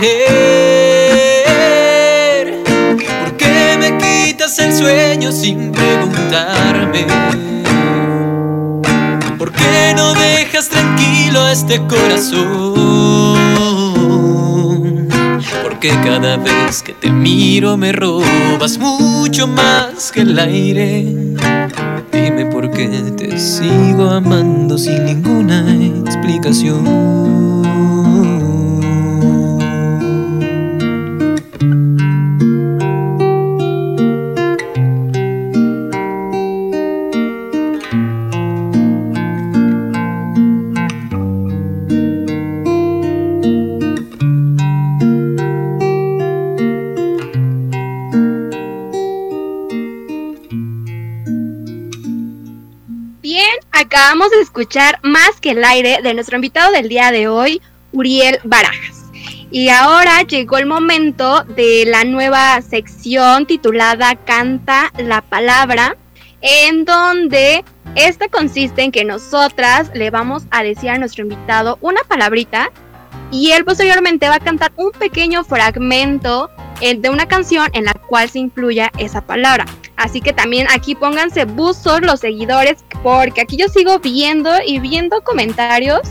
¿Por 3.24 3.36
qué 3.38 3.78
me 3.80 3.98
quitas 3.98 4.60
el 4.60 4.76
sueño 4.76 5.32
sin 5.32 5.72
preguntarme? 5.72 7.08
¿Por 9.40 9.52
qué 9.52 9.94
no 9.96 10.14
dejas 10.14 10.70
tranquilo 10.70 11.42
a 11.42 11.52
este 11.52 11.82
corazón? 11.88 13.49
Porque 15.82 15.96
cada 16.04 16.36
vez 16.36 16.84
que 16.84 16.92
te 16.92 17.10
miro 17.10 17.78
me 17.78 17.94
robas 17.94 18.78
mucho 18.78 19.48
más 19.48 20.12
que 20.12 20.24
el 20.24 20.38
aire. 20.38 21.06
Dime 22.12 22.48
por 22.48 22.70
qué 22.70 22.90
te 23.16 23.40
sigo 23.40 24.10
amando 24.10 24.78
sin 24.78 25.06
ninguna 25.06 25.74
explicación. 26.06 27.59
Escuchar 54.50 54.98
más 55.04 55.40
que 55.40 55.52
el 55.52 55.64
aire 55.64 56.00
de 56.02 56.16
nuestro 56.16 56.36
invitado 56.36 56.72
del 56.72 56.90
día 56.90 57.12
de 57.12 57.28
hoy, 57.28 57.62
Uriel 57.92 58.40
Barajas. 58.44 59.06
Y 59.52 59.70
ahora 59.70 60.24
llegó 60.24 60.58
el 60.58 60.66
momento 60.66 61.44
de 61.44 61.84
la 61.86 62.04
nueva 62.04 62.60
sección 62.64 63.46
titulada 63.46 64.16
Canta 64.16 64.92
la 64.98 65.22
Palabra, 65.22 65.96
en 66.42 66.84
donde 66.84 67.64
esta 67.94 68.28
consiste 68.28 68.82
en 68.82 68.92
que 68.92 69.06
nosotras 69.06 69.92
le 69.94 70.10
vamos 70.10 70.44
a 70.50 70.64
decir 70.64 70.90
a 70.90 70.98
nuestro 70.98 71.24
invitado 71.24 71.78
una 71.82 72.02
palabrita 72.08 72.72
y 73.32 73.52
él 73.52 73.66
posteriormente 73.66 74.30
va 74.30 74.36
a 74.36 74.40
cantar 74.40 74.72
un 74.78 74.92
pequeño 74.92 75.44
fragmento 75.44 76.50
eh, 76.82 76.96
de 76.96 77.10
una 77.12 77.28
canción 77.28 77.70
en 77.74 77.86
la 77.86 77.94
cual 77.94 78.30
se 78.30 78.40
incluya 78.40 78.92
esa 78.98 79.22
palabra. 79.22 79.66
Así 79.96 80.22
que 80.22 80.34
también 80.34 80.66
aquí 80.72 80.96
pónganse 80.96 81.46
buzos 81.46 82.02
los 82.02 82.22
seguidores 82.22 82.84
porque 83.04 83.42
aquí 83.42 83.58
yo 83.58 83.68
sigo 83.68 84.00
viendo 84.00 84.52
y 84.66 84.80
viendo 84.80 85.22
comentarios 85.22 86.02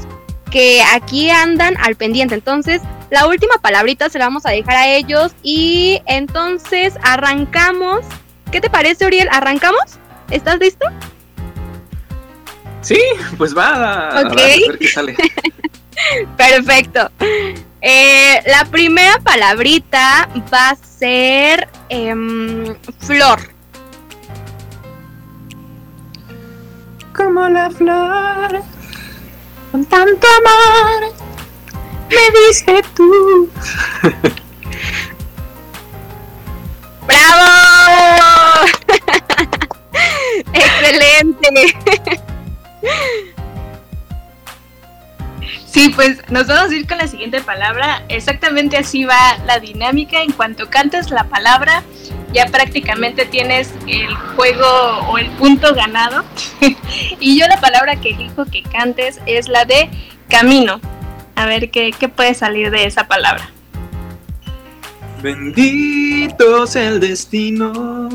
que 0.51 0.82
aquí 0.82 1.30
andan 1.30 1.76
al 1.78 1.97
pendiente. 1.97 2.34
Entonces, 2.34 2.80
la 3.11 3.26
última 3.26 3.57
palabrita 3.59 4.09
se 4.09 4.18
la 4.18 4.26
vamos 4.26 4.47
a 4.47 4.51
dejar 4.51 4.76
a 4.76 4.89
ellos 4.89 5.32
y 5.43 6.01
entonces 6.07 6.95
arrancamos. 7.03 8.01
¿Qué 8.51 8.61
te 8.61 8.70
parece, 8.70 9.07
Uriel? 9.07 9.28
¿Arrancamos? 9.30 9.99
¿Estás 10.30 10.59
listo? 10.59 10.86
Sí, 12.80 13.01
pues 13.36 13.57
va. 13.57 14.22
Ok. 14.24 14.32
A 14.32 14.34
ver 14.34 14.78
qué 14.78 14.89
sale. 14.89 15.16
Perfecto. 16.36 17.11
Eh, 17.80 18.41
la 18.47 18.64
primera 18.64 19.18
palabrita 19.20 20.28
va 20.53 20.70
a 20.70 20.76
ser 20.76 21.68
em, 21.89 22.76
flor. 22.99 23.57
Como 27.18 27.48
la 27.48 27.68
flor, 27.68 28.62
con 29.72 29.84
tanto 29.86 30.26
amor, 30.38 31.12
me 32.08 32.38
diste 32.46 32.80
tú. 32.94 33.50
¡Bravo! 37.08 38.66
Excelente. 40.52 41.76
Sí, 45.66 45.88
pues 45.96 46.18
nos 46.30 46.46
vamos 46.46 46.70
a 46.70 46.74
ir 46.76 46.86
con 46.86 46.98
la 46.98 47.08
siguiente 47.08 47.40
palabra. 47.40 48.04
Exactamente 48.08 48.76
así 48.76 49.04
va 49.04 49.38
la 49.44 49.58
dinámica. 49.58 50.22
En 50.22 50.30
cuanto 50.30 50.70
cantes 50.70 51.10
la 51.10 51.24
palabra, 51.24 51.82
ya 52.33 52.47
prácticamente 52.47 53.24
tienes 53.26 53.72
el 53.87 54.14
juego 54.37 54.66
o 55.09 55.18
el 55.18 55.31
punto 55.33 55.74
ganado. 55.74 56.24
y 57.20 57.39
yo 57.39 57.47
la 57.47 57.61
palabra 57.61 57.97
que 57.97 58.11
elijo 58.11 58.45
que 58.45 58.62
cantes 58.62 59.20
es 59.26 59.49
la 59.49 59.64
de 59.64 59.89
camino. 60.29 60.81
A 61.35 61.47
ver 61.47 61.70
qué, 61.70 61.93
qué 61.99 62.09
puede 62.09 62.35
salir 62.35 62.70
de 62.70 62.85
esa 62.85 63.07
palabra. 63.07 63.51
Bendito 65.22 66.66
sea 66.66 66.89
el 66.89 67.01
destino 67.01 68.09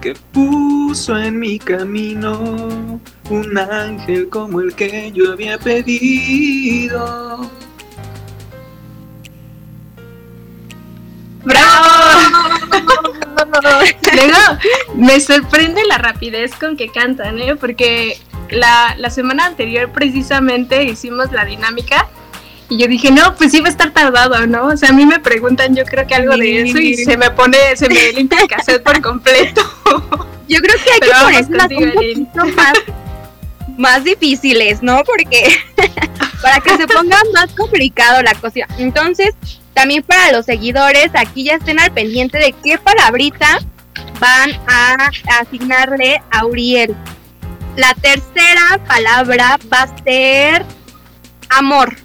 que 0.00 0.14
puso 0.32 1.16
en 1.16 1.38
mi 1.38 1.58
camino 1.58 3.00
un 3.28 3.58
ángel 3.58 4.28
como 4.28 4.60
el 4.60 4.74
que 4.74 5.12
yo 5.12 5.32
había 5.32 5.58
pedido. 5.58 7.48
Luego, 14.14 14.38
me 14.94 15.20
sorprende 15.20 15.84
la 15.86 15.98
rapidez 15.98 16.54
con 16.54 16.76
que 16.76 16.88
cantan, 16.88 17.38
¿eh? 17.38 17.56
Porque 17.56 18.18
la, 18.50 18.94
la 18.98 19.10
semana 19.10 19.46
anterior 19.46 19.90
precisamente 19.92 20.84
hicimos 20.84 21.32
la 21.32 21.44
dinámica 21.44 22.08
y 22.70 22.76
yo 22.76 22.86
dije, 22.86 23.10
no, 23.10 23.34
pues 23.34 23.50
sí 23.50 23.60
va 23.60 23.66
a 23.66 23.70
estar 23.70 23.90
tardado, 23.90 24.46
¿no? 24.46 24.66
O 24.66 24.76
sea, 24.76 24.90
a 24.90 24.92
mí 24.92 25.04
me 25.04 25.18
preguntan, 25.18 25.74
yo 25.74 25.84
creo 25.84 26.06
que 26.06 26.14
algo 26.14 26.36
de 26.36 26.62
eso 26.62 26.78
y 26.78 26.94
se 26.94 27.16
me 27.16 27.30
pone, 27.32 27.58
se 27.74 27.88
me 27.88 28.12
limpia 28.12 28.40
el 28.40 28.48
cassette 28.48 28.82
por 28.82 29.00
completo. 29.00 29.60
Yo 30.48 30.58
creo 30.60 30.76
que 30.82 30.90
hay 30.92 31.00
Pero 31.00 31.12
que 31.12 31.44
ponerlas 31.44 31.70
un 31.70 31.92
poquito 31.92 32.46
más, 32.56 32.72
más 33.76 34.04
difíciles, 34.04 34.82
¿no? 34.82 35.02
Porque 35.04 35.56
para 36.42 36.60
que 36.60 36.76
se 36.76 36.86
ponga 36.86 37.18
más 37.34 37.52
complicado 37.54 38.22
la 38.22 38.34
cosa. 38.34 38.60
Entonces, 38.78 39.34
también 39.74 40.02
para 40.02 40.32
los 40.32 40.46
seguidores, 40.46 41.10
aquí 41.14 41.44
ya 41.44 41.54
estén 41.54 41.78
al 41.78 41.92
pendiente 41.92 42.38
de 42.38 42.52
qué 42.52 42.78
palabrita 42.78 43.58
van 44.18 44.50
a 44.66 45.10
asignarle 45.40 46.20
a 46.30 46.44
Uriel. 46.46 46.94
La 47.76 47.94
tercera 47.94 48.80
palabra 48.86 49.58
va 49.72 49.82
a 49.82 50.02
ser 50.04 50.64
amor. 51.48 51.96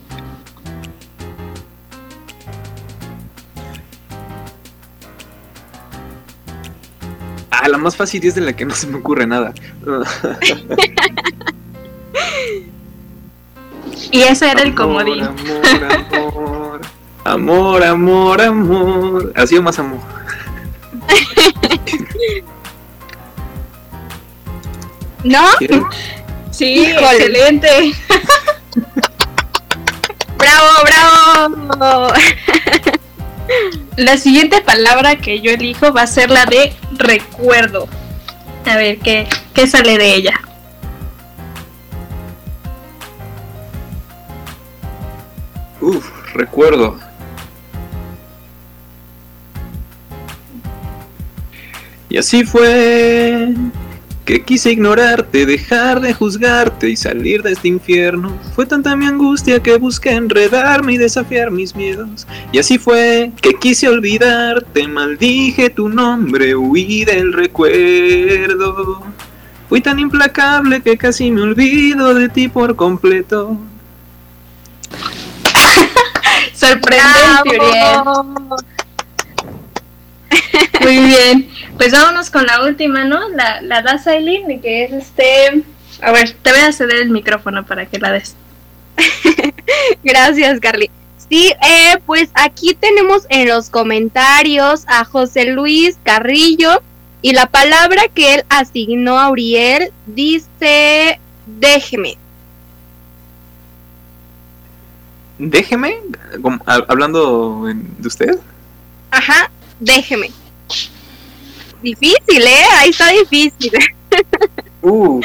Ah, 7.52 7.70
la 7.70 7.78
más 7.78 7.96
fácil 7.96 8.26
es 8.26 8.36
de 8.36 8.42
la 8.42 8.54
que 8.54 8.66
no 8.66 8.76
se 8.76 8.88
me 8.88 8.98
ocurre 8.98 9.26
nada. 9.26 9.54
Y 14.12 14.22
ese 14.22 14.50
era 14.50 14.62
el 14.62 14.74
comodín. 14.76 15.24
Amor, 15.24 15.38
amor, 16.14 16.46
amor, 16.46 16.82
amor, 17.26 18.42
amor. 18.42 19.34
Ha 19.36 19.46
sido 19.48 19.62
más 19.62 19.78
amor. 19.80 20.00
¿No? 25.24 25.44
Sí, 26.52 26.66
Híjole. 26.88 27.08
excelente. 27.18 27.68
¡Bravo, 30.38 30.68
bravo! 31.78 32.14
La 33.98 34.18
siguiente 34.18 34.62
palabra 34.62 35.16
que 35.18 35.42
yo 35.42 35.52
elijo 35.52 35.92
va 35.94 36.04
a 36.04 36.08
ser 36.08 36.30
la 36.30 36.46
de 36.46 36.74
recuerdo. 36.92 37.88
A 38.66 38.78
ver, 38.78 39.00
¿qué, 39.00 39.28
qué 39.54 39.68
sale 39.68 39.98
de 39.98 40.16
ella? 40.16 40.40
Uf, 45.82 46.10
recuerdo. 46.34 46.98
Y 52.16 52.18
así 52.18 52.46
fue 52.46 53.54
que 54.24 54.42
quise 54.42 54.72
ignorarte, 54.72 55.46
dejar 55.46 56.00
de 56.00 56.14
juzgarte 56.14 56.90
y 56.90 56.96
salir 56.96 57.44
de 57.44 57.52
este 57.52 57.68
infierno. 57.68 58.40
Fue 58.56 58.66
tanta 58.66 58.96
mi 58.96 59.06
angustia 59.06 59.62
que 59.62 59.76
busqué 59.76 60.12
enredarme 60.12 60.94
y 60.94 60.98
desafiar 60.98 61.52
mis 61.52 61.76
miedos. 61.76 62.26
Y 62.54 62.60
así 62.60 62.78
fue 62.78 63.34
que 63.42 63.56
quise 63.56 63.90
olvidarte, 63.90 64.88
maldije 64.88 65.70
tu 65.70 65.90
nombre, 65.90 66.56
huí 66.56 67.04
del 67.04 67.34
recuerdo. 67.34 69.04
Fui 69.68 69.82
tan 69.82 70.00
implacable 70.00 70.82
que 70.82 70.96
casi 70.96 71.32
me 71.32 71.42
olvido 71.42 72.14
de 72.14 72.30
ti 72.30 72.48
por 72.48 72.78
completo. 72.78 73.58
Sorprendente. 76.54 77.60
Muy 80.82 81.00
bien. 81.00 81.50
Pues 81.78 81.92
vámonos 81.92 82.30
con 82.30 82.46
la 82.46 82.64
última, 82.64 83.06
¿no? 83.06 83.30
La, 83.30 83.62
la 83.62 83.82
das 83.82 84.08
Aileen, 84.08 84.62
que 84.62 84.86
es 84.86 84.92
este. 84.92 85.64
A 86.02 86.12
ver, 86.12 86.32
te 86.42 86.52
voy 86.52 86.62
a 86.62 86.72
ceder 86.72 86.98
el 86.98 87.10
micrófono 87.10 87.66
para 87.66 87.86
que 87.86 88.00
la 88.00 88.12
des. 88.12 88.36
Gracias, 90.04 90.60
Carly. 90.60 90.90
Sí, 91.30 91.54
eh, 91.68 91.98
pues 92.06 92.30
aquí 92.36 92.76
tenemos 92.76 93.24
en 93.30 93.48
los 93.48 93.70
comentarios 93.70 94.84
a 94.88 95.06
José 95.06 95.46
Luis 95.46 95.98
Carrillo 96.04 96.82
y 97.22 97.34
la 97.34 97.48
palabra 97.48 98.04
que 98.14 98.36
él 98.36 98.46
asignó 98.50 99.20
a 99.20 99.32
Uriel 99.32 99.92
dice 100.06 101.20
déjeme. 101.48 102.18
Déjeme, 105.40 105.98
hablando 106.88 107.66
de 107.66 108.08
usted. 108.08 108.40
Ajá, 109.12 109.50
déjeme. 109.80 110.32
Difícil, 111.82 112.42
¿eh? 112.42 112.64
Ahí 112.78 112.90
está 112.90 113.10
difícil. 113.10 113.72
Uh. 114.82 115.22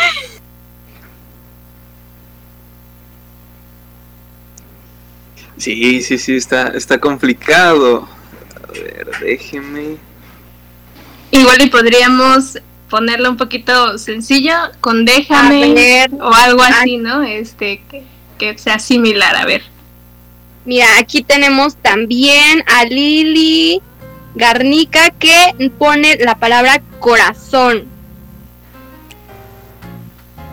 Sí, 5.57 6.01
sí, 6.01 6.17
sí, 6.17 6.37
está, 6.37 6.69
está 6.69 6.99
complicado. 6.99 8.09
A 8.57 8.73
ver, 8.73 9.11
déjeme. 9.21 9.97
Igual 11.31 11.63
y 11.63 11.67
podríamos 11.69 12.59
ponerlo 12.89 13.31
un 13.31 13.37
poquito 13.37 13.99
sencillo 13.99 14.55
con 14.81 15.05
déjame 15.05 15.73
ver, 15.75 16.11
o 16.21 16.33
algo 16.33 16.63
así, 16.63 16.97
¿no? 16.97 17.23
Este, 17.23 17.83
que, 17.91 18.03
que 18.39 18.59
sea 18.59 18.79
similar, 18.79 19.37
a 19.37 19.45
ver. 19.45 19.63
Mira, 20.65 20.87
aquí 20.99 21.23
tenemos 21.23 21.77
también 21.77 22.65
a 22.67 22.85
Lili 22.85 23.81
Garnica 24.35 25.11
que 25.11 25.71
pone 25.79 26.17
la 26.19 26.37
palabra 26.37 26.81
corazón. 26.99 27.85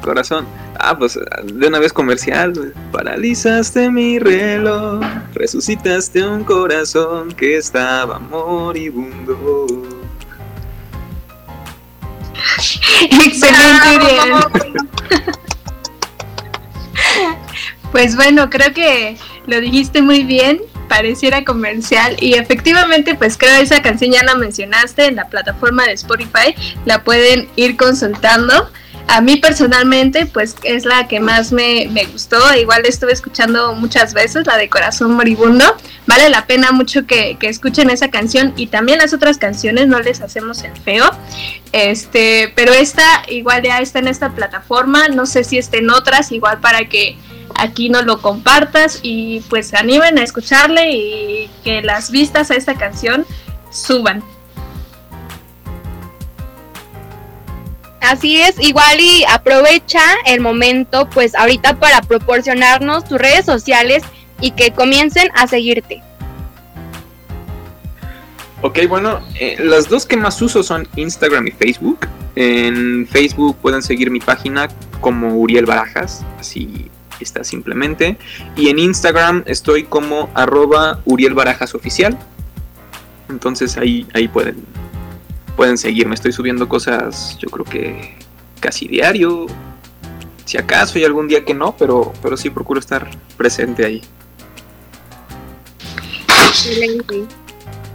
Corazón. 0.02 0.46
Ah, 0.80 0.98
pues 0.98 1.20
de 1.44 1.68
una 1.68 1.80
vez 1.80 1.92
comercial. 1.92 2.74
Paralizaste 2.92 3.90
mi 3.90 4.20
reloj, 4.20 5.02
resucitaste 5.34 6.24
un 6.24 6.44
corazón 6.44 7.32
que 7.32 7.58
estaba 7.58 8.20
moribundo. 8.20 9.68
Excelente, 13.02 13.96
Uriel. 13.96 14.34
Pues 17.92 18.16
bueno, 18.16 18.50
creo 18.50 18.74
que 18.74 19.18
lo 19.48 19.62
dijiste 19.62 20.02
muy 20.02 20.24
bien, 20.24 20.62
pareciera 20.88 21.44
comercial 21.44 22.16
y 22.20 22.34
efectivamente 22.34 23.16
pues 23.16 23.38
creo 23.38 23.62
esa 23.62 23.82
canción 23.82 24.12
ya 24.12 24.24
la 24.24 24.36
mencionaste 24.36 25.06
en 25.06 25.16
la 25.16 25.28
plataforma 25.30 25.86
de 25.86 25.94
Spotify, 25.94 26.56
la 26.86 27.04
pueden 27.04 27.48
ir 27.56 27.78
consultando. 27.78 28.70
A 29.10 29.22
mí 29.22 29.38
personalmente 29.38 30.26
pues 30.26 30.56
es 30.64 30.84
la 30.84 31.08
que 31.08 31.22
más 31.22 31.54
me, 31.54 31.88
me 31.92 32.04
gustó, 32.06 32.38
igual 32.56 32.86
estuve 32.86 33.14
escuchando 33.14 33.74
muchas 33.74 34.14
veces 34.14 34.46
la 34.46 34.58
de 34.58 34.68
Corazón 34.68 35.14
Moribundo, 35.14 35.64
vale 36.08 36.30
la 36.30 36.46
pena 36.46 36.74
mucho 36.74 37.06
que, 37.06 37.38
que 37.40 37.48
escuchen 37.48 37.90
esa 37.90 38.10
canción 38.10 38.52
y 38.58 38.68
también 38.68 38.98
las 38.98 39.14
otras 39.14 39.38
canciones, 39.38 39.88
no 39.88 40.02
les 40.02 40.20
hacemos 40.20 40.62
el 40.64 40.76
feo, 40.76 41.10
este, 41.72 42.52
pero 42.54 42.74
esta 42.74 43.24
igual 43.30 43.64
ya 43.64 43.80
está 43.80 44.00
en 44.00 44.10
esta 44.10 44.32
plataforma, 44.32 45.08
no 45.08 45.26
sé 45.26 45.46
si 45.46 45.58
está 45.58 45.78
en 45.78 45.90
otras, 45.90 46.34
igual 46.34 46.60
para 46.60 46.90
que 46.90 47.16
aquí 47.56 47.90
nos 47.90 48.06
lo 48.06 48.22
compartas 48.22 49.00
y 49.02 49.42
pues 49.50 49.68
se 49.68 49.78
animen 49.78 50.18
a 50.18 50.24
escucharle 50.24 50.92
y 50.92 51.50
que 51.64 51.82
las 51.82 52.12
vistas 52.12 52.52
a 52.52 52.56
esta 52.56 52.76
canción 52.76 53.26
suban. 53.72 54.24
Así 58.02 58.40
es, 58.40 58.56
igual 58.60 59.00
y 59.00 59.26
aprovecha 59.28 60.02
el 60.26 60.40
momento, 60.40 61.10
pues 61.10 61.36
ahorita 61.36 61.80
para 61.80 62.02
proporcionarnos 62.02 63.04
tus 63.06 63.18
redes 63.18 63.46
sociales 63.46 64.04
y 64.40 64.52
que 64.52 64.72
comiencen 64.72 65.30
a 65.36 65.48
seguirte. 65.48 66.02
Ok, 68.62 68.80
bueno, 68.88 69.20
eh, 69.40 69.58
las 69.60 69.90
dos 69.90 70.06
que 70.06 70.16
más 70.16 70.42
uso 70.42 70.64
son 70.64 70.88
Instagram 70.96 71.48
y 71.48 71.52
Facebook. 71.52 72.08
En 72.36 73.08
Facebook 73.08 73.58
pueden 73.58 73.82
seguir 73.82 74.10
mi 74.10 74.20
página 74.20 74.68
como 75.02 75.36
Uriel 75.36 75.66
Barajas, 75.66 76.24
así 76.40 76.90
está 77.24 77.44
simplemente. 77.44 78.18
Y 78.56 78.70
en 78.70 78.80
Instagram 78.80 79.44
estoy 79.46 79.84
como 79.84 80.30
arroba 80.34 81.02
Uriel 81.06 81.34
Barajas 81.34 81.76
Oficial. 81.76 82.18
Entonces 83.30 83.78
ahí, 83.78 84.08
ahí 84.14 84.28
pueden, 84.28 84.64
pueden 85.56 85.78
seguirme. 85.78 86.16
Estoy 86.16 86.32
subiendo 86.32 86.68
cosas, 86.70 87.38
yo 87.40 87.50
creo 87.50 87.66
que 87.66 88.16
casi 88.60 88.88
diario. 88.88 89.48
Si 90.46 90.58
acaso 90.58 90.98
hay 90.98 91.04
algún 91.04 91.28
día 91.28 91.44
que 91.44 91.54
no, 91.54 91.76
pero, 91.78 92.14
pero 92.22 92.38
sí 92.38 92.50
procuro 92.50 92.80
estar 92.80 93.10
presente 93.36 93.86
ahí. 93.86 94.02
Excelente. 96.48 97.26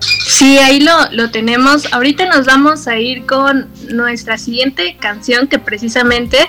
Sí, 0.00 0.58
ahí 0.58 0.80
lo, 0.80 0.92
lo 1.12 1.30
tenemos. 1.30 1.92
Ahorita 1.92 2.26
nos 2.26 2.46
vamos 2.46 2.88
a 2.88 2.98
ir 2.98 3.26
con 3.26 3.68
nuestra 3.90 4.38
siguiente 4.38 4.96
canción 4.98 5.46
que 5.46 5.58
precisamente 5.58 6.48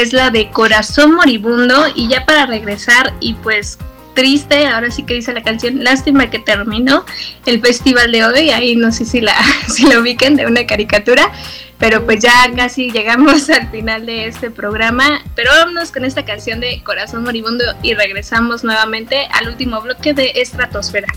es 0.00 0.12
la 0.12 0.30
de 0.30 0.50
Corazón 0.50 1.14
Moribundo. 1.14 1.86
Y 1.94 2.08
ya 2.08 2.24
para 2.24 2.46
regresar 2.46 3.12
y 3.20 3.34
pues 3.34 3.78
triste, 4.14 4.66
ahora 4.66 4.90
sí 4.90 5.04
que 5.04 5.14
dice 5.14 5.32
la 5.32 5.42
canción, 5.42 5.82
lástima 5.82 6.30
que 6.30 6.38
terminó 6.38 7.04
el 7.46 7.60
festival 7.60 8.12
de 8.12 8.24
hoy, 8.24 8.50
ahí 8.50 8.76
no 8.76 8.92
sé 8.92 9.04
si 9.04 9.20
la, 9.20 9.34
si 9.68 9.86
ubiquen 9.96 10.36
de 10.36 10.46
una 10.46 10.66
caricatura, 10.66 11.30
pero 11.78 12.04
pues 12.04 12.20
ya 12.20 12.32
casi 12.54 12.90
llegamos 12.90 13.48
al 13.50 13.70
final 13.70 14.06
de 14.06 14.26
este 14.26 14.50
programa, 14.50 15.22
pero 15.34 15.50
vámonos 15.50 15.92
con 15.92 16.04
esta 16.04 16.24
canción 16.24 16.60
de 16.60 16.82
Corazón 16.82 17.24
Moribundo 17.24 17.64
y 17.82 17.94
regresamos 17.94 18.64
nuevamente 18.64 19.26
al 19.32 19.48
último 19.48 19.80
bloque 19.80 20.14
de 20.14 20.32
Estratosfera. 20.36 21.08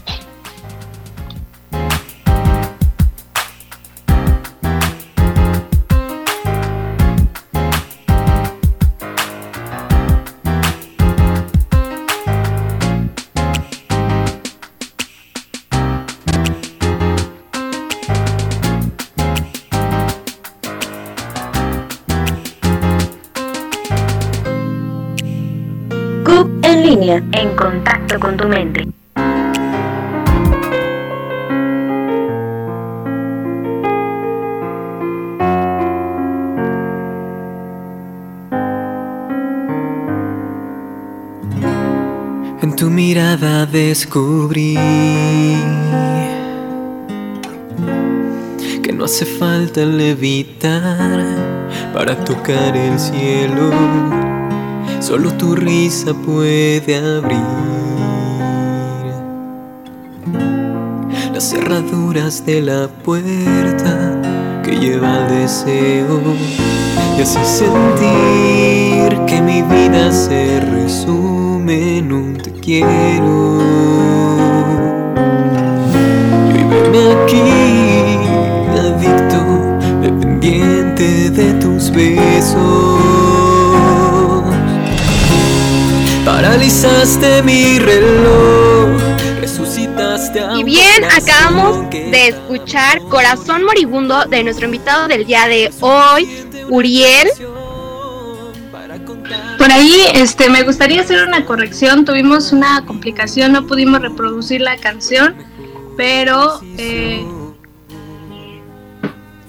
En 27.17 27.55
contacto 27.55 28.19
con 28.19 28.35
tu 28.35 28.47
mente. 28.47 28.83
En 42.61 42.75
tu 42.75 42.89
mirada 42.89 43.65
descubrí 43.65 44.75
que 48.83 48.91
no 48.91 49.05
hace 49.05 49.25
falta 49.25 49.85
levitar 49.85 51.23
para 51.93 52.15
tocar 52.25 52.75
el 52.75 52.99
cielo. 52.99 54.24
Solo 55.05 55.31
tu 55.33 55.55
risa 55.55 56.15
puede 56.15 56.95
abrir 56.97 57.37
las 61.31 61.43
cerraduras 61.43 62.43
de 62.43 62.63
la 62.63 62.87
puerta 62.87 64.19
que 64.63 64.71
lleva 64.71 65.13
al 65.13 65.29
deseo 65.29 66.21
y 67.15 67.21
así 67.21 67.37
sentir 67.45 69.15
que 69.27 69.41
mi 69.43 69.61
vida 69.61 70.11
se 70.11 70.59
resume 70.61 71.99
en 71.99 72.11
un 72.11 72.37
te 72.37 72.51
quiero. 72.53 73.59
Y 76.91 76.97
aquí, 76.97 77.43
adicto, 78.73 79.39
dependiente 80.01 81.29
de 81.29 81.53
tus 81.61 81.91
besos. 81.91 83.14
Paralizaste 86.55 87.43
mi 87.43 87.79
reloj, 87.79 88.97
resucitaste 89.41 90.39
a 90.39 90.55
Y 90.55 90.63
bien, 90.63 91.03
acabamos 91.03 91.89
de 91.89 92.29
escuchar 92.29 93.01
Corazón 93.09 93.65
Moribundo 93.65 94.23
de 94.23 94.41
nuestro 94.41 94.63
invitado 94.63 95.09
del 95.09 95.25
día 95.25 95.49
de 95.49 95.69
hoy, 95.81 96.29
Uriel. 96.69 97.27
Por 99.57 99.69
ahí, 99.69 100.05
este, 100.13 100.49
me 100.49 100.63
gustaría 100.63 101.01
hacer 101.01 101.27
una 101.27 101.43
corrección. 101.43 102.05
Tuvimos 102.05 102.53
una 102.53 102.85
complicación, 102.85 103.51
no 103.51 103.67
pudimos 103.67 103.99
reproducir 103.99 104.61
la 104.61 104.77
canción, 104.77 105.35
pero 105.97 106.61
eh, 106.77 107.21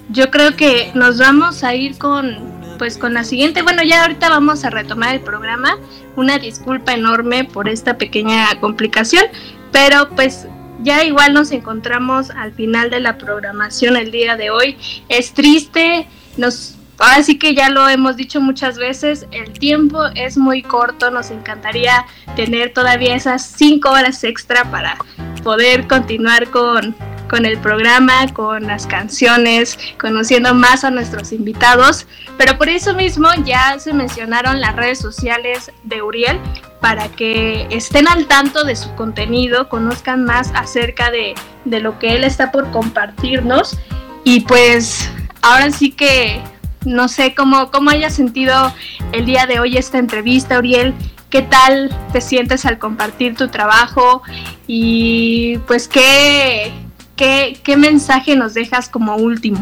yo 0.09 0.29
creo 0.33 0.57
que 0.57 0.91
nos 0.95 1.19
vamos 1.19 1.63
a 1.63 1.73
ir 1.73 1.99
con, 1.99 2.56
pues, 2.79 2.99
con 2.99 3.15
la 3.15 3.25
siguiente. 3.25 3.63
Bueno, 3.63 3.83
ya 3.83 4.03
ahorita 4.03 4.29
vamos 4.29 4.65
a 4.65 4.71
retomar 4.71 5.15
el 5.15 5.21
programa. 5.21 5.79
Una 6.17 6.39
disculpa 6.39 6.95
enorme 6.95 7.45
por 7.45 7.69
esta 7.69 7.99
pequeña 7.99 8.59
complicación, 8.61 9.25
pero 9.73 10.09
pues 10.11 10.47
ya 10.83 11.05
igual 11.05 11.35
nos 11.35 11.51
encontramos 11.53 12.31
al 12.31 12.53
final 12.53 12.91
de 12.91 13.01
la 13.01 13.19
programación 13.19 13.97
el 13.97 14.11
día 14.11 14.37
de 14.37 14.51
hoy. 14.51 14.77
Es 15.09 15.33
triste, 15.33 16.07
nos 16.37 16.77
Ahora 16.99 17.23
sí 17.23 17.39
que 17.39 17.55
ya 17.55 17.69
lo 17.69 17.89
hemos 17.89 18.17
dicho 18.17 18.41
muchas 18.41 18.79
veces, 18.79 19.27
el 19.31 19.53
tiempo 19.59 20.07
es 20.15 20.39
muy 20.39 20.63
corto, 20.63 21.11
nos 21.11 21.31
encantaría 21.31 22.07
tener 22.37 22.73
todavía 22.73 23.15
esas 23.15 23.45
cinco 23.45 23.91
horas 23.91 24.25
extra 24.25 24.71
para 24.71 24.97
poder 25.43 25.87
continuar 25.89 26.49
con, 26.51 26.97
con 27.29 27.47
el 27.47 27.59
programa, 27.59 28.33
con 28.33 28.67
las 28.67 28.87
canciones, 28.87 29.79
conociendo 30.01 30.55
más 30.55 30.85
a 30.85 30.91
nuestros 30.91 31.33
invitados, 31.33 32.07
pero 32.39 32.59
por 32.59 32.69
eso 32.69 32.95
mismo 32.95 33.29
ya 33.45 33.79
se 33.79 33.93
mencionaron 33.93 34.61
las 34.61 34.77
redes 34.77 34.99
sociales 34.99 35.71
de 35.85 36.03
Uriel 36.03 36.39
para 36.81 37.09
que 37.09 37.67
estén 37.71 38.09
al 38.09 38.27
tanto 38.27 38.65
de 38.65 38.77
su 38.77 38.95
contenido, 38.95 39.69
conozcan 39.69 40.25
más 40.25 40.53
acerca 40.55 41.11
de, 41.11 41.35
de 41.65 41.81
lo 41.81 41.99
que 41.99 42.15
él 42.15 42.25
está 42.25 42.53
por 42.53 42.71
compartirnos 42.71 43.79
y 44.25 44.41
pues 44.41 45.11
ahora 45.43 45.71
sí 45.71 45.93
que 45.93 46.43
no 46.87 47.09
sé 47.09 47.35
cómo, 47.35 47.71
cómo 47.71 47.91
hayas 47.91 48.15
sentido 48.15 48.73
el 49.13 49.27
día 49.27 49.47
de 49.47 49.61
hoy 49.61 49.77
esta 49.77 49.99
entrevista, 49.99 50.59
Uriel. 50.59 50.95
¿Qué 51.31 51.43
tal 51.43 51.91
te 52.13 52.21
sientes 52.21 52.65
al 52.65 52.79
compartir 52.79 53.35
tu 53.35 53.49
trabajo? 53.49 54.23
Y 54.67 55.59
pues, 55.67 55.89
¿qué, 55.89 56.73
qué, 57.17 57.77
mensaje 57.77 58.37
nos 58.37 58.55
dejas 58.55 58.89
como 58.89 59.17
último? 59.17 59.59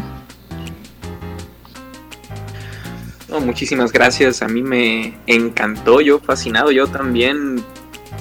No, 3.29 3.39
muchísimas 3.39 3.91
gracias. 3.91 4.41
A 4.41 4.47
mí 4.47 4.61
me 4.61 5.17
encantó, 5.27 6.01
yo 6.01 6.19
fascinado, 6.19 6.71
yo 6.71 6.87
también. 6.87 7.63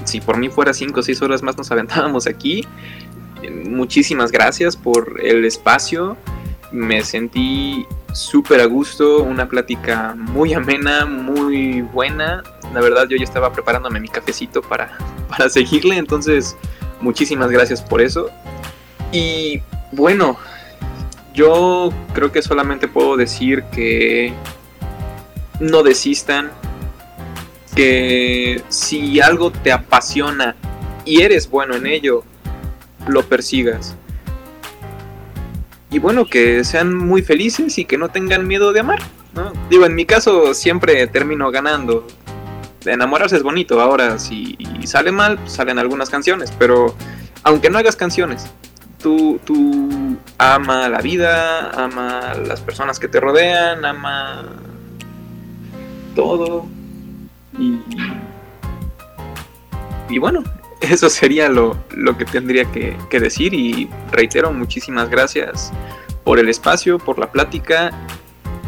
Si 0.05 0.21
por 0.21 0.37
mí 0.37 0.49
fuera 0.49 0.73
cinco 0.75 1.01
o 1.01 1.03
seis 1.03 1.21
horas 1.23 1.43
más 1.43 1.57
nos 1.57 1.71
aventábamos 1.71 2.27
aquí. 2.27 2.67
Muchísimas 3.67 4.33
gracias 4.33 4.77
por 4.77 5.21
el 5.23 5.45
espacio. 5.45 6.17
Me 6.73 7.03
sentí 7.03 7.87
súper 8.13 8.61
a 8.61 8.67
gusto, 8.67 9.23
una 9.23 9.49
plática 9.49 10.15
muy 10.17 10.55
amena, 10.55 11.05
muy 11.05 11.83
buena. 11.83 12.43
La 12.73 12.81
verdad 12.81 13.07
yo 13.09 13.17
ya 13.17 13.25
estaba 13.25 13.53
preparándome 13.53 14.01
mi 14.01 14.09
cafecito 14.09 14.63
para, 14.63 14.97
para 15.29 15.49
seguirle, 15.49 15.97
entonces 15.97 16.57
muchísimas 17.01 17.51
gracias 17.51 17.83
por 17.83 18.01
eso. 18.01 18.31
Y 19.15 19.63
bueno, 19.93 20.37
yo 21.35 21.93
creo 22.15 22.33
que 22.33 22.43
solamente 22.43 22.89
puedo 22.89 23.17
decir 23.17 23.63
que 23.71 24.33
no 25.61 25.85
desistan, 25.85 26.51
que 27.77 28.61
si 28.69 29.21
algo 29.21 29.53
te 29.53 29.71
apasiona 29.71 30.57
y 31.05 31.23
eres 31.23 31.49
bueno 31.49 31.77
en 31.77 31.87
ello, 31.87 32.25
lo 33.07 33.23
persigas. 33.23 33.95
Y 35.93 36.01
bueno, 36.01 36.27
que 36.27 36.65
sean 36.65 36.93
muy 36.93 37.23
felices 37.23 37.79
y 37.79 37.85
que 37.85 37.97
no 37.97 38.09
tengan 38.09 38.49
miedo 38.49 38.73
de 38.73 38.81
amar. 38.81 38.99
¿no? 39.33 39.53
Digo, 39.71 39.87
en 39.87 39.95
mi 39.95 40.07
caso 40.07 40.55
siempre 40.55 41.07
termino 41.07 41.53
ganando. 41.53 42.05
Enamorarse 42.85 43.37
es 43.37 43.45
bonito, 43.45 43.81
ahora 43.81 44.19
si 44.19 44.59
sale 44.85 45.13
mal, 45.13 45.39
salen 45.47 45.79
algunas 45.79 46.11
canciones, 46.11 46.53
pero 46.59 46.97
aunque 47.45 47.71
no 47.71 47.79
hagas 47.79 47.95
canciones, 47.95 48.51
tú, 49.05 49.39
tú 49.45 50.17
ama 50.39 50.89
la 50.89 51.03
vida, 51.03 51.69
ama 51.73 52.33
las 52.47 52.63
personas 52.63 52.99
que 52.99 53.07
te 53.07 53.21
rodean, 53.21 53.85
ama 53.85 54.47
todo. 56.17 56.65
Y, 57.59 57.81
y 60.09 60.19
bueno, 60.19 60.43
eso 60.81 61.11
sería 61.11 61.51
lo, 61.51 61.77
lo 61.91 62.17
que 62.17 62.25
tendría 62.25 62.65
que, 62.73 62.97
que, 63.11 63.21
decir 63.21 63.53
y 63.53 63.91
reitero 64.11 64.51
muchísimas 64.55 65.11
gracias 65.11 65.71
por 66.25 66.39
el 66.39 66.49
espacio, 66.49 66.99
por 66.99 67.19
la 67.19 67.31
plática. 67.31 67.91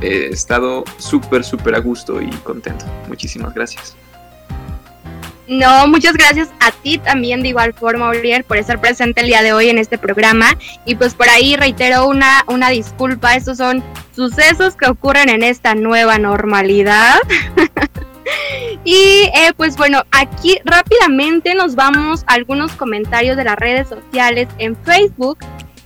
He 0.02 0.26
estado 0.26 0.84
súper, 0.98 1.44
súper 1.44 1.74
a 1.74 1.78
gusto 1.78 2.20
y 2.20 2.28
contento. 2.44 2.84
Muchísimas 3.08 3.54
gracias. 3.54 3.96
No, 5.48 5.86
muchas 5.86 6.14
gracias 6.14 6.48
a 6.58 6.72
ti 6.72 6.98
también 6.98 7.42
de 7.42 7.50
igual 7.50 7.72
forma, 7.72 8.08
Uriel, 8.10 8.42
por 8.42 8.56
estar 8.56 8.80
presente 8.80 9.20
el 9.20 9.28
día 9.28 9.42
de 9.42 9.52
hoy 9.52 9.68
en 9.68 9.78
este 9.78 9.96
programa. 9.96 10.58
Y 10.84 10.96
pues 10.96 11.14
por 11.14 11.28
ahí 11.28 11.56
reitero 11.56 12.08
una, 12.08 12.44
una 12.48 12.70
disculpa, 12.70 13.36
estos 13.36 13.58
son 13.58 13.82
sucesos 14.14 14.74
que 14.74 14.86
ocurren 14.86 15.28
en 15.28 15.44
esta 15.44 15.74
nueva 15.76 16.18
normalidad. 16.18 17.20
y 18.84 19.30
eh, 19.34 19.52
pues 19.56 19.76
bueno, 19.76 20.02
aquí 20.10 20.58
rápidamente 20.64 21.54
nos 21.54 21.76
vamos 21.76 22.24
a 22.26 22.34
algunos 22.34 22.72
comentarios 22.72 23.36
de 23.36 23.44
las 23.44 23.56
redes 23.56 23.88
sociales 23.88 24.48
en 24.58 24.76
Facebook. 24.76 25.38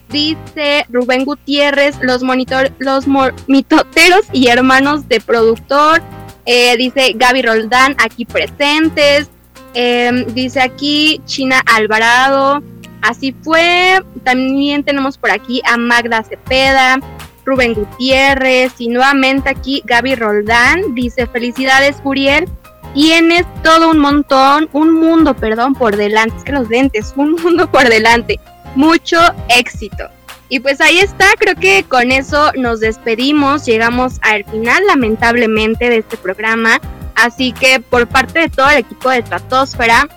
Dice 0.09 0.85
Rubén 0.89 1.23
Gutiérrez, 1.23 1.97
los, 2.01 2.23
monitor, 2.23 2.71
los 2.79 3.05
mitoteros 3.47 4.25
y 4.33 4.47
hermanos 4.47 5.07
de 5.07 5.21
productor. 5.21 6.01
Eh, 6.45 6.75
dice 6.77 7.13
Gaby 7.15 7.43
Roldán, 7.43 7.95
aquí 7.99 8.25
presentes. 8.25 9.29
Eh, 9.73 10.25
dice 10.33 10.61
aquí 10.61 11.21
China 11.25 11.61
Alvarado. 11.65 12.61
Así 13.01 13.35
fue. 13.41 14.01
También 14.23 14.83
tenemos 14.83 15.17
por 15.17 15.31
aquí 15.31 15.61
a 15.65 15.77
Magda 15.77 16.23
Cepeda, 16.23 16.99
Rubén 17.45 17.73
Gutiérrez 17.73 18.73
y 18.79 18.87
nuevamente 18.89 19.49
aquí 19.49 19.81
Gaby 19.85 20.15
Roldán. 20.15 20.93
Dice 20.93 21.27
felicidades 21.27 21.97
Uriel. 22.03 22.47
Tienes 22.93 23.45
todo 23.63 23.89
un 23.91 23.99
montón, 23.99 24.69
un 24.73 24.93
mundo, 24.93 25.33
perdón, 25.33 25.73
por 25.73 25.95
delante. 25.95 26.37
Es 26.37 26.43
que 26.43 26.51
los 26.51 26.69
dentes, 26.69 27.13
un 27.15 27.31
mundo 27.43 27.71
por 27.71 27.87
delante. 27.87 28.39
Mucho 28.75 29.17
éxito. 29.49 30.09
Y 30.51 30.59
pues 30.59 30.81
ahí 30.81 30.99
está, 30.99 31.27
creo 31.39 31.55
que 31.55 31.85
con 31.87 32.11
eso 32.11 32.51
nos 32.57 32.81
despedimos, 32.81 33.65
llegamos 33.65 34.19
al 34.21 34.43
final 34.43 34.85
lamentablemente 34.85 35.89
de 35.89 35.99
este 35.99 36.17
programa. 36.17 36.81
Así 37.21 37.51
que 37.53 37.79
por 37.79 38.07
parte 38.07 38.39
de 38.39 38.49
todo 38.49 38.67
el 38.71 38.79
equipo 38.79 39.11
de 39.11 39.21
Stratosfera, 39.21 40.09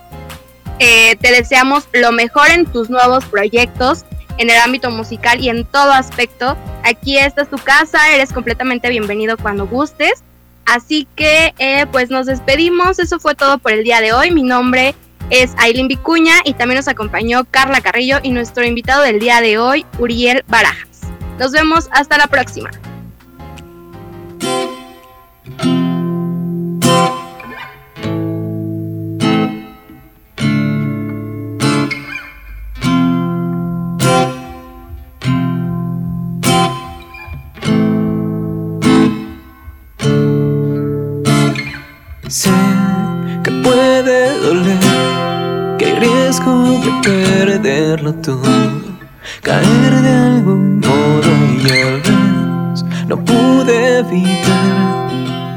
eh, 0.78 1.16
te 1.16 1.32
deseamos 1.32 1.86
lo 1.92 2.12
mejor 2.12 2.50
en 2.50 2.64
tus 2.64 2.88
nuevos 2.88 3.26
proyectos, 3.26 4.06
en 4.38 4.48
el 4.48 4.56
ámbito 4.56 4.90
musical 4.90 5.38
y 5.38 5.50
en 5.50 5.66
todo 5.66 5.92
aspecto. 5.92 6.56
Aquí 6.82 7.18
esta 7.18 7.42
es 7.42 7.50
tu 7.50 7.58
casa, 7.58 8.10
eres 8.10 8.32
completamente 8.32 8.88
bienvenido 8.88 9.36
cuando 9.36 9.66
gustes. 9.66 10.24
Así 10.64 11.06
que 11.14 11.52
eh, 11.58 11.84
pues 11.92 12.08
nos 12.08 12.24
despedimos, 12.24 12.98
eso 12.98 13.20
fue 13.20 13.34
todo 13.34 13.58
por 13.58 13.72
el 13.72 13.84
día 13.84 14.00
de 14.00 14.14
hoy. 14.14 14.30
Mi 14.30 14.42
nombre 14.42 14.94
es 15.28 15.52
Aileen 15.58 15.88
Vicuña 15.88 16.36
y 16.46 16.54
también 16.54 16.78
nos 16.78 16.88
acompañó 16.88 17.44
Carla 17.44 17.82
Carrillo 17.82 18.18
y 18.22 18.30
nuestro 18.30 18.64
invitado 18.64 19.02
del 19.02 19.20
día 19.20 19.42
de 19.42 19.58
hoy, 19.58 19.84
Uriel 19.98 20.42
Barajas. 20.48 21.02
Nos 21.38 21.52
vemos 21.52 21.88
hasta 21.92 22.16
la 22.16 22.28
próxima. 22.28 22.70
De 46.84 46.92
perderlo 47.02 48.14
todo, 48.14 48.42
caer 49.42 49.92
de 50.02 50.10
algún 50.10 50.80
modo 50.80 51.30
y 51.62 51.70
al 51.70 52.00
vez 52.00 52.84
no 53.08 53.16
pude 53.24 53.98
evitar 53.98 55.10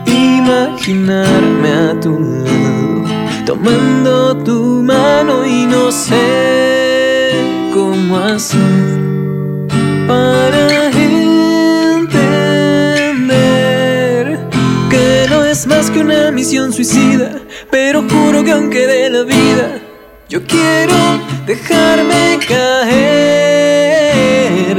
imaginarme 0.05 1.69
a 1.69 1.99
tu 1.99 2.11
lado, 2.11 3.45
tomando 3.45 4.37
tu 4.43 4.81
mano 4.83 5.45
y 5.45 5.65
no 5.65 5.91
sé 5.91 7.33
cómo 7.73 8.17
hacer 8.17 9.67
para 10.07 10.67
es 15.57 15.65
más 15.65 15.89
que 15.89 15.99
una 15.99 16.29
misión 16.29 16.71
suicida, 16.71 17.31
pero 17.71 18.03
juro 18.07 18.43
que 18.43 18.51
aunque 18.51 18.85
de 18.85 19.09
la 19.09 19.23
vida, 19.23 19.81
yo 20.29 20.43
quiero 20.45 20.93
dejarme 21.45 22.37
caer 22.45 22.83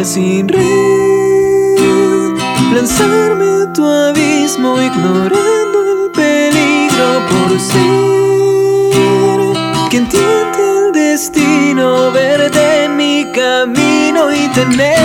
sin 0.04 0.46
red, 0.46 1.78
lanzarme 2.74 3.62
a 3.62 3.72
tu 3.72 3.82
abismo 3.86 4.78
ignorando 4.80 6.04
el 6.04 6.10
peligro 6.12 7.26
por 7.30 7.58
ser 7.58 7.78
quien 9.88 10.06
tiene 10.08 10.58
el 10.58 10.92
destino, 10.92 12.12
verte 12.12 12.84
en 12.84 12.96
mi 12.96 13.24
camino 13.32 14.30
y 14.30 14.48
tener 14.48 14.98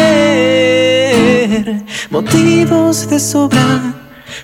motivos 2.09 3.07
de 3.09 3.17
sobra 3.17 3.93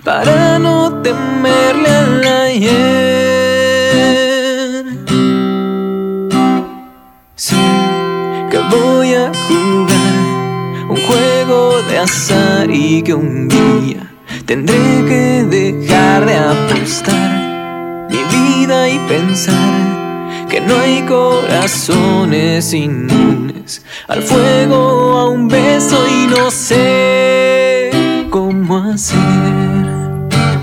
para 0.05 0.57
no 0.59 1.01
temerle 1.01 1.89
al 1.89 2.23
ayer. 2.23 3.28
Y 12.69 13.01
que 13.01 13.13
un 13.13 13.49
día 13.49 14.09
tendré 14.45 15.03
que 15.05 15.43
dejar 15.49 16.25
de 16.25 16.37
apostar 16.37 18.07
mi 18.09 18.23
vida 18.23 18.87
y 18.87 18.97
pensar 18.99 20.47
que 20.47 20.61
no 20.61 20.79
hay 20.79 21.01
corazones 21.01 22.73
inmunes 22.73 23.83
al 24.07 24.23
fuego, 24.23 25.17
a 25.17 25.29
un 25.29 25.49
beso 25.49 25.97
y 26.07 26.27
no 26.27 26.49
sé 26.51 27.89
cómo 28.29 28.77
hacer 28.77 29.19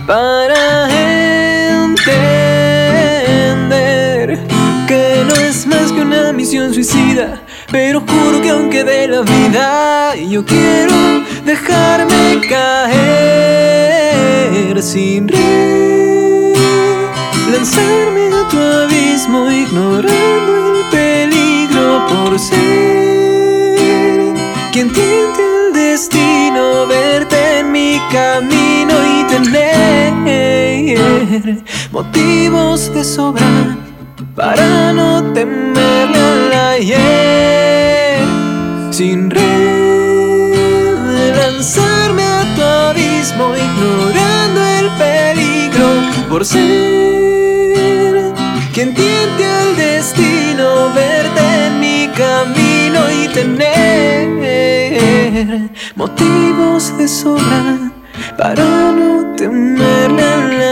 para 0.07 0.89
entender 1.93 2.79
que 4.89 5.23
no 5.29 5.35
es 5.35 5.67
más 5.67 5.93
que 5.93 6.01
una 6.01 6.33
misión 6.33 6.73
suicida. 6.73 7.43
Pero 7.71 8.01
juro 8.01 8.41
que 8.43 8.51
aunque 8.51 8.85
de 8.85 9.09
la 9.09 9.23
vida 9.23 10.15
yo 10.15 10.45
quiero 10.45 11.25
dejarme 11.45 12.41
caer 12.49 13.17
sin 14.83 15.27
red, 15.29 16.55
lanzarme 17.51 18.29
a 18.33 18.49
tu 18.49 18.59
abismo 18.59 19.51
ignorando 19.51 20.77
el 20.77 20.85
peligro 20.91 22.07
por 22.09 22.39
ser 22.39 22.57
quien 24.73 24.93
tiente 24.93 25.43
el 25.43 25.73
destino, 25.73 26.87
verte 26.87 27.59
en 27.59 27.73
mi 27.73 28.01
camino 28.13 28.95
y 29.19 29.25
tener 29.25 30.07
motivos 31.91 32.93
de 32.95 33.05
sobra 33.05 33.86
para 34.37 34.93
no 34.93 35.33
temerle 35.33 36.19
al 36.19 36.53
ayer. 36.75 38.21
Sin 38.91 39.31
red, 39.31 40.55
lanzarme 41.35 42.23
a 42.23 42.45
tu 42.55 42.63
abismo, 42.63 43.55
ignorando 43.57 44.61
el 44.79 44.91
peligro 44.99 45.89
por 46.29 46.45
ser 46.45 48.35
quien 48.75 48.95
tiente 48.95 49.45
al 49.45 49.75
destino, 49.75 50.93
verte 50.95 51.41
en 51.67 51.81
mi 51.81 52.09
camino 52.15 53.11
y 53.11 53.29
tener 53.29 54.27
motivos 55.95 56.97
de 56.99 57.09
sobra 57.09 57.91
para 58.37 58.93
no 58.93 59.35
temerle 59.35 60.67